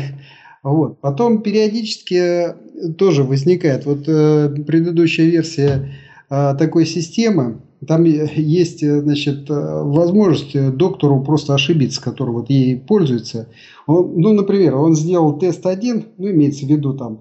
Вот. 0.62 1.00
Потом 1.00 1.42
периодически 1.42 2.54
тоже 2.98 3.24
возникает, 3.24 3.86
вот 3.86 4.04
предыдущая 4.04 5.26
версия 5.26 5.92
такой 6.28 6.84
системы, 6.84 7.62
там 7.86 8.04
есть 8.04 8.86
значит, 8.86 9.48
возможность 9.48 10.76
доктору 10.76 11.22
просто 11.22 11.54
ошибиться, 11.54 12.02
который 12.02 12.30
вот 12.30 12.50
ей 12.50 12.76
пользуется. 12.76 13.48
Он, 13.86 14.12
ну, 14.20 14.32
например, 14.32 14.76
он 14.76 14.94
сделал 14.94 15.38
тест 15.38 15.64
один, 15.66 16.06
ну, 16.18 16.30
имеется 16.30 16.66
в 16.66 16.68
виду 16.68 16.94
там 16.94 17.20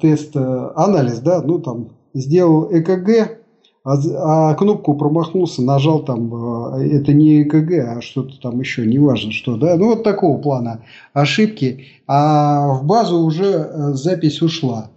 тест, 0.00 0.36
э, 0.36 0.70
анализ, 0.74 1.20
да, 1.20 1.42
ну, 1.42 1.58
там, 1.58 1.88
сделал 2.14 2.68
ЭКГ, 2.70 3.38
а, 3.84 4.50
а 4.50 4.54
кнопку 4.54 4.94
промахнулся, 4.94 5.62
нажал 5.62 6.04
там, 6.04 6.74
э, 6.74 6.88
это 6.96 7.12
не 7.12 7.42
ЭКГ, 7.42 7.72
а 7.72 8.00
что-то 8.02 8.38
там 8.40 8.60
еще, 8.60 8.86
неважно 8.86 9.32
что, 9.32 9.56
да, 9.56 9.76
ну, 9.76 9.86
вот 9.86 10.04
такого 10.04 10.38
плана 10.38 10.84
ошибки, 11.14 11.86
а 12.06 12.74
в 12.74 12.84
базу 12.84 13.20
уже 13.20 13.46
э, 13.46 13.92
запись 13.94 14.42
ушла, 14.42 14.90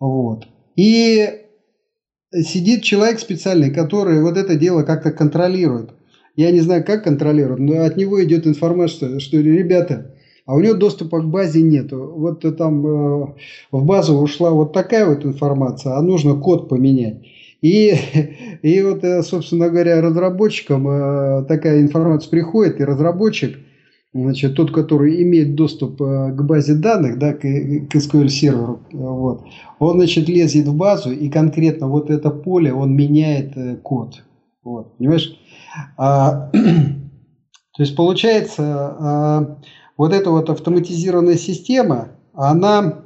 вот. 0.00 0.46
И 0.74 1.28
сидит 2.32 2.82
человек 2.82 3.20
специальный, 3.20 3.70
который 3.70 4.22
вот 4.22 4.36
это 4.36 4.54
дело 4.56 4.82
как-то 4.82 5.10
контролирует. 5.10 5.90
Я 6.34 6.50
не 6.50 6.60
знаю, 6.60 6.84
как 6.84 7.04
контролирует, 7.04 7.60
но 7.60 7.84
от 7.84 7.96
него 7.96 8.22
идет 8.24 8.46
информация, 8.46 9.18
что 9.18 9.38
ребята, 9.38 10.14
а 10.46 10.54
у 10.54 10.60
него 10.60 10.74
доступа 10.74 11.20
к 11.20 11.26
базе 11.28 11.62
нету. 11.62 12.12
Вот 12.16 12.40
там 12.56 12.86
э, 12.86 13.26
в 13.70 13.84
базу 13.84 14.16
ушла 14.16 14.50
вот 14.50 14.72
такая 14.72 15.06
вот 15.06 15.24
информация, 15.24 15.96
а 15.96 16.02
нужно 16.02 16.34
код 16.34 16.68
поменять. 16.68 17.22
И, 17.60 17.94
и 18.62 18.82
вот, 18.82 19.04
э, 19.04 19.22
собственно 19.22 19.68
говоря, 19.68 20.00
разработчикам 20.00 20.88
э, 20.88 21.44
такая 21.46 21.82
информация 21.82 22.30
приходит, 22.30 22.80
и 22.80 22.84
разработчик– 22.84 23.58
значит, 24.14 24.54
тот, 24.54 24.72
который 24.72 25.22
имеет 25.22 25.54
доступ 25.54 26.00
э, 26.02 26.32
к 26.32 26.42
базе 26.42 26.74
данных, 26.74 27.18
да, 27.18 27.32
к, 27.32 27.44
SQL 27.44 28.28
серверу, 28.28 28.80
вот, 28.92 29.44
он, 29.78 29.96
значит, 29.96 30.28
лезет 30.28 30.66
в 30.66 30.76
базу 30.76 31.12
и 31.12 31.28
конкретно 31.28 31.88
вот 31.88 32.10
это 32.10 32.30
поле 32.30 32.72
он 32.72 32.94
меняет 32.94 33.56
э, 33.56 33.76
код. 33.76 34.22
Вот, 34.62 34.96
понимаешь? 34.96 35.36
А, 35.96 36.50
то 36.52 37.82
есть 37.82 37.96
получается, 37.96 38.62
а, 38.98 39.58
вот 39.96 40.12
эта 40.12 40.30
вот 40.30 40.50
автоматизированная 40.50 41.36
система, 41.36 42.10
она 42.34 43.00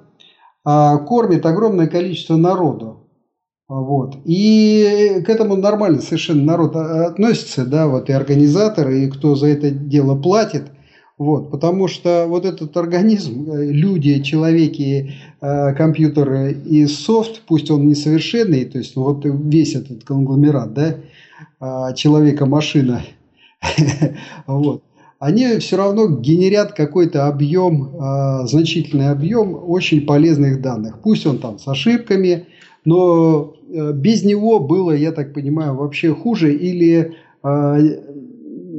а, 0.65 0.99
кормит 0.99 1.47
огромное 1.47 1.87
количество 1.87 2.37
народу. 2.37 3.09
Вот. 3.69 4.17
И 4.25 5.23
к 5.27 5.29
этому 5.29 5.57
нормально 5.57 6.01
совершенно 6.01 6.43
народ 6.45 6.77
относится, 6.77 7.67
да, 7.67 7.89
вот 7.89 8.09
и 8.09 8.13
организаторы, 8.13 9.05
и 9.05 9.11
кто 9.11 9.35
за 9.35 9.49
это 9.49 9.71
дело 9.71 10.21
платит. 10.21 10.71
Вот, 11.19 11.51
потому 11.51 11.89
что 11.89 12.27
вот 12.29 12.45
этот 12.45 12.77
организм, 12.77 13.51
э, 13.51 13.71
люди, 13.71 14.23
человеки, 14.23 15.15
э, 15.41 15.73
компьютеры 15.73 16.53
и 16.53 16.87
софт, 16.87 17.41
пусть 17.47 17.71
он 17.71 17.89
несовершенный, 17.89 18.67
то 18.67 18.77
есть 18.77 18.97
ну, 18.97 19.05
вот 19.05 19.25
весь 19.25 19.75
этот 19.75 20.05
конгломерат, 20.05 20.75
да, 20.75 20.97
э, 21.61 21.95
человека-машина, 21.95 23.03
вот, 24.47 24.83
они 25.19 25.57
все 25.57 25.79
равно 25.79 26.07
генерят 26.07 26.75
какой-то 26.75 27.27
объем, 27.27 27.91
значительный 28.47 29.09
объем 29.09 29.59
очень 29.67 30.05
полезных 30.05 30.61
данных. 30.61 30.99
Пусть 31.03 31.25
он 31.25 31.39
там 31.39 31.59
с 31.59 31.67
ошибками, 31.67 32.45
но 32.85 33.55
без 33.95 34.25
него 34.25 34.61
было, 34.61 34.91
я 34.91 35.13
так 35.13 35.33
понимаю, 35.33 35.75
вообще 35.75 36.15
хуже 36.15 36.55
или 36.55 37.15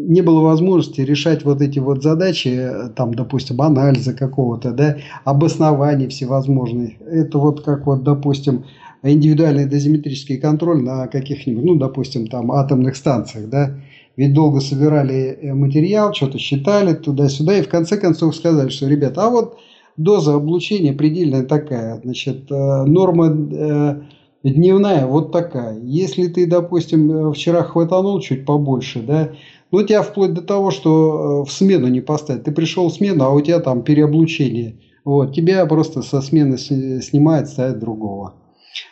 не 0.07 0.21
было 0.21 0.39
возможности 0.39 1.01
решать 1.01 1.43
вот 1.43 1.61
эти 1.61 1.79
вот 1.79 2.01
задачи, 2.01 2.69
там, 2.95 3.13
допустим, 3.13 3.61
анализа 3.61 4.13
какого-то, 4.13 4.71
да, 4.71 4.97
обоснований 5.25 6.07
всевозможных. 6.07 6.93
Это 7.01 7.37
вот 7.37 7.61
как 7.61 7.85
вот, 7.85 8.03
допустим, 8.03 8.63
индивидуальный 9.03 9.65
дозиметрический 9.65 10.37
контроль 10.37 10.81
на 10.81 11.07
каких-нибудь, 11.07 11.63
ну, 11.63 11.75
допустим, 11.75 12.27
там, 12.27 12.53
атомных 12.53 12.95
станциях, 12.95 13.49
да, 13.49 13.75
ведь 14.15 14.33
долго 14.33 14.61
собирали 14.61 15.37
э, 15.41 15.53
материал, 15.53 16.13
что-то 16.13 16.39
считали 16.39 16.93
туда-сюда, 16.93 17.57
и 17.57 17.61
в 17.61 17.69
конце 17.69 17.97
концов 17.97 18.35
сказали, 18.35 18.69
что, 18.69 18.87
ребята, 18.87 19.25
а 19.25 19.29
вот 19.29 19.57
доза 19.97 20.35
облучения 20.35 20.93
предельная 20.93 21.43
такая, 21.43 21.99
значит, 22.01 22.49
э, 22.49 22.83
норма 22.85 23.27
э, 23.27 24.01
дневная 24.43 25.05
вот 25.05 25.31
такая. 25.31 25.77
Если 25.79 26.27
ты, 26.27 26.47
допустим, 26.47 27.33
вчера 27.33 27.63
хватанул 27.63 28.19
чуть 28.21 28.45
побольше, 28.45 29.01
да, 29.01 29.31
ну, 29.71 29.83
тебя 29.83 30.01
вплоть 30.01 30.33
до 30.33 30.41
того, 30.41 30.71
что 30.71 31.41
э, 31.43 31.49
в 31.49 31.51
смену 31.51 31.87
не 31.87 32.01
поставить. 32.01 32.43
Ты 32.43 32.51
пришел 32.51 32.89
в 32.89 32.93
смену, 32.93 33.25
а 33.25 33.31
у 33.31 33.41
тебя 33.41 33.59
там 33.59 33.83
переоблучение. 33.83 34.75
Вот, 35.03 35.33
тебя 35.33 35.65
просто 35.65 36.01
со 36.01 36.21
смены 36.21 36.57
снимает, 36.57 37.47
ставит 37.47 37.79
другого. 37.79 38.33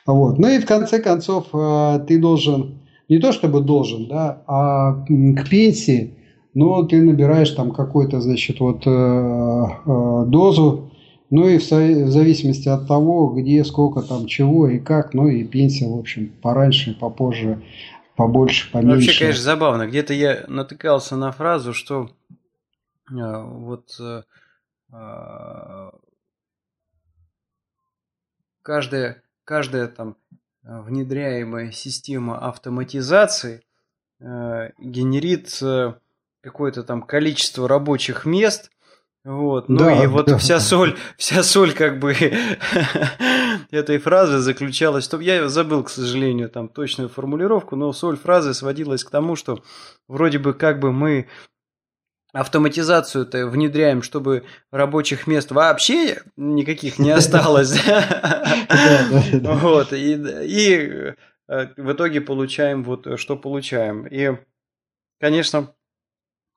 Вот. 0.06 0.40
Ну 0.40 0.48
и 0.48 0.60
в 0.60 0.66
конце 0.66 1.00
концов 1.00 1.48
э, 1.54 2.00
ты 2.08 2.20
должен, 2.20 2.80
не 3.10 3.20
то 3.20 3.32
чтобы 3.32 3.62
должен, 3.62 4.08
да, 4.08 4.44
а 4.48 5.06
к 5.06 5.50
пенсии, 5.50 6.14
но 6.54 6.84
ты 6.84 7.02
набираешь 7.02 7.52
там 7.52 7.72
какую-то, 7.72 8.22
значит, 8.22 8.60
вот 8.60 8.84
э, 8.86 10.26
дозу, 10.28 10.92
ну 11.30 11.48
и 11.48 11.58
в 11.58 11.64
зависимости 11.64 12.70
от 12.70 12.88
того, 12.88 13.28
где, 13.30 13.64
сколько 13.64 14.02
там, 14.02 14.26
чего 14.26 14.68
и 14.68 14.80
как, 14.80 15.14
ну 15.14 15.28
и 15.28 15.44
пенсия, 15.44 15.88
в 15.88 15.98
общем, 15.98 16.32
пораньше, 16.42 16.98
попозже 16.98 17.62
побольше, 18.16 18.72
поменьше. 18.72 19.08
Вообще, 19.08 19.20
конечно, 19.20 19.44
забавно. 19.44 19.88
Где-то 19.88 20.14
я 20.14 20.46
натыкался 20.48 21.16
на 21.16 21.32
фразу, 21.32 21.74
что 21.74 22.10
э, 23.10 23.14
вот 23.14 23.96
э, 24.00 24.24
э, 24.92 25.90
каждая, 28.62 29.24
каждая 29.44 29.88
там 29.88 30.18
внедряемая 30.64 31.72
система 31.72 32.40
автоматизации 32.48 33.62
генерит 34.20 35.62
какое-то 36.42 36.84
там 36.84 37.04
количество 37.04 37.68
рабочих 37.68 38.26
мест, 38.26 38.72
вот, 39.26 39.70
ну 39.70 39.80
да, 39.80 40.04
и 40.04 40.06
вот 40.06 40.28
да. 40.28 40.38
вся 40.38 40.60
соль, 40.60 40.96
вся 41.18 41.42
соль 41.42 41.74
как 41.74 41.98
бы 41.98 42.14
этой 43.72 43.98
фразы 43.98 44.38
заключалась, 44.38 45.04
что 45.04 45.20
я 45.20 45.50
забыл, 45.50 45.84
к 45.84 45.90
сожалению, 45.90 46.48
там 46.48 46.70
точную 46.70 47.10
формулировку, 47.10 47.76
но 47.76 47.92
соль 47.92 48.18
фразы 48.18 48.54
сводилась 48.54 49.04
к 49.04 49.10
тому, 49.10 49.36
что 49.36 49.64
вроде 50.08 50.38
бы 50.38 50.54
как 50.54 50.80
бы 50.80 50.92
мы 50.92 51.28
автоматизацию-то 52.34 53.48
внедряем, 53.48 54.04
чтобы 54.04 54.44
рабочих 54.70 55.26
мест 55.26 55.50
вообще 55.52 56.22
никаких 56.38 57.00
не 57.00 57.10
осталось. 57.10 57.82
Вот, 59.42 59.92
и 59.92 61.16
э, 61.48 61.68
в 61.78 61.92
итоге 61.92 62.22
получаем 62.22 62.84
вот 62.84 63.20
что 63.20 63.38
получаем. 63.38 64.06
И, 64.06 64.38
конечно, 65.20 65.74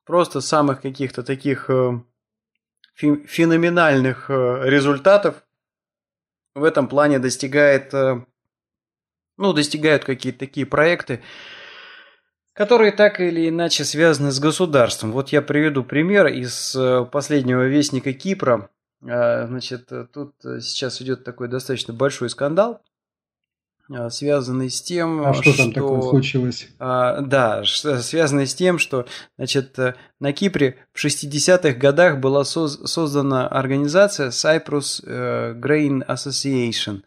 просто 0.04 0.42
самых 0.42 0.82
каких-то 0.82 1.22
таких 1.22 1.70
э, 1.70 2.00
феноменальных 2.99 4.28
э, 4.28 4.61
результатов 4.64 5.44
в 6.55 6.64
этом 6.64 6.88
плане 6.88 7.18
достигает, 7.18 7.94
э, 7.94 8.24
ну, 9.36 9.53
достигают 9.53 10.05
какие-то 10.05 10.40
такие 10.40 10.66
проекты, 10.66 11.22
которые 12.55 12.90
так 12.90 13.20
или 13.20 13.49
иначе 13.49 13.84
связаны 13.84 14.32
с 14.32 14.40
государством. 14.40 15.12
Вот 15.12 15.28
я 15.28 15.42
приведу 15.42 15.84
пример 15.84 16.26
из 16.26 16.74
э, 16.74 17.05
последнего 17.05 17.66
вестника 17.66 18.12
Кипра. 18.12 18.70
Значит, 19.01 19.92
тут 20.12 20.34
сейчас 20.42 21.01
идет 21.01 21.22
такой 21.22 21.46
достаточно 21.46 21.94
большой 21.94 22.28
скандал 22.30 22.82
связанный 24.11 24.70
с 24.70 24.82
тем, 24.82 25.24
а 25.26 25.32
что, 25.34 25.53
что 25.53 25.62
там 25.64 25.72
такое 25.72 26.03
случилось? 26.03 26.68
А, 26.78 27.20
да, 27.20 27.64
связанный 27.64 28.47
с 28.47 28.55
тем, 28.55 28.78
что 28.78 29.07
значит, 29.36 29.78
э, 29.78 29.95
на 30.20 30.32
Кипре 30.32 30.76
в 30.93 31.05
60-х 31.05 31.72
годах 31.72 32.18
была 32.18 32.45
соз, 32.45 32.80
создана 32.84 33.49
организация 33.49 34.28
Cyprus 34.28 35.03
э, 35.07 35.55
Grain 35.55 36.07
Association. 36.07 37.03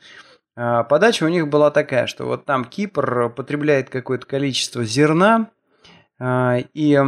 А, 0.55 0.83
подача 0.83 1.23
у 1.25 1.29
них 1.29 1.47
была 1.47 1.71
такая, 1.71 2.07
что 2.07 2.25
вот 2.25 2.45
там 2.45 2.65
Кипр 2.65 3.29
потребляет 3.29 3.89
какое-то 3.89 4.25
количество 4.25 4.83
зерна, 4.83 5.49
а, 6.19 6.57
и 6.73 6.99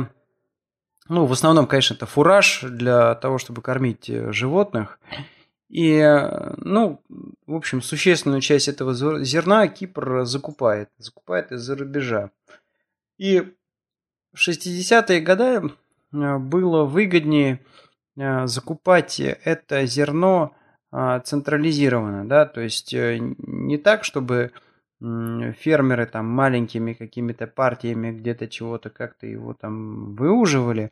ну, 1.10 1.26
в 1.26 1.32
основном, 1.34 1.68
конечно, 1.68 1.96
это 1.96 2.06
фураж 2.06 2.62
для 2.64 3.16
того, 3.16 3.38
чтобы 3.38 3.62
кормить 3.62 4.10
э, 4.10 4.32
животных. 4.32 5.00
И, 5.74 6.00
ну, 6.58 7.02
в 7.48 7.56
общем, 7.56 7.82
существенную 7.82 8.42
часть 8.42 8.68
этого 8.68 8.94
зерна 9.24 9.68
Кипр 9.68 10.24
закупает. 10.24 10.90
Закупает 11.00 11.52
из-за 11.52 11.76
рубежа. 11.76 12.30
И 13.18 13.42
в 14.34 14.48
60-е 14.48 15.20
годы 15.22 15.72
было 16.12 16.84
выгоднее 16.84 17.60
закупать 18.16 19.20
это 19.20 19.88
зерно 19.88 20.56
централизированно, 21.24 22.28
да, 22.28 22.46
то 22.46 22.62
есть 22.62 22.94
не 22.94 23.80
так, 23.80 24.04
чтобы 24.04 24.52
фермеры 25.00 26.06
там 26.06 26.28
маленькими 26.28 26.94
какими-то 26.94 27.48
партиями 27.48 28.12
где-то 28.12 28.48
чего-то 28.48 28.92
как-то 28.92 29.26
его 29.26 29.56
там 29.56 30.14
выуживали, 30.14 30.92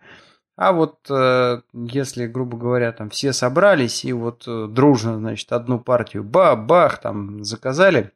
а 0.58 0.74
вот 0.74 1.10
э, 1.10 1.62
если, 1.74 2.28
грубо 2.28 2.58
говоря, 2.58 2.92
там 2.92 3.10
все 3.10 3.34
собрались 3.34 4.04
и 4.06 4.14
вот 4.14 4.44
э, 4.48 4.68
дружно, 4.70 5.18
значит, 5.18 5.52
одну 5.52 5.80
партию 5.80 6.24
ба-бах 6.24 7.00
там 7.00 7.44
заказали, 7.44 8.12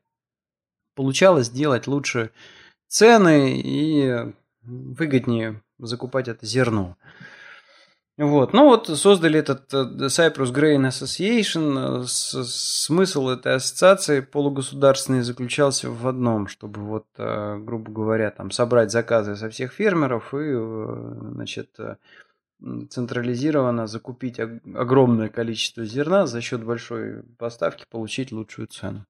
получалось 0.95 1.49
делать 1.49 1.87
лучше 1.87 2.31
цены 2.87 3.59
и 3.61 4.33
выгоднее 4.63 5.61
закупать 5.79 6.27
это 6.27 6.45
зерно. 6.45 6.97
Вот. 8.17 8.53
Ну 8.53 8.65
вот 8.65 8.87
создали 8.87 9.39
этот 9.39 9.73
э, 9.73 10.05
Cyprus 10.07 10.53
Grain 10.53 10.87
Association. 10.87 12.05
Смысл 12.05 13.29
этой 13.29 13.55
ассоциации 13.55 14.19
полугосударственной 14.19 15.21
заключался 15.23 15.89
в 15.89 16.05
одном, 16.07 16.47
чтобы 16.47 16.81
вот, 16.81 17.07
грубо 17.17 17.91
говоря, 17.91 18.29
там 18.29 18.51
собрать 18.51 18.91
заказы 18.91 19.35
со 19.35 19.49
всех 19.49 19.73
фермеров 19.73 20.33
и, 20.33 20.53
значит, 21.33 21.71
централизированно 22.89 23.87
закупить 23.87 24.39
огромное 24.39 25.29
количество 25.29 25.85
зерна 25.85 26.25
за 26.25 26.41
счет 26.41 26.63
большой 26.63 27.23
поставки, 27.37 27.85
получить 27.89 28.31
лучшую 28.31 28.67
цену. 28.67 29.05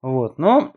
Вот. 0.00 0.38
Но 0.38 0.74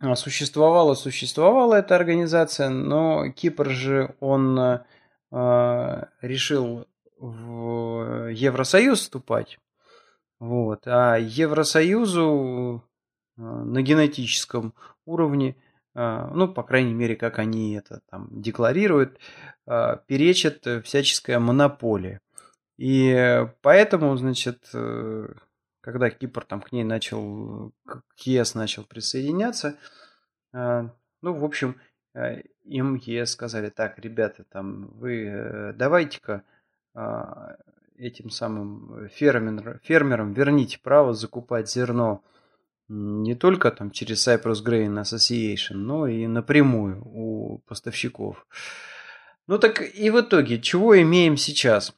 а, 0.00 0.16
существовала, 0.16 0.94
существовала 0.94 1.74
эта 1.74 1.96
организация, 1.96 2.68
но 2.68 3.30
Кипр 3.30 3.70
же, 3.70 4.14
он 4.20 4.58
э, 4.58 6.04
решил 6.22 6.86
в 7.18 8.30
Евросоюз 8.30 9.00
вступать. 9.00 9.58
Вот. 10.38 10.86
А 10.86 11.16
Евросоюзу 11.16 12.82
э, 13.36 13.40
на 13.40 13.82
генетическом 13.82 14.74
уровне– 15.04 15.56
а, 15.64 15.69
ну, 15.94 16.46
по 16.46 16.62
крайней 16.62 16.94
мере, 16.94 17.16
как 17.16 17.38
они 17.38 17.74
это 17.74 18.00
там 18.10 18.28
декларируют, 18.30 19.18
а, 19.66 19.96
перечит 19.96 20.66
всяческая 20.84 21.38
монополия. 21.38 22.20
И 22.80 23.46
поэтому, 23.60 24.16
значит, 24.16 24.70
э, 24.72 25.28
когда 25.82 26.08
Кипр 26.08 26.46
там 26.46 26.62
к 26.62 26.72
ней 26.72 26.82
начал, 26.82 27.72
к 27.84 28.20
ЕС 28.20 28.54
начал 28.54 28.84
присоединяться, 28.84 29.76
а, 30.54 30.90
ну, 31.20 31.34
в 31.34 31.44
общем, 31.44 31.76
э, 32.14 32.40
им 32.64 32.94
ЕС 32.94 33.32
сказали, 33.32 33.68
так, 33.68 33.98
ребята, 33.98 34.44
там, 34.44 34.86
вы 34.94 35.26
э, 35.26 35.72
давайте-ка 35.74 36.42
этим 37.96 38.30
самым 38.30 39.08
фермер, 39.10 39.78
фермерам 39.84 40.32
верните 40.32 40.80
право 40.82 41.14
закупать 41.14 41.70
зерно 41.70 42.24
не 42.90 43.36
только 43.36 43.70
там 43.70 43.92
через 43.92 44.26
Cypress 44.26 44.64
Grain 44.64 45.00
Association, 45.00 45.74
но 45.74 46.08
и 46.08 46.26
напрямую 46.26 47.02
у 47.04 47.58
поставщиков. 47.66 48.46
Ну 49.46 49.58
так 49.58 49.80
и 49.82 50.10
в 50.10 50.20
итоге, 50.20 50.60
чего 50.60 51.00
имеем 51.00 51.36
сейчас? 51.36 51.94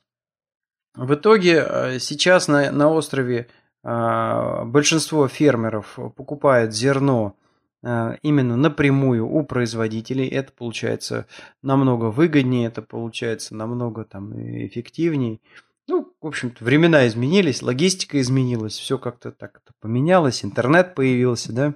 В 0.94 1.14
итоге 1.14 1.64
э, 1.66 1.98
сейчас 1.98 2.48
на, 2.48 2.70
на 2.70 2.90
острове 2.90 3.48
а, 3.82 4.64
большинство 4.64 5.26
фермеров 5.28 5.98
покупает 6.16 6.74
зерно 6.74 7.36
а, 7.82 8.16
именно 8.22 8.56
напрямую 8.56 9.26
у 9.26 9.44
производителей. 9.44 10.28
Это 10.28 10.52
получается 10.52 11.26
намного 11.62 12.10
выгоднее, 12.10 12.68
это 12.68 12.82
получается 12.82 13.56
намного 13.56 14.04
там 14.04 14.32
эффективнее. 14.66 15.40
Ну, 15.88 16.14
в 16.20 16.26
общем-то, 16.26 16.64
времена 16.64 17.06
изменились, 17.08 17.62
логистика 17.62 18.20
изменилась, 18.20 18.78
все 18.78 18.98
как-то 18.98 19.32
так 19.32 19.62
поменялось, 19.80 20.44
интернет 20.44 20.94
появился, 20.94 21.52
да. 21.52 21.74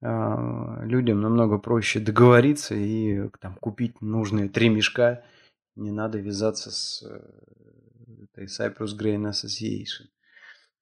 А, 0.00 0.80
людям 0.84 1.20
намного 1.20 1.58
проще 1.58 1.98
договориться 1.98 2.74
и 2.74 3.28
там 3.40 3.56
купить 3.56 4.00
нужные 4.00 4.48
три 4.48 4.68
мешка. 4.68 5.24
Не 5.74 5.90
надо 5.90 6.18
вязаться 6.18 6.70
с 6.70 7.02
э, 7.02 7.20
этой 8.24 8.46
Cyprus 8.46 8.96
Grain 8.96 9.28
Association. 9.30 10.06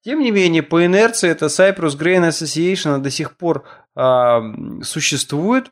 Тем 0.01 0.19
не 0.19 0.31
менее, 0.31 0.63
по 0.63 0.85
инерции 0.85 1.29
эта 1.29 1.47
Cyprus 1.47 1.97
Grain 1.97 2.29
Association 2.29 2.99
до 2.99 3.09
сих 3.09 3.37
пор 3.37 3.65
а, 3.95 4.41
существует 4.83 5.71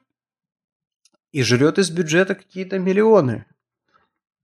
и 1.32 1.44
жрет 1.44 1.78
из 1.78 1.92
бюджета 1.92 2.34
какие-то 2.34 2.80
миллионы. 2.80 3.46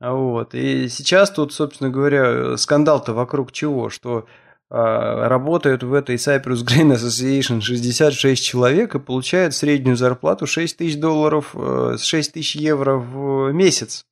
Вот. 0.01 0.55
И 0.55 0.89
сейчас 0.89 1.29
тут, 1.29 1.53
собственно 1.53 1.91
говоря, 1.91 2.57
скандал-то 2.57 3.13
вокруг 3.13 3.51
чего? 3.51 3.91
Что 3.91 4.25
э, 4.71 4.75
работают 4.75 5.83
в 5.83 5.93
этой 5.93 6.15
Cyprus 6.15 6.65
Grain 6.65 6.95
Association 6.95 7.61
66 7.61 8.43
человек 8.43 8.95
и 8.95 8.99
получают 8.99 9.53
среднюю 9.53 9.95
зарплату 9.95 10.47
6 10.47 10.77
тысяч 10.77 10.99
долларов, 10.99 11.51
э, 11.53 11.97
6 11.99 12.33
тысяч 12.33 12.55
евро 12.55 12.95
в 12.95 13.51
месяц. 13.51 14.05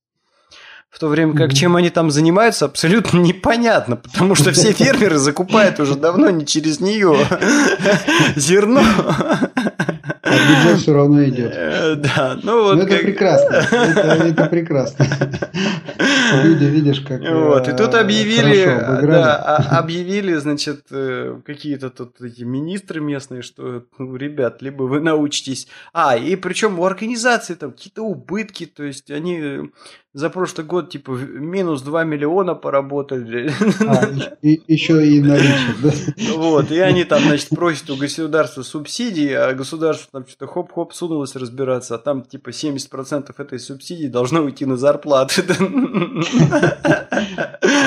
В 0.92 1.00
то 1.00 1.08
время 1.08 1.36
как 1.36 1.54
чем 1.54 1.76
они 1.76 1.90
там 1.90 2.12
занимаются, 2.12 2.66
абсолютно 2.66 3.18
непонятно, 3.22 3.96
потому 3.96 4.36
что 4.36 4.52
все 4.52 4.74
фермеры 4.74 5.18
закупают 5.18 5.80
уже 5.80 5.96
давно 5.96 6.30
не 6.30 6.46
через 6.46 6.80
нее 6.80 7.18
зерно. 8.36 8.84
А 10.30 10.34
бюджет 10.34 10.82
все 10.82 10.94
равно 10.94 11.24
идет. 11.26 11.52
Э, 11.56 11.96
да, 11.96 12.40
ну 12.44 12.64
вот. 12.64 12.76
Но 12.76 12.84
это 12.84 12.98
прекрасно. 12.98 13.56
Это, 13.56 14.24
это 14.26 14.46
прекрасно. 14.46 15.06
Люди, 16.44 16.66
видишь, 16.66 17.02
как. 17.02 17.22
Вот, 17.22 17.68
и 17.68 17.72
тут 17.72 17.94
э, 17.94 18.00
объявили, 18.00 18.66
да, 18.66 19.36
а, 19.36 19.80
объявили, 19.80 20.36
значит, 20.36 20.86
э, 20.92 21.40
какие-то 21.46 21.90
тут 21.90 22.22
эти 22.22 22.44
министры 22.44 23.02
местные, 23.02 23.42
что, 23.42 23.84
ну, 23.98 24.16
ребят, 24.16 24.62
либо 24.62 24.84
вы 24.84 25.00
научитесь. 25.00 25.68
А, 25.94 26.16
и 26.16 26.36
причем 26.36 26.80
у 26.80 26.86
организации 26.86 27.56
там 27.56 27.72
какие-то 27.72 28.04
убытки, 28.04 28.66
то 28.66 28.84
есть 28.84 29.10
они 29.10 29.72
за 30.14 30.30
прошлый 30.30 30.66
год, 30.66 30.90
типа, 30.90 31.12
минус 31.12 31.82
2 31.84 32.04
миллиона 32.04 32.56
поработали. 32.56 33.52
А, 33.88 34.10
и, 34.42 34.62
еще 34.68 35.06
и 35.06 35.22
наличие, 35.22 35.76
да? 35.84 35.92
Вот, 36.36 36.72
и 36.72 36.80
они 36.80 37.04
там, 37.04 37.22
значит, 37.22 37.50
просят 37.50 37.90
у 37.90 37.96
государства 37.96 38.64
субсидии, 38.64 39.32
а 39.32 39.54
государство 39.54 40.10
там 40.12 40.28
что-то 40.28 40.48
хоп-хоп 40.48 40.94
сунулось 40.94 41.36
разбираться, 41.36 41.96
а 41.96 41.98
там, 42.00 42.24
типа, 42.24 42.50
70% 42.50 43.34
этой 43.38 43.60
субсидии 43.60 44.08
должно 44.08 44.42
уйти 44.42 44.66
на 44.66 44.78
зарплаты. 44.78 45.44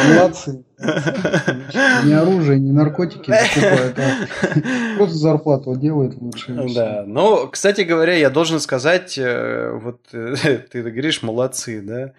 Молодцы. 0.08 0.64
Не 0.82 2.12
оружие, 2.12 2.58
не 2.58 2.72
наркотики 2.72 3.30
закупают, 3.30 3.98
а 3.98 4.96
просто 4.96 5.16
зарплату 5.16 5.76
делают 5.76 6.14
лучше. 6.20 6.52
Да, 6.74 7.04
но, 7.06 7.46
кстати 7.48 7.82
говоря, 7.82 8.14
я 8.14 8.30
должен 8.30 8.60
сказать, 8.60 9.16
э, 9.18 9.70
вот 9.72 10.00
ты 10.10 10.82
говоришь, 10.82 11.22
молодцы, 11.22 11.80
да, 11.82 12.12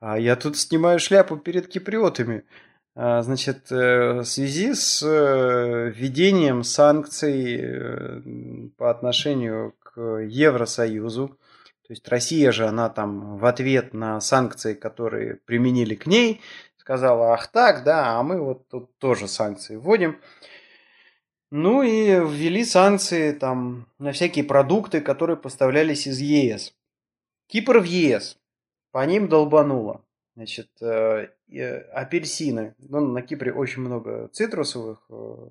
а 0.00 0.18
я 0.18 0.36
тут 0.36 0.56
снимаю 0.56 0.98
шляпу 0.98 1.36
перед 1.36 1.68
киприотами. 1.68 2.44
А, 2.94 3.22
значит, 3.22 3.70
э, 3.70 4.20
в 4.20 4.24
связи 4.24 4.74
с 4.74 5.02
э, 5.04 5.92
введением 5.94 6.64
санкций 6.64 7.64
по 8.76 8.90
отношению 8.90 9.74
к 9.82 10.00
Евросоюзу, 10.00 11.38
то 11.88 11.92
есть 11.92 12.06
Россия 12.08 12.52
же, 12.52 12.66
она 12.66 12.90
там 12.90 13.38
в 13.38 13.46
ответ 13.46 13.94
на 13.94 14.20
санкции, 14.20 14.74
которые 14.74 15.36
применили 15.36 15.94
к 15.94 16.06
ней, 16.06 16.42
сказала, 16.88 17.34
ах 17.34 17.48
так, 17.48 17.84
да, 17.84 18.18
а 18.18 18.22
мы 18.22 18.40
вот 18.40 18.66
тут 18.68 18.96
тоже 18.96 19.28
санкции 19.28 19.76
вводим. 19.76 20.18
Ну 21.50 21.82
и 21.82 22.06
ввели 22.12 22.64
санкции 22.64 23.32
там 23.32 23.86
на 23.98 24.12
всякие 24.12 24.46
продукты, 24.46 25.02
которые 25.02 25.36
поставлялись 25.36 26.06
из 26.06 26.18
ЕС. 26.18 26.74
Кипр 27.46 27.80
в 27.80 27.84
ЕС. 27.84 28.38
По 28.90 29.04
ним 29.04 29.28
долбануло. 29.28 30.02
Значит, 30.34 30.70
э, 30.80 31.28
э, 31.50 31.78
апельсины. 31.92 32.74
Ну, 32.78 33.00
на 33.00 33.20
Кипре 33.20 33.52
очень 33.52 33.82
много 33.82 34.28
цитрусовых 34.28 35.04
э, 35.10 35.48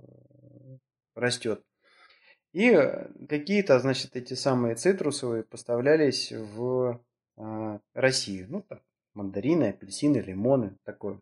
растет. 1.14 1.62
И 2.52 2.76
какие-то, 3.30 3.78
значит, 3.78 4.16
эти 4.16 4.34
самые 4.34 4.74
цитрусовые 4.74 5.44
поставлялись 5.44 6.32
в 6.32 7.00
э, 7.38 7.80
Россию. 7.94 8.48
Ну, 8.50 8.62
так, 8.68 8.82
мандарины, 9.14 9.66
апельсины, 9.66 10.18
лимоны, 10.18 10.78
такое. 10.84 11.20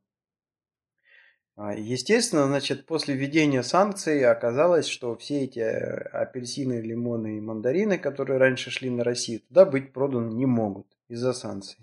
А, 1.57 1.73
естественно, 1.73 2.47
значит, 2.47 2.85
после 2.85 3.15
введения 3.15 3.63
санкций 3.63 4.25
оказалось, 4.25 4.87
что 4.87 5.15
все 5.15 5.45
эти 5.45 5.59
э, 5.59 6.01
апельсины, 6.09 6.81
лимоны 6.81 7.37
и 7.37 7.41
мандарины, 7.41 7.97
которые 7.97 8.39
раньше 8.39 8.71
шли 8.71 8.89
на 8.89 9.05
Россию, 9.05 9.39
туда 9.41 9.65
быть 9.65 9.93
проданы 9.93 10.33
не 10.33 10.45
могут 10.45 10.87
из-за 11.07 11.31
санкций. 11.31 11.79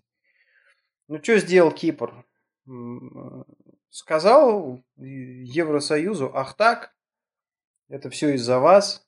Ну, 1.08 1.22
что 1.22 1.38
сделал 1.38 1.72
Кипр? 1.72 2.26
Сказал 3.88 4.82
Евросоюзу, 4.96 6.30
ах 6.34 6.54
так, 6.54 6.94
это 7.88 8.10
все 8.10 8.34
из-за 8.34 8.58
вас, 8.58 9.06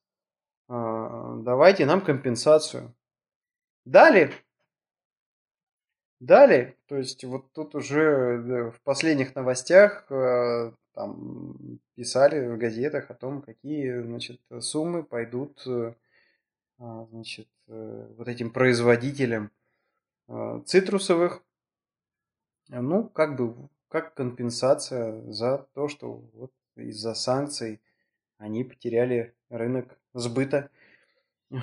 а, 0.69 1.37
давайте 1.37 1.85
нам 1.85 2.01
компенсацию. 2.01 2.95
Дали. 3.85 4.33
Дали. 6.21 6.77
То 6.87 6.97
есть 6.97 7.25
вот 7.25 7.53
тут 7.53 7.75
уже 7.75 8.71
в 8.71 8.81
последних 8.83 9.35
новостях 9.35 10.07
там 10.95 11.81
писали 11.95 12.47
в 12.47 12.57
газетах 12.59 13.11
о 13.11 13.15
том, 13.15 13.43
какие 13.43 14.01
значит, 14.01 14.41
суммы 14.61 15.03
пойдут 15.03 15.67
значит, 16.79 17.49
вот 17.67 18.29
этим 18.29 18.51
производителям 18.51 19.51
цитрусовых. 20.65 21.43
Ну, 22.69 23.09
как 23.09 23.37
бы 23.37 23.69
как 23.89 24.15
компенсация 24.15 25.21
за 25.31 25.67
то, 25.75 25.89
что 25.89 26.25
вот 26.33 26.53
из-за 26.77 27.15
санкций 27.15 27.81
они 28.39 28.65
потеряли 28.65 29.35
рынок 29.51 29.99
сбыта. 30.15 30.71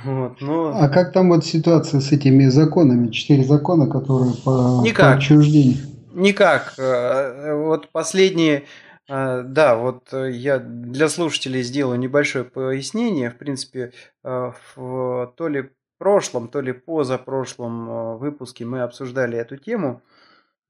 Вот, 0.03 0.39
но... 0.39 0.71
А 0.73 0.87
как 0.87 1.11
там 1.11 1.29
вот 1.29 1.45
ситуация 1.45 1.99
с 1.99 2.13
этими 2.13 2.45
законами? 2.45 3.11
Четыре 3.11 3.43
закона, 3.43 3.87
которые 3.87 4.33
по, 4.45 4.81
Никак. 4.83 5.05
по 5.05 5.17
отчуждению? 5.17 5.77
Никак. 6.13 6.75
Э, 6.77 7.53
вот 7.55 7.89
последние, 7.89 8.63
э, 9.09 9.43
да, 9.45 9.75
вот 9.75 10.13
я 10.13 10.59
для 10.59 11.09
слушателей 11.09 11.61
сделаю 11.63 11.99
небольшое 11.99 12.45
пояснение. 12.45 13.31
В 13.31 13.37
принципе, 13.37 13.91
э, 14.23 14.51
в 14.75 15.33
то 15.35 15.47
ли 15.49 15.69
прошлом, 15.97 16.47
то 16.47 16.61
ли 16.61 16.71
позапрошлом 16.71 18.17
выпуске 18.17 18.63
мы 18.63 18.81
обсуждали 18.83 19.37
эту 19.37 19.57
тему. 19.57 20.01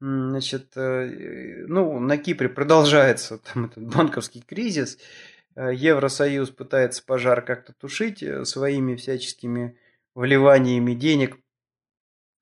Значит, 0.00 0.72
ну, 0.74 2.00
на 2.00 2.18
Кипре 2.18 2.48
продолжается 2.48 3.38
там 3.54 3.66
этот 3.66 3.86
банковский 3.86 4.42
кризис, 4.42 4.98
Евросоюз 5.56 6.50
пытается 6.50 7.04
пожар 7.04 7.42
как-то 7.42 7.72
тушить 7.74 8.22
э, 8.22 8.44
своими 8.44 8.96
всяческими 8.96 9.78
вливаниями 10.14 10.94
денег. 10.94 11.38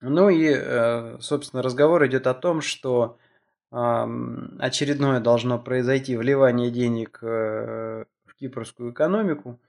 Ну 0.00 0.28
и, 0.28 0.52
э, 0.54 1.18
собственно, 1.20 1.62
разговор 1.62 2.06
идет 2.06 2.26
о 2.26 2.34
том, 2.34 2.60
что 2.60 3.18
очередное 3.72 5.20
должно 5.20 5.56
произойти 5.56 6.16
вливание 6.16 6.72
денег 6.72 7.22
в 7.22 8.06
кипрскую 8.36 8.90
экономику. 8.90 9.60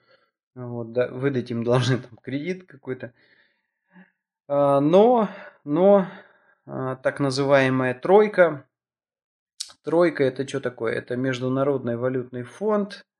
Вот, 0.55 0.91
да, 0.91 1.07
выдать 1.07 1.51
им 1.51 1.63
должны 1.63 1.99
там 1.99 2.17
кредит 2.17 2.65
какой-то. 2.65 3.13
А, 4.47 4.79
но, 4.81 5.29
но 5.63 6.07
так 6.65 7.19
называемая 7.19 7.93
тройка. 7.93 8.65
Тройка 9.83 10.23
это 10.23 10.47
что 10.47 10.59
такое? 10.59 10.93
Это 10.93 11.15
Международный 11.15 11.95
валютный 11.95 12.43
фонд, 12.43 13.05
а, 13.05 13.10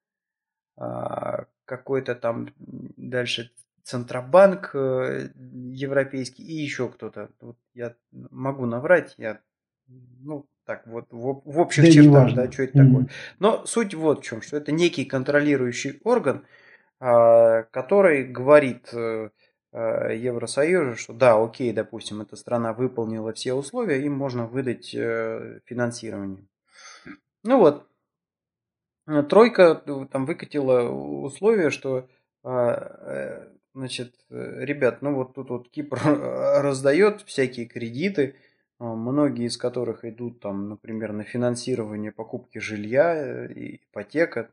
какой-то 1.66 2.16
там 2.16 2.50
дальше 2.58 3.52
Центробанк 3.84 4.72
э, 4.74 5.30
европейский 5.36 6.44
и 6.44 6.54
еще 6.54 6.90
кто-то. 6.90 7.30
Вот 7.40 7.58
я 7.74 7.96
могу 8.12 8.66
наврать, 8.66 9.16
я 9.18 9.40
ну 9.88 10.46
так 10.66 10.86
вот 10.86 11.08
в, 11.12 11.42
в 11.44 11.60
общих 11.60 11.86
да 11.86 11.92
чертах, 11.92 12.36
да, 12.36 12.52
что 12.52 12.64
это 12.64 12.78
mm-hmm. 12.78 12.88
такое. 12.88 13.10
Но 13.40 13.66
суть 13.66 13.94
вот 13.94 14.20
в 14.20 14.24
чем, 14.24 14.42
что 14.42 14.58
это 14.58 14.72
некий 14.72 15.06
контролирующий 15.06 16.00
орган, 16.04 16.46
а, 17.00 17.64
который 17.64 18.24
говорит 18.24 18.94
э, 18.94 19.30
э, 19.74 20.16
Евросоюзу, 20.18 20.98
что 20.98 21.14
да, 21.14 21.44
окей, 21.44 21.74
допустим, 21.74 22.22
эта 22.22 22.36
страна 22.36 22.74
выполнила 22.74 23.34
все 23.34 23.54
условия, 23.54 24.06
им 24.06 24.14
можно 24.14 24.46
выдать 24.46 24.92
финансирование. 24.92 26.46
Ну 27.44 27.58
вот, 27.58 27.88
тройка 29.06 29.82
э, 29.86 30.06
там 30.12 30.26
выкатила 30.26 30.90
условие, 30.90 31.70
что 31.70 32.08
а, 32.44 32.74
э, 32.74 33.48
значит, 33.74 34.16
ребят, 34.30 35.02
ну 35.02 35.16
вот 35.16 35.34
тут 35.34 35.50
вот 35.50 35.70
Кипр 35.70 36.00
раздает 36.62 37.22
всякие 37.22 37.66
кредиты, 37.66 38.36
а, 38.80 38.96
многие 38.96 39.46
из 39.48 39.58
которых 39.58 40.06
идут 40.06 40.40
там, 40.40 40.70
например, 40.70 41.14
на 41.14 41.24
финансирование 41.24 42.12
покупки 42.12 42.60
жилья, 42.60 43.48
ипотека, 43.48 44.52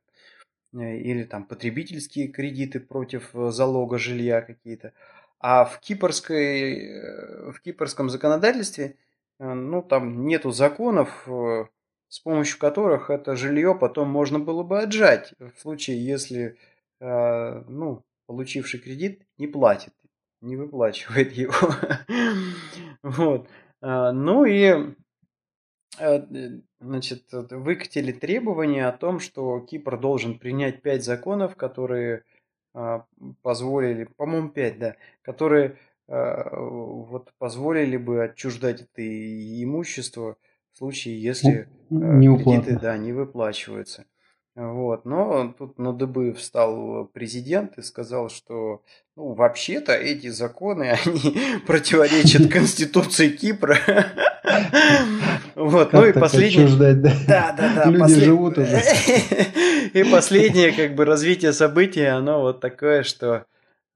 или 0.74 1.24
там 1.24 1.46
потребительские 1.46 2.28
кредиты 2.28 2.78
против 2.80 3.30
залога 3.32 3.96
жилья 3.96 4.42
какие-то. 4.42 4.92
А 5.40 5.64
в, 5.64 5.80
кипрской, 5.80 7.53
в 7.53 7.61
кипрском 7.62 8.11
законодательстве, 8.11 8.96
ну, 9.38 9.82
там 9.82 10.26
нету 10.26 10.51
законов, 10.51 11.26
с 12.09 12.20
помощью 12.20 12.59
которых 12.59 13.11
это 13.11 13.36
жилье 13.36 13.74
потом 13.74 14.09
можно 14.09 14.38
было 14.38 14.62
бы 14.62 14.80
отжать 14.80 15.34
в 15.38 15.61
случае, 15.61 16.04
если 16.04 16.56
э, 17.00 17.64
ну, 17.68 18.02
получивший 18.26 18.80
кредит 18.80 19.26
не 19.36 19.46
платит, 19.46 19.92
не 20.40 20.56
выплачивает 20.56 21.32
его. 21.32 21.54
вот. 23.02 23.48
А, 23.80 24.12
ну 24.12 24.44
и 24.46 24.94
э, 25.98 26.61
значит, 26.80 27.24
выкатили 27.32 28.12
требования 28.12 28.88
о 28.88 28.96
том, 28.96 29.20
что 29.20 29.61
Кипр 29.61 29.98
должен 29.98 30.38
принять 30.38 30.82
пять 30.82 31.04
законов, 31.04 31.56
которые 31.56 32.24
позволили, 33.42 34.04
по-моему, 34.04 34.50
пять, 34.50 34.78
да, 34.78 34.94
которые 35.22 35.78
вот 36.06 37.32
позволили 37.38 37.96
бы 37.96 38.22
отчуждать 38.22 38.82
это 38.82 39.62
имущество 39.62 40.36
в 40.72 40.78
случае, 40.78 41.20
если 41.20 41.68
не 41.91 42.34
э, 42.34 42.43
кредиты 42.43 42.78
да, 42.78 42.97
не 42.97 43.12
выплачиваются. 43.12 44.05
Вот. 44.59 45.05
Но 45.05 45.55
тут 45.57 45.78
на 45.78 45.93
дыбы 45.93 46.32
встал 46.32 47.07
президент 47.12 47.78
и 47.78 47.82
сказал, 47.82 48.28
что 48.28 48.82
ну, 49.14 49.34
вообще-то 49.34 49.93
эти 49.93 50.28
законы, 50.28 50.91
они 51.07 51.61
противоречат 51.66 52.49
Конституции 52.53 53.28
Кипра. 53.28 53.78
Вот, 55.55 55.93
ну 55.93 56.07
и 56.07 56.12
последнее... 56.12 56.95
Да, 56.95 57.55
да, 57.57 57.84
да. 57.84 57.84
Люди 57.84 58.14
живут 58.14 58.59
уже. 58.59 58.80
И 59.95 60.05
последнее, 60.05 60.72
как 60.72 60.95
бы, 60.95 61.05
развитие 61.05 61.53
событий, 61.53 62.05
оно 62.05 62.41
вот 62.41 62.61
такое, 62.61 63.03
что, 63.03 63.47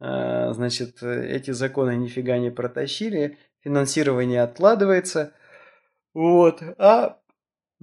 э, 0.00 0.52
значит, 0.54 1.02
эти 1.02 1.50
законы 1.50 1.96
нифига 1.96 2.38
не 2.38 2.50
протащили, 2.50 3.36
финансирование 3.62 4.42
откладывается, 4.42 5.32
вот. 6.14 6.62
А 6.78 7.18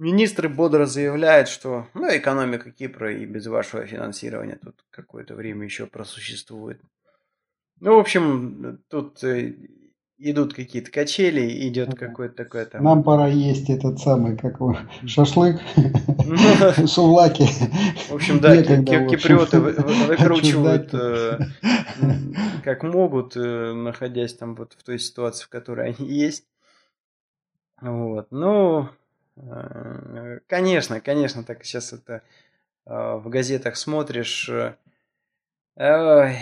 министры 0.00 0.48
бодро 0.48 0.86
заявляют, 0.86 1.48
что 1.48 1.86
ну, 1.94 2.08
экономика 2.08 2.70
Кипра 2.70 3.12
и 3.12 3.26
без 3.26 3.46
вашего 3.46 3.86
финансирования 3.86 4.58
тут 4.62 4.74
какое-то 4.90 5.34
время 5.34 5.64
еще 5.64 5.86
просуществует. 5.86 6.80
Ну, 7.80 7.96
в 7.96 7.98
общем, 7.98 8.82
тут 8.88 9.22
э, 9.22 9.54
идут 10.16 10.54
какие-то 10.54 10.90
качели, 10.90 11.68
идет 11.68 11.94
какой-то 11.94 12.34
такой 12.34 12.64
там... 12.64 12.82
Нам 12.82 13.02
пора 13.02 13.28
есть 13.28 13.68
этот 13.68 13.98
самый, 13.98 14.38
как 14.38 14.54
его, 14.54 14.76
шашлык, 15.06 15.60
ну, 15.76 16.86
сувлаки. 16.86 17.44
В 18.08 18.14
общем, 18.14 18.40
да, 18.40 18.62
киприоты 18.62 19.60
выкручивают 19.60 20.94
э, 20.94 21.40
как 22.64 22.82
могут, 22.84 23.36
э, 23.36 23.72
находясь 23.74 24.34
там 24.34 24.54
вот 24.54 24.74
в 24.78 24.82
той 24.82 24.98
ситуации, 24.98 25.44
в 25.44 25.48
которой 25.50 25.90
они 25.90 26.08
есть. 26.08 26.44
Вот, 27.82 28.28
ну, 28.30 28.90
конечно, 30.46 31.00
конечно, 31.00 31.44
так 31.44 31.64
сейчас 31.64 31.92
это 31.92 32.22
э, 32.86 33.14
в 33.16 33.28
газетах 33.28 33.76
смотришь, 33.76 34.48
э, 34.48 34.76
ой, 35.76 36.36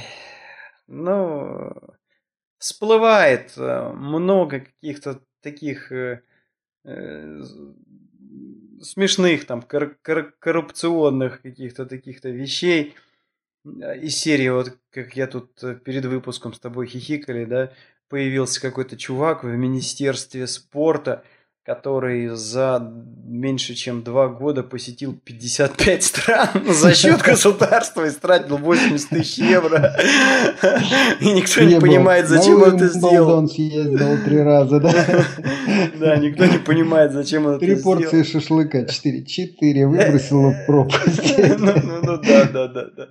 ну, 0.86 1.72
всплывает 2.58 3.56
много 3.56 4.60
каких-то 4.60 5.20
таких 5.42 5.92
смешных 8.82 9.46
там 9.46 9.62
коррупционных 9.62 11.42
каких-то 11.42 11.86
таких-то 11.86 12.30
вещей. 12.30 12.94
Из 13.64 14.16
серии 14.16 14.48
вот 14.48 14.78
как 14.90 15.16
я 15.16 15.26
тут 15.26 15.52
перед 15.84 16.04
выпуском 16.06 16.54
с 16.54 16.58
тобой 16.58 16.86
хихикали, 16.86 17.44
да, 17.44 17.72
появился 18.08 18.60
какой-то 18.60 18.96
чувак 18.96 19.44
в 19.44 19.48
Министерстве 19.48 20.46
спорта, 20.46 21.24
который 21.68 22.28
за 22.28 22.80
меньше 23.26 23.74
чем 23.74 24.02
два 24.02 24.28
года 24.28 24.62
посетил 24.62 25.14
55 25.22 26.02
стран 26.02 26.48
за 26.66 26.94
счет 26.94 27.20
государства 27.20 28.06
и 28.06 28.10
стратил 28.10 28.56
80 28.56 29.10
тысяч 29.10 29.36
евро. 29.36 29.94
И 31.20 31.30
никто 31.30 31.62
не 31.64 31.78
понимает, 31.78 32.26
зачем 32.26 32.62
он 32.62 32.76
это 32.76 32.88
сделал. 32.88 33.40
он 33.40 33.48
съездил 33.48 34.16
три 34.24 34.40
раза, 34.40 34.80
да? 34.80 34.92
Да, 36.00 36.16
никто 36.16 36.46
не 36.46 36.56
понимает, 36.56 37.12
зачем 37.12 37.44
он 37.44 37.56
это 37.56 37.66
сделал. 37.66 37.76
Три 37.76 37.82
порции 37.82 38.22
шашлыка, 38.22 38.86
четыре. 38.86 39.26
Четыре 39.26 39.86
выбросил 39.86 40.52
в 40.52 40.66
пропасть. 40.66 41.38
Ну, 41.58 41.74
ну, 41.82 42.00
ну, 42.02 42.18
да, 42.18 42.44
да, 42.44 42.68
да, 42.68 42.86
да. 42.96 43.08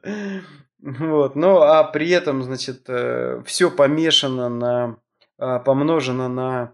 Вот. 0.82 1.36
Ну, 1.36 1.62
а 1.62 1.84
при 1.84 2.10
этом, 2.10 2.41
значит, 2.41 2.86
э, 2.88 3.43
все 3.45 3.70
помешано 3.70 4.49
на, 4.49 4.97
а, 5.38 5.60
помножено 5.60 6.28
на 6.28 6.72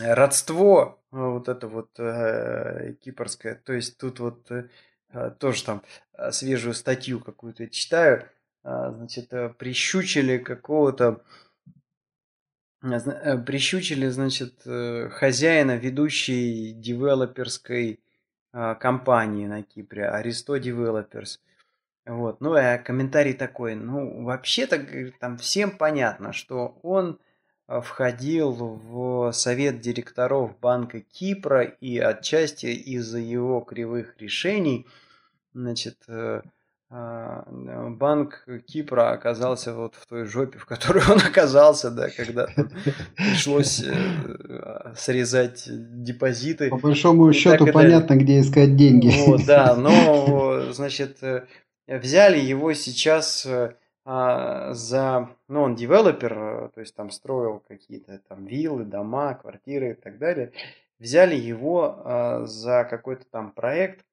родство, 0.00 1.00
вот 1.10 1.48
это 1.48 1.68
вот 1.68 1.90
э, 1.98 2.94
кипрское. 3.00 3.54
То 3.54 3.72
есть 3.72 3.98
тут 3.98 4.20
вот 4.20 4.50
э, 4.50 5.30
тоже 5.38 5.64
там 5.64 5.82
свежую 6.30 6.74
статью 6.74 7.20
какую-то 7.20 7.68
читаю, 7.68 8.28
значит, 8.62 9.30
прищучили 9.56 10.38
какого-то 10.38 11.22
прищучили, 12.80 14.08
значит, 14.08 14.62
хозяина 15.12 15.76
ведущей 15.76 16.72
девелоперской 16.72 18.00
компании 18.52 19.46
на 19.46 19.62
Кипре, 19.62 20.08
Аристо 20.08 20.56
Developers. 20.56 21.38
Вот. 22.08 22.40
Ну, 22.40 22.54
а 22.54 22.78
комментарий 22.78 23.34
такой, 23.34 23.74
ну, 23.74 24.24
вообще-то 24.24 24.84
там 25.20 25.36
всем 25.38 25.70
понятно, 25.70 26.32
что 26.32 26.78
он 26.82 27.18
а, 27.18 27.27
входил 27.68 28.52
в 28.52 29.32
совет 29.32 29.80
директоров 29.80 30.58
Банка 30.60 31.00
Кипра 31.00 31.62
и 31.62 31.98
отчасти 31.98 32.66
из-за 32.66 33.18
его 33.18 33.60
кривых 33.60 34.16
решений, 34.18 34.86
значит, 35.52 35.98
э, 36.08 36.42
а, 36.90 37.44
банк 37.90 38.46
Кипра 38.66 39.10
оказался 39.10 39.74
вот 39.74 39.94
в 39.94 40.06
той 40.06 40.24
жопе, 40.24 40.58
в 40.58 40.64
которой 40.64 41.02
он 41.06 41.18
оказался, 41.26 41.90
да, 41.90 42.08
когда 42.08 42.48
пришлось 43.14 43.82
э, 43.84 44.94
срезать 44.96 45.64
депозиты. 45.68 46.70
По 46.70 46.78
большому 46.78 47.30
счету 47.34 47.66
понятно, 47.66 48.14
где 48.16 48.40
искать 48.40 48.76
деньги. 48.76 49.12
Вот, 49.26 49.44
да, 49.44 49.76
но, 49.76 50.62
значит, 50.72 51.18
э, 51.22 51.44
взяли 51.86 52.38
его 52.38 52.72
сейчас 52.72 53.44
э, 53.44 53.74
а, 54.10 54.72
за, 54.72 55.36
ну, 55.48 55.64
он 55.64 55.74
девелопер, 55.74 56.32
э, 56.32 56.70
то 56.74 56.80
есть 56.80 56.94
там 56.94 57.10
строил 57.10 57.60
какие-то 57.68 58.18
там 58.20 58.46
виллы, 58.46 58.86
дома, 58.86 59.34
квартиры 59.34 59.90
и 59.90 59.94
так 59.94 60.16
далее. 60.16 60.52
Взяли 60.98 61.36
его 61.36 62.00
а, 62.06 62.46
за 62.46 62.86
какой-то 62.88 63.26
там 63.26 63.52
проект. 63.52 64.06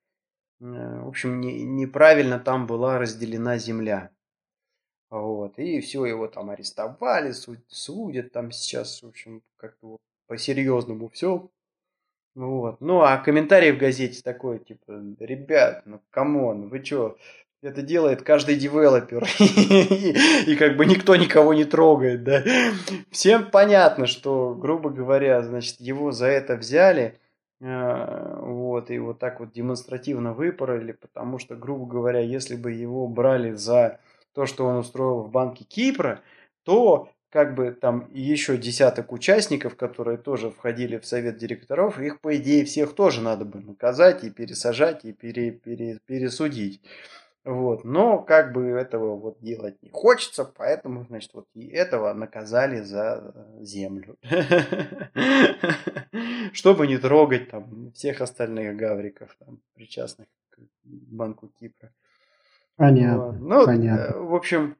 Э, 0.59 0.99
в 0.99 1.07
общем, 1.07 1.39
не, 1.39 1.63
неправильно 1.63 2.39
там 2.39 2.67
была 2.67 2.99
разделена 2.99 3.57
земля. 3.57 4.11
Вот. 5.09 5.57
И 5.59 5.79
все, 5.79 6.03
его 6.05 6.27
там 6.27 6.49
арестовали, 6.49 7.31
судят 7.69 8.33
там 8.33 8.51
сейчас, 8.51 9.01
в 9.01 9.07
общем, 9.07 9.43
как-то 9.55 9.95
по-серьезному 10.27 11.07
все. 11.07 11.49
Вот. 12.35 12.81
Ну, 12.81 12.99
а 12.99 13.17
комментарий 13.17 13.71
в 13.71 13.77
газете 13.77 14.21
такой, 14.21 14.59
типа, 14.59 15.15
ребят, 15.19 15.83
ну, 15.85 16.01
come 16.09 16.42
on, 16.42 16.67
вы 16.67 16.83
что, 16.83 17.17
это 17.65 17.81
делает 17.81 18.21
каждый 18.21 18.55
девелопер. 18.55 19.27
И 20.47 20.55
как 20.55 20.77
бы 20.77 20.85
никто 20.85 21.15
никого 21.15 21.53
не 21.53 21.65
трогает, 21.65 22.23
да. 22.23 22.43
Всем 23.11 23.49
понятно, 23.49 24.07
что, 24.07 24.53
грубо 24.53 24.89
говоря, 24.89 25.41
значит, 25.41 25.79
его 25.79 26.11
за 26.11 26.27
это 26.27 26.55
взяли, 26.55 27.17
э, 27.61 28.37
вот, 28.41 28.91
и 28.91 28.99
вот 28.99 29.19
так 29.19 29.39
вот 29.39 29.51
демонстративно 29.51 30.33
выпороли, 30.33 30.91
потому 30.93 31.39
что, 31.39 31.55
грубо 31.55 31.85
говоря, 31.85 32.19
если 32.19 32.55
бы 32.55 32.71
его 32.71 33.07
брали 33.07 33.53
за 33.53 33.99
то, 34.33 34.45
что 34.45 34.65
он 34.65 34.77
устроил 34.77 35.21
в 35.23 35.31
банке 35.31 35.63
Кипра, 35.63 36.21
то 36.63 37.09
как 37.29 37.53
бы 37.53 37.71
там 37.71 38.09
еще 38.13 38.57
десяток 38.57 39.11
участников, 39.11 39.75
которые 39.75 40.17
тоже 40.17 40.51
входили 40.51 40.97
в 40.97 41.05
совет 41.05 41.37
директоров, 41.37 41.99
их, 41.99 42.21
по 42.21 42.37
идее, 42.37 42.63
всех 42.63 42.93
тоже 42.93 43.21
надо 43.21 43.43
бы 43.43 43.59
наказать 43.59 44.23
и 44.23 44.29
пересажать, 44.29 45.03
и 45.03 45.11
пере, 45.11 45.51
пере, 45.51 45.99
пересудить. 46.05 46.81
Вот. 47.45 47.83
Но 47.83 48.23
как 48.23 48.53
бы 48.53 48.69
этого 48.69 49.15
вот 49.15 49.39
делать 49.39 49.79
не 49.83 49.89
хочется, 49.89 50.45
поэтому, 50.45 51.05
значит, 51.05 51.31
вот 51.35 51.45
и 51.53 51.67
этого 51.67 52.11
наказали 52.13 52.81
за 52.81 53.31
э, 53.35 53.63
землю. 53.63 54.17
Чтобы 56.53 56.87
не 56.87 56.97
трогать 56.97 57.51
там 57.51 57.91
всех 57.91 58.21
остальных 58.21 58.75
гавриков, 58.75 59.35
там, 59.37 59.59
причастных 59.75 60.27
к 60.49 60.57
Банку 60.83 61.51
Кипра. 61.59 61.93
Понятно. 62.77 63.33
Ну, 63.33 63.65
понятно. 63.65 64.15
Э, 64.15 64.19
в 64.19 64.33
общем, 64.33 64.75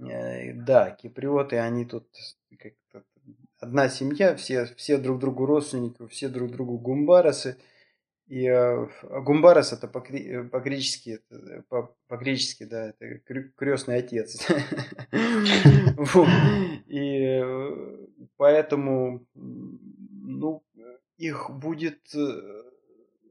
э, 0.00 0.54
да, 0.54 0.90
киприоты, 0.90 1.58
они 1.58 1.84
тут 1.84 2.08
как-то 2.58 3.04
одна 3.60 3.88
семья, 3.88 4.34
все, 4.34 4.66
все 4.74 4.98
друг 4.98 5.20
другу 5.20 5.46
родственники, 5.46 6.04
все 6.08 6.28
друг 6.28 6.50
другу 6.50 6.78
гумбарасы. 6.78 7.58
И 8.26 8.44
э, 8.46 8.88
Гумбарас 9.02 9.72
это 9.72 9.86
по-гречески, 9.86 11.20
э, 11.30 11.62
по-гречески, 12.08 12.64
да, 12.64 12.88
это 12.88 13.18
крестный 13.56 13.98
отец. 13.98 14.44
И 16.86 17.40
э, 17.40 18.06
поэтому, 18.36 19.24
ну, 19.34 20.64
их 21.18 21.50
будет 21.50 22.00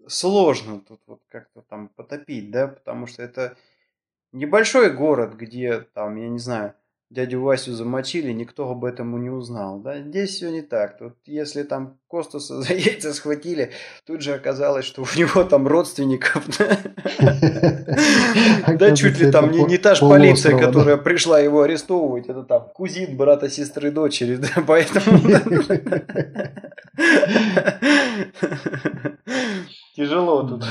сложно 0.08 0.80
тут 0.80 1.02
вот 1.08 1.22
как-то 1.28 1.62
там 1.62 1.90
потопить, 1.90 2.50
да, 2.52 2.70
потому 2.70 3.06
что 3.06 3.22
это 3.22 3.58
небольшой 4.32 4.94
город, 4.94 5.36
где 5.36 5.82
там, 5.82 6.16
я 6.16 6.30
не 6.30 6.40
знаю, 6.40 6.74
дядю 7.16 7.42
Васю 7.42 7.72
замочили, 7.74 8.32
никто 8.32 8.70
об 8.70 8.84
этом 8.84 9.20
не 9.22 9.30
узнал. 9.30 9.80
Да? 9.80 10.02
Здесь 10.02 10.32
все 10.32 10.52
не 10.52 10.62
так. 10.62 10.98
Тут, 10.98 11.14
если 11.26 11.64
там 11.64 11.98
Костаса 12.10 12.62
за 12.62 12.74
яйца 12.74 13.14
схватили, 13.14 13.72
тут 14.06 14.22
же 14.22 14.34
оказалось, 14.34 14.86
что 14.86 15.02
у 15.04 15.08
него 15.18 15.46
там 15.46 15.66
родственников. 15.68 16.44
Да 18.68 18.96
чуть 18.96 19.20
ли 19.20 19.32
там 19.32 19.50
не 19.52 19.78
та 19.78 19.96
же 19.96 20.02
полиция, 20.02 20.60
которая 20.60 20.98
пришла 20.98 21.40
его 21.40 21.62
арестовывать, 21.62 22.28
это 22.28 22.44
там 22.44 22.68
кузин 22.74 23.16
брата, 23.16 23.50
сестры, 23.50 23.92
дочери. 23.92 24.40
Поэтому... 24.68 25.20
Тяжело 29.96 30.44
тут 30.44 30.66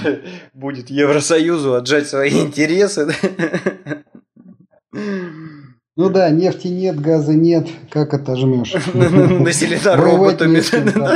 будет 0.52 0.90
Евросоюзу 0.90 1.74
отжать 1.74 2.06
свои 2.06 2.38
интересы. 2.40 3.08
Ну 5.96 6.10
да, 6.10 6.28
нефти 6.30 6.66
нет, 6.66 7.00
газа 7.00 7.34
нет, 7.34 7.68
как 7.88 8.14
отожмешь? 8.14 8.74
Населена 8.94 9.96
роботами. 9.96 10.60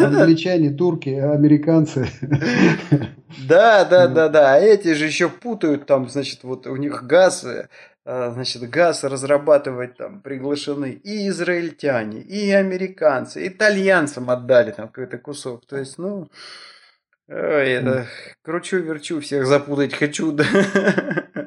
Англичане, 0.06 0.70
турки, 0.70 1.08
американцы. 1.08 2.08
Да, 3.48 3.84
да, 3.84 4.06
да, 4.06 4.28
да. 4.28 4.54
А 4.54 4.58
эти 4.58 4.94
же 4.94 5.06
еще 5.06 5.28
путают 5.28 5.86
там, 5.86 6.08
значит, 6.08 6.44
вот 6.44 6.68
у 6.68 6.76
них 6.76 7.04
газ, 7.04 7.44
а, 8.04 8.30
значит, 8.30 8.70
газ 8.70 9.02
разрабатывать 9.02 9.96
там 9.96 10.20
приглашены 10.20 10.92
и 10.92 11.28
израильтяне, 11.28 12.20
и 12.20 12.50
американцы, 12.52 13.48
итальянцам 13.48 14.30
отдали 14.30 14.70
там 14.70 14.86
какой-то 14.86 15.18
кусок. 15.18 15.66
То 15.66 15.76
есть, 15.76 15.98
ну, 15.98 16.28
это 17.26 18.06
кручу-верчу, 18.42 19.20
всех 19.20 19.44
запутать 19.44 19.94
хочу, 19.94 20.30
да. 20.30 20.44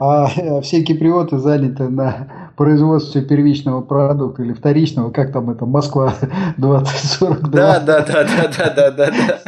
А 0.00 0.28
э, 0.36 0.60
все 0.62 0.82
киприоты 0.82 1.38
заняты 1.38 1.88
на 1.88 2.52
производстве 2.56 3.22
первичного 3.22 3.82
продукта 3.82 4.42
или 4.42 4.52
вторичного, 4.52 5.10
как 5.10 5.32
там 5.32 5.50
это, 5.50 5.66
Москва 5.66 6.14
2042. 6.56 7.48
Да, 7.50 7.80
да, 7.80 8.00
да, 8.00 8.24
да, 8.24 8.50
да, 8.56 8.70
да, 8.70 8.90
да, 8.90 9.10
да. 9.10 9.40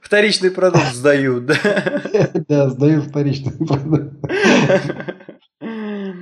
Вторичный 0.00 0.50
продукт 0.50 0.92
сдают, 0.92 1.46
да. 1.46 1.54
Да, 2.48 2.68
сдают 2.70 3.04
вторичный 3.04 3.52
продукт. 3.52 4.12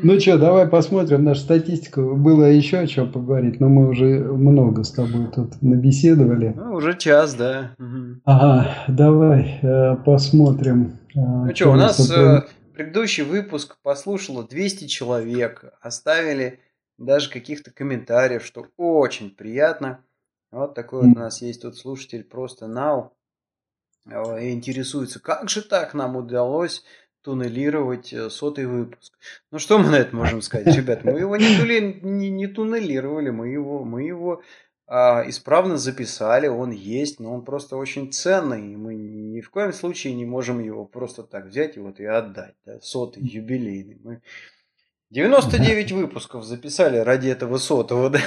Ну 0.02 0.18
что, 0.18 0.38
давай 0.38 0.66
посмотрим 0.66 1.24
нашу 1.24 1.40
статистику. 1.40 2.14
Было 2.16 2.44
еще 2.44 2.78
о 2.78 2.86
чем 2.86 3.12
поговорить, 3.12 3.60
но 3.60 3.68
мы 3.68 3.88
уже 3.88 4.20
много 4.20 4.82
с 4.82 4.92
тобой 4.92 5.26
тут 5.34 5.60
набеседовали. 5.60 6.54
Ну, 6.56 6.74
уже 6.74 6.96
час, 6.96 7.34
да. 7.34 7.72
Ага, 8.24 8.68
давай 8.88 9.58
э, 9.62 9.96
посмотрим. 10.04 10.99
Э, 11.14 11.20
ну 11.20 11.54
что, 11.54 11.70
у 11.70 11.76
нас 11.76 12.10
э, 12.10 12.46
предыдущий 12.74 13.24
выпуск 13.24 13.76
послушало 13.82 14.44
200 14.44 14.86
человек. 14.86 15.64
Оставили 15.80 16.60
даже 16.98 17.30
каких-то 17.30 17.70
комментариев, 17.70 18.44
что 18.44 18.66
очень 18.76 19.30
приятно. 19.30 20.04
Вот 20.50 20.74
такой 20.74 21.06
вот 21.06 21.16
у 21.16 21.20
нас 21.20 21.42
есть 21.42 21.62
тут 21.62 21.76
слушатель 21.76 22.24
просто 22.24 22.66
now. 22.66 23.10
Интересуется, 24.06 25.20
как 25.20 25.48
же 25.48 25.62
так 25.62 25.94
нам 25.94 26.16
удалось 26.16 26.84
туннелировать 27.22 28.12
э, 28.12 28.30
сотый 28.30 28.66
выпуск. 28.66 29.12
Ну 29.50 29.58
что 29.58 29.78
мы 29.78 29.90
на 29.90 29.96
это 29.96 30.16
можем 30.16 30.40
сказать, 30.42 30.74
ребят? 30.74 31.04
Мы 31.04 31.18
его 31.20 31.36
не, 31.36 31.56
тули, 31.56 32.00
не, 32.02 32.30
не 32.30 32.46
туннелировали, 32.46 33.30
мы 33.30 33.48
его, 33.48 33.84
мы 33.84 34.04
его 34.04 34.36
а, 34.36 34.42
исправно 34.90 35.76
записали, 35.76 36.48
он 36.48 36.72
есть, 36.72 37.20
но 37.20 37.32
он 37.32 37.44
просто 37.44 37.76
очень 37.76 38.12
ценный, 38.12 38.72
и 38.72 38.76
мы 38.76 38.94
ни 38.94 39.40
в 39.40 39.50
коем 39.50 39.72
случае 39.72 40.14
не 40.14 40.24
можем 40.24 40.58
его 40.58 40.84
просто 40.84 41.22
так 41.22 41.46
взять 41.46 41.76
и 41.76 41.80
вот 41.80 42.00
и 42.00 42.04
отдать. 42.04 42.54
Да? 42.64 42.80
Сотый, 42.80 43.22
юбилейный. 43.22 44.00
Мы 44.02 44.22
99 45.10 45.92
выпусков 45.92 46.44
записали 46.44 46.98
ради 46.98 47.28
этого 47.28 47.58
сотого, 47.58 48.10
да? 48.10 48.20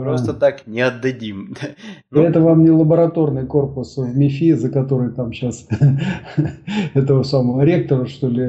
Просто 0.00 0.34
так 0.34 0.66
не 0.66 0.80
отдадим. 0.80 1.54
Ну, 2.10 2.22
это 2.22 2.40
вам 2.40 2.62
не 2.62 2.70
лабораторный 2.70 3.46
корпус 3.46 3.96
в 3.96 4.16
МИФИ, 4.16 4.52
за 4.52 4.68
который 4.68 5.12
там 5.12 5.32
сейчас 5.32 5.66
этого 6.94 7.22
самого 7.22 7.62
ректора, 7.62 8.06
что 8.06 8.28
ли, 8.28 8.44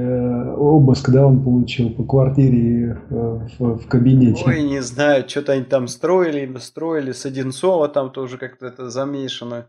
обыск, 0.57 1.09
да, 1.09 1.25
он 1.25 1.41
получил 1.41 1.89
по 1.89 2.03
квартире 2.03 2.97
э, 3.09 3.39
в, 3.57 3.77
в 3.77 3.87
кабинете. 3.87 4.43
Ой, 4.45 4.63
не 4.63 4.81
знаю, 4.81 5.23
что-то 5.27 5.53
они 5.53 5.63
там 5.63 5.87
строили, 5.87 6.51
строили 6.59 7.13
с 7.13 7.25
Одинцова, 7.25 7.87
там 7.87 8.11
тоже 8.11 8.37
как-то 8.37 8.65
это 8.65 8.89
замешано. 8.89 9.67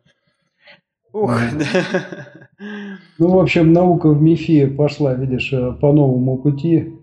Ух, 1.12 1.32
да. 1.52 2.66
Ну, 3.18 3.28
в 3.28 3.38
общем, 3.38 3.72
наука 3.72 4.08
в 4.08 4.20
МИФИ 4.20 4.66
пошла, 4.66 5.14
видишь, 5.14 5.52
э, 5.52 5.72
по 5.80 5.92
новому 5.92 6.38
пути. 6.38 6.93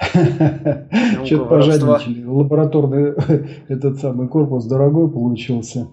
Что-то 0.00 1.44
пожадничали. 1.46 2.24
Лабораторный 2.24 3.14
этот 3.68 3.98
самый 3.98 4.28
корпус 4.28 4.66
дорогой 4.66 5.10
получился. 5.10 5.88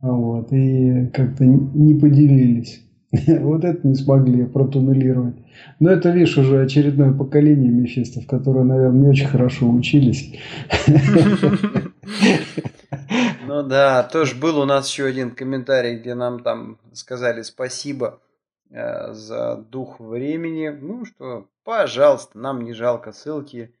Вот, 0.00 0.52
и 0.52 1.06
как-то 1.12 1.44
не 1.44 1.94
поделились. 1.94 2.84
Вот 3.40 3.64
это 3.64 3.86
не 3.86 3.94
смогли 3.94 4.44
протуннелировать. 4.44 5.36
Но 5.80 5.90
это, 5.90 6.10
видишь, 6.10 6.36
уже 6.38 6.62
очередное 6.62 7.12
поколение 7.12 7.70
мефистов, 7.70 8.26
которые, 8.26 8.64
наверное, 8.64 9.00
не 9.00 9.08
очень 9.08 9.28
хорошо 9.28 9.68
учились. 9.68 10.34
Ну 13.46 13.62
да, 13.62 14.02
тоже 14.02 14.36
был 14.36 14.58
у 14.58 14.66
нас 14.66 14.90
еще 14.90 15.06
один 15.06 15.30
комментарий, 15.30 15.98
где 15.98 16.14
нам 16.14 16.40
там 16.40 16.76
сказали 16.92 17.40
спасибо 17.40 18.20
э, 18.70 19.14
за 19.14 19.56
дух 19.56 20.00
времени. 20.00 20.68
Ну 20.68 21.06
что, 21.06 21.46
пожалуйста, 21.68 22.38
нам 22.38 22.62
не 22.62 22.72
жалко 22.72 23.12
ссылки 23.12 23.74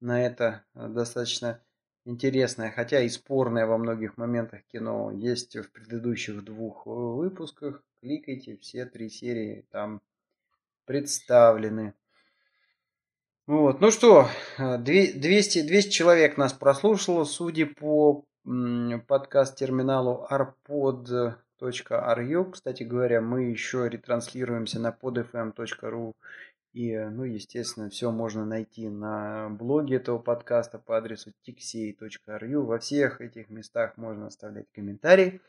на 0.00 0.24
это 0.24 0.64
достаточно 0.72 1.60
интересное, 2.06 2.70
хотя 2.70 3.00
и 3.02 3.10
спорное 3.10 3.66
во 3.66 3.76
многих 3.76 4.16
моментах 4.16 4.62
кино 4.72 5.10
есть 5.10 5.54
в 5.54 5.70
предыдущих 5.70 6.42
двух 6.42 6.86
выпусках. 6.86 7.82
Кликайте, 8.00 8.56
все 8.56 8.86
три 8.86 9.10
серии 9.10 9.66
там 9.70 10.00
представлены. 10.86 11.92
Вот. 13.46 13.82
Ну 13.82 13.90
что, 13.90 14.26
200, 14.56 15.66
200 15.66 15.90
человек 15.90 16.38
нас 16.38 16.54
прослушало, 16.54 17.24
судя 17.24 17.66
по 17.66 18.24
подкаст-терминалу 19.06 20.26
arpod.ru. 20.30 21.34
Кстати 22.50 22.82
говоря, 22.84 23.20
мы 23.20 23.42
еще 23.42 23.86
ретранслируемся 23.86 24.80
на 24.80 24.96
podfm.ru. 24.98 26.14
И, 26.74 26.98
ну, 26.98 27.22
естественно, 27.22 27.88
все 27.88 28.10
можно 28.10 28.44
найти 28.44 28.88
на 28.88 29.48
блоге 29.48 29.96
этого 29.96 30.18
подкаста 30.18 30.78
по 30.78 30.98
адресу 30.98 31.30
tixey.ru. 31.46 32.62
Во 32.62 32.78
всех 32.80 33.20
этих 33.20 33.48
местах 33.48 33.96
можно 33.96 34.26
оставлять 34.26 34.66
комментарии. 34.74 35.40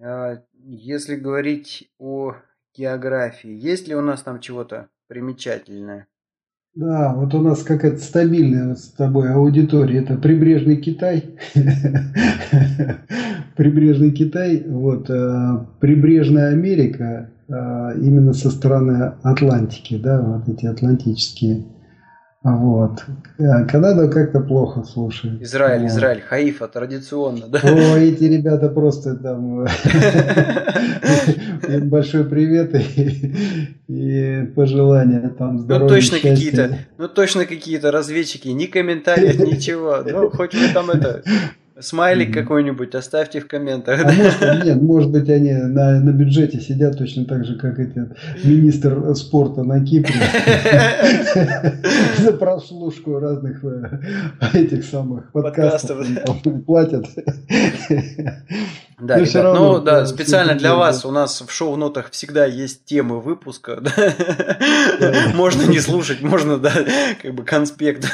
А, 0.00 0.40
если 0.54 1.16
говорить 1.16 1.90
о 1.98 2.36
географии, 2.76 3.50
есть 3.50 3.88
ли 3.88 3.96
у 3.96 4.02
нас 4.02 4.22
там 4.22 4.38
чего-то 4.38 4.88
примечательное? 5.08 6.06
Да, 6.76 7.12
вот 7.14 7.34
у 7.34 7.40
нас 7.40 7.64
какая-то 7.64 7.98
стабильная 7.98 8.76
с 8.76 8.90
тобой 8.90 9.32
аудитория. 9.32 10.02
Это 10.02 10.16
прибрежный 10.16 10.76
Китай. 10.76 11.36
Прибрежный 13.56 14.10
Китай, 14.10 14.64
вот, 14.66 15.08
э, 15.08 15.66
прибрежная 15.78 16.50
Америка, 16.50 17.04
э, 17.04 17.33
именно 17.48 18.32
со 18.32 18.50
стороны 18.50 19.14
Атлантики, 19.22 19.96
да, 19.96 20.20
вот 20.20 20.48
эти 20.48 20.66
атлантические 20.66 21.64
вот. 22.44 23.02
А 23.38 23.64
Канада 23.64 24.06
как-то 24.08 24.38
плохо 24.38 24.84
слушает. 24.84 25.40
Израиль, 25.40 25.80
вот. 25.80 25.88
Израиль, 25.88 26.20
Хаифа 26.20 26.68
традиционно, 26.68 27.48
да? 27.48 27.58
О, 27.62 27.96
эти 27.96 28.24
ребята 28.24 28.68
просто 28.68 29.16
там... 29.16 29.64
Им 31.66 31.88
большой 31.88 32.24
привет 32.26 32.74
и, 33.88 34.46
пожелания 34.54 35.30
там 35.38 35.54
ну, 35.54 35.62
здоровья, 35.62 35.88
Ну 35.88 35.88
точно 35.88 36.18
какие-то, 36.20 36.78
ну 36.98 37.08
точно 37.08 37.46
какие-то 37.46 37.90
разведчики, 37.90 38.48
ни 38.48 38.66
комментариев, 38.66 39.38
ничего. 39.38 40.02
Ну 40.04 40.28
хоть 40.28 40.54
вы 40.54 40.68
там 40.68 40.90
это 40.90 41.22
Смайлик 41.80 42.28
mm-hmm. 42.28 42.42
какой-нибудь 42.42 42.94
оставьте 42.94 43.40
в 43.40 43.48
комментах. 43.48 44.00
А 44.04 44.12
может, 44.12 44.64
нет, 44.64 44.80
может 44.80 45.10
быть, 45.10 45.28
они 45.28 45.52
на, 45.52 45.98
на 46.00 46.10
бюджете 46.10 46.60
сидят 46.60 46.96
точно 46.96 47.24
так 47.24 47.44
же, 47.44 47.58
как 47.58 47.80
эти 47.80 47.98
министр 48.44 49.14
спорта 49.16 49.64
на 49.64 49.84
Кипре. 49.84 50.14
За 52.18 52.32
прослушку 52.32 53.18
разных 53.18 53.64
э, 53.64 53.98
этих 54.52 54.84
самых 54.84 55.32
подкастов 55.32 56.06
платят. 56.64 57.06
Да, 59.00 59.18
ребят, 59.18 59.58
ну 59.58 59.80
да, 59.80 60.06
специально 60.06 60.54
для 60.54 60.76
вас 60.76 61.04
у 61.04 61.10
нас 61.10 61.42
в 61.44 61.50
шоу-нотах 61.50 62.10
всегда 62.10 62.46
есть 62.46 62.84
темы 62.84 63.20
выпуска. 63.20 63.82
Можно 65.34 65.68
не 65.68 65.80
слушать, 65.80 66.22
можно, 66.22 66.58
да, 66.58 66.72
как 67.20 67.34
бы 67.34 67.42
конспект. 67.42 68.08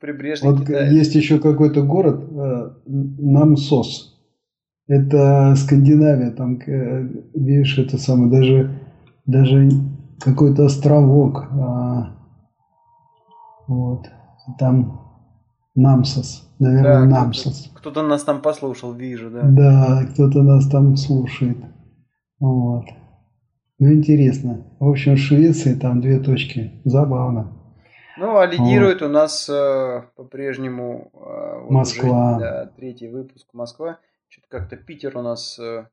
Прибрежный 0.00 0.50
вот 0.50 0.60
Китай. 0.60 0.92
Есть 0.94 1.14
еще 1.14 1.38
какой-то 1.38 1.82
город 1.82 2.24
э, 2.30 2.70
Намсос. 2.86 4.18
Это 4.86 5.54
Скандинавия, 5.56 6.30
там, 6.30 6.58
э, 6.66 7.08
видишь, 7.34 7.78
это 7.78 7.98
самое, 7.98 8.30
даже, 8.30 8.80
даже 9.26 9.68
какой-то 10.20 10.66
островок. 10.66 11.46
А, 11.52 12.16
вот. 13.66 14.06
Там 14.58 15.02
Намсос. 15.74 16.48
Наверное, 16.58 17.02
да, 17.02 17.04
Намсос. 17.04 17.70
Кто-то, 17.74 18.00
кто 18.00 18.08
нас 18.08 18.24
там 18.24 18.40
послушал, 18.40 18.92
вижу, 18.94 19.30
да. 19.30 19.42
Да, 19.42 20.06
кто-то 20.12 20.42
нас 20.42 20.68
там 20.68 20.96
слушает. 20.96 21.58
Вот. 22.40 22.84
Ну, 23.78 23.92
интересно. 23.92 24.64
В 24.80 24.88
общем, 24.88 25.14
в 25.14 25.18
Швеции 25.18 25.74
там 25.74 26.00
две 26.00 26.18
точки. 26.18 26.80
Забавно. 26.84 27.57
Ну, 28.18 28.38
а 28.38 28.46
лидирует 28.46 29.00
вот. 29.00 29.08
у 29.08 29.12
нас 29.12 29.48
э, 29.48 30.02
по-прежнему 30.16 31.10
э, 31.14 31.60
вот 31.62 31.70
Москва. 31.70 32.36
Уже, 32.36 32.40
да, 32.40 32.66
третий 32.76 33.08
выпуск 33.08 33.48
Москва. 33.52 33.98
Что-то 34.28 34.48
как-то 34.48 34.76
Питер 34.76 35.16
у 35.16 35.22
нас 35.22 35.58
э, 35.58 35.86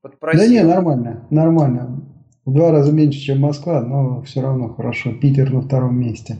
подпросил. 0.00 0.40
Да 0.40 0.48
не, 0.48 0.62
нормально, 0.62 1.26
нормально. 1.30 2.00
В 2.44 2.52
два 2.54 2.70
раза 2.70 2.92
меньше, 2.92 3.18
чем 3.20 3.40
Москва, 3.40 3.80
но 3.82 4.22
все 4.22 4.40
равно 4.40 4.72
хорошо. 4.74 5.12
Питер 5.12 5.52
на 5.52 5.62
втором 5.62 5.98
месте. 5.98 6.38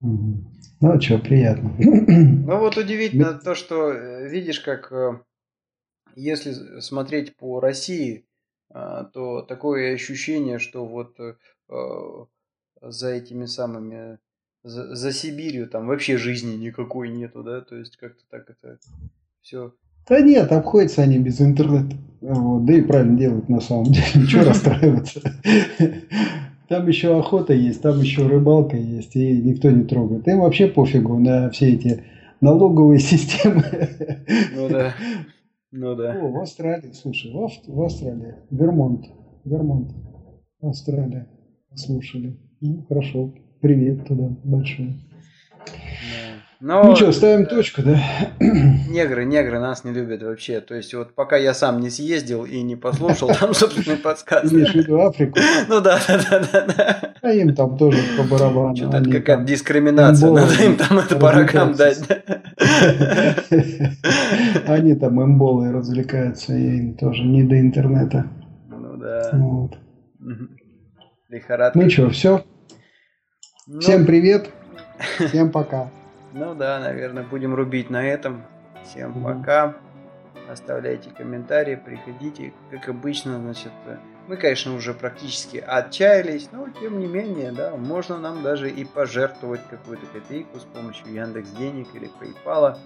Угу. 0.00 0.44
Ну, 0.80 1.00
что, 1.00 1.18
приятно. 1.18 1.74
Ну, 1.78 2.58
вот 2.58 2.76
удивительно 2.76 3.34
то, 3.34 3.54
что 3.54 3.90
э, 3.90 4.28
видишь, 4.28 4.60
как 4.60 4.92
э, 4.92 5.20
если 6.14 6.80
смотреть 6.80 7.36
по 7.36 7.60
России, 7.60 8.26
э, 8.74 9.04
то 9.12 9.42
такое 9.42 9.94
ощущение, 9.94 10.58
что 10.58 10.86
вот 10.86 11.16
за 12.90 13.10
этими 13.10 13.46
самыми, 13.46 14.18
за, 14.62 14.94
за 14.94 15.12
Сибирью 15.12 15.68
там 15.68 15.86
вообще 15.86 16.16
жизни 16.16 16.56
никакой 16.56 17.08
нету, 17.08 17.42
да, 17.42 17.60
то 17.60 17.76
есть 17.76 17.96
как-то 17.96 18.22
так 18.30 18.50
это 18.50 18.78
все. 19.40 19.74
Да 20.08 20.20
нет, 20.20 20.52
обходятся 20.52 21.02
они 21.02 21.18
без 21.18 21.40
интернета. 21.40 21.96
Вот, 22.20 22.64
да 22.64 22.72
и 22.74 22.82
правильно 22.82 23.18
делают 23.18 23.48
на 23.48 23.60
самом 23.60 23.86
деле, 23.86 24.06
ничего 24.14 24.44
расстраиваться. 24.44 25.20
Там 26.68 26.88
еще 26.88 27.18
охота 27.18 27.52
есть, 27.52 27.82
там 27.82 28.00
еще 28.00 28.26
рыбалка 28.26 28.76
есть, 28.76 29.14
и 29.16 29.42
никто 29.42 29.70
не 29.70 29.84
трогает. 29.84 30.26
Им 30.26 30.40
вообще 30.40 30.66
пофигу 30.66 31.18
на 31.18 31.50
все 31.50 31.74
эти 31.74 32.04
налоговые 32.40 32.98
системы. 33.00 33.64
Ну 34.54 34.68
да. 34.68 34.94
Ну 35.70 35.94
да. 35.96 36.12
О, 36.20 36.28
в 36.28 36.40
Австралии, 36.40 36.92
слушай, 36.92 37.32
в, 37.32 37.50
в 37.66 37.82
Австралии, 37.82 38.36
Вермонт, 38.50 39.06
Вермонт, 39.44 39.90
Австралия, 40.62 41.28
слушали. 41.74 42.38
Ну, 42.66 42.82
хорошо. 42.88 43.30
Привет 43.60 44.06
туда 44.06 44.30
большой. 44.42 44.94
Но... 46.60 46.82
Ну 46.82 46.96
что, 46.96 47.12
ставим 47.12 47.44
точку, 47.44 47.82
да? 47.82 48.00
Негры, 48.40 49.26
негры 49.26 49.58
нас 49.58 49.84
не 49.84 49.92
любят 49.92 50.22
вообще. 50.22 50.62
То 50.62 50.74
есть 50.74 50.94
вот 50.94 51.14
пока 51.14 51.36
я 51.36 51.52
сам 51.52 51.78
не 51.80 51.90
съездил 51.90 52.46
и 52.46 52.62
не 52.62 52.74
послушал 52.74 53.28
там 53.38 53.52
собственный 53.52 53.98
подсказ. 53.98 54.50
Имеешь 54.50 54.72
в 54.72 54.76
виду 54.76 54.98
Африку? 54.98 55.38
Ну 55.68 55.82
да, 55.82 56.00
да, 56.08 56.42
да, 56.50 56.66
да. 56.66 57.12
А 57.20 57.32
им 57.32 57.54
там 57.54 57.76
тоже 57.76 57.98
по 58.16 58.22
барабану. 58.22 58.74
Что-то 58.74 58.96
это 58.96 59.10
какая-то 59.10 59.44
дискриминация. 59.44 60.30
Надо 60.30 60.54
им 60.64 60.76
там 60.78 61.00
это 61.00 61.16
баракам 61.16 61.74
дать. 61.74 61.98
Они 64.66 64.94
там 64.94 65.22
имболы 65.22 65.70
развлекаются, 65.70 66.56
и 66.56 66.78
им 66.78 66.94
тоже 66.94 67.24
не 67.24 67.42
до 67.42 67.60
интернета. 67.60 68.24
Ну 68.70 68.96
да. 68.96 69.28
Вот. 69.34 69.76
Лихорадка. 71.28 71.78
Ну 71.78 71.90
что, 71.90 72.08
все? 72.08 72.42
Ну, 73.66 73.80
Всем 73.80 74.04
привет. 74.04 74.50
Всем 75.18 75.50
пока. 75.50 75.88
Ну 76.34 76.54
да, 76.54 76.80
наверное, 76.80 77.22
будем 77.22 77.54
рубить 77.54 77.88
на 77.88 78.06
этом. 78.06 78.42
Всем 78.84 79.24
пока. 79.24 79.74
Оставляйте 80.50 81.08
комментарии, 81.08 81.76
приходите. 81.76 82.52
Как 82.70 82.90
обычно, 82.90 83.40
значит, 83.40 83.72
мы, 84.28 84.36
конечно, 84.36 84.74
уже 84.74 84.92
практически 84.92 85.56
отчаялись, 85.56 86.50
но 86.52 86.68
тем 86.78 86.98
не 86.98 87.06
менее, 87.06 87.52
да, 87.52 87.74
можно 87.76 88.18
нам 88.18 88.42
даже 88.42 88.68
и 88.68 88.84
пожертвовать 88.84 89.62
какую-то 89.70 90.04
копейку 90.12 90.60
с 90.60 90.64
помощью 90.64 91.10
Яндекс 91.14 91.48
Денег 91.52 91.86
или 91.94 92.10
PayPal 92.20 92.76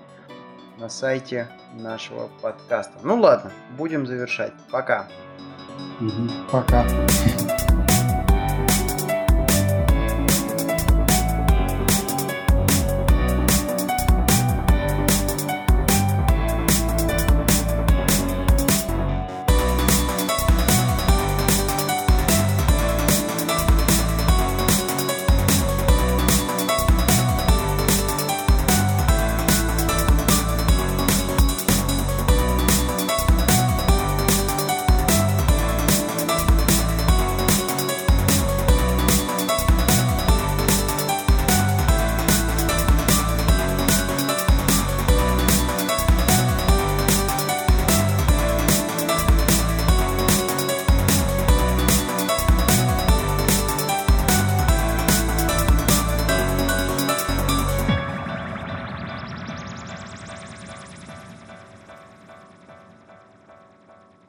на 0.79 0.89
сайте 0.89 1.49
нашего 1.75 2.29
подкаста. 2.41 2.99
Ну 3.03 3.19
ладно, 3.19 3.51
будем 3.77 4.07
завершать. 4.07 4.53
Пока. 4.71 5.09
Пока. 6.53 6.87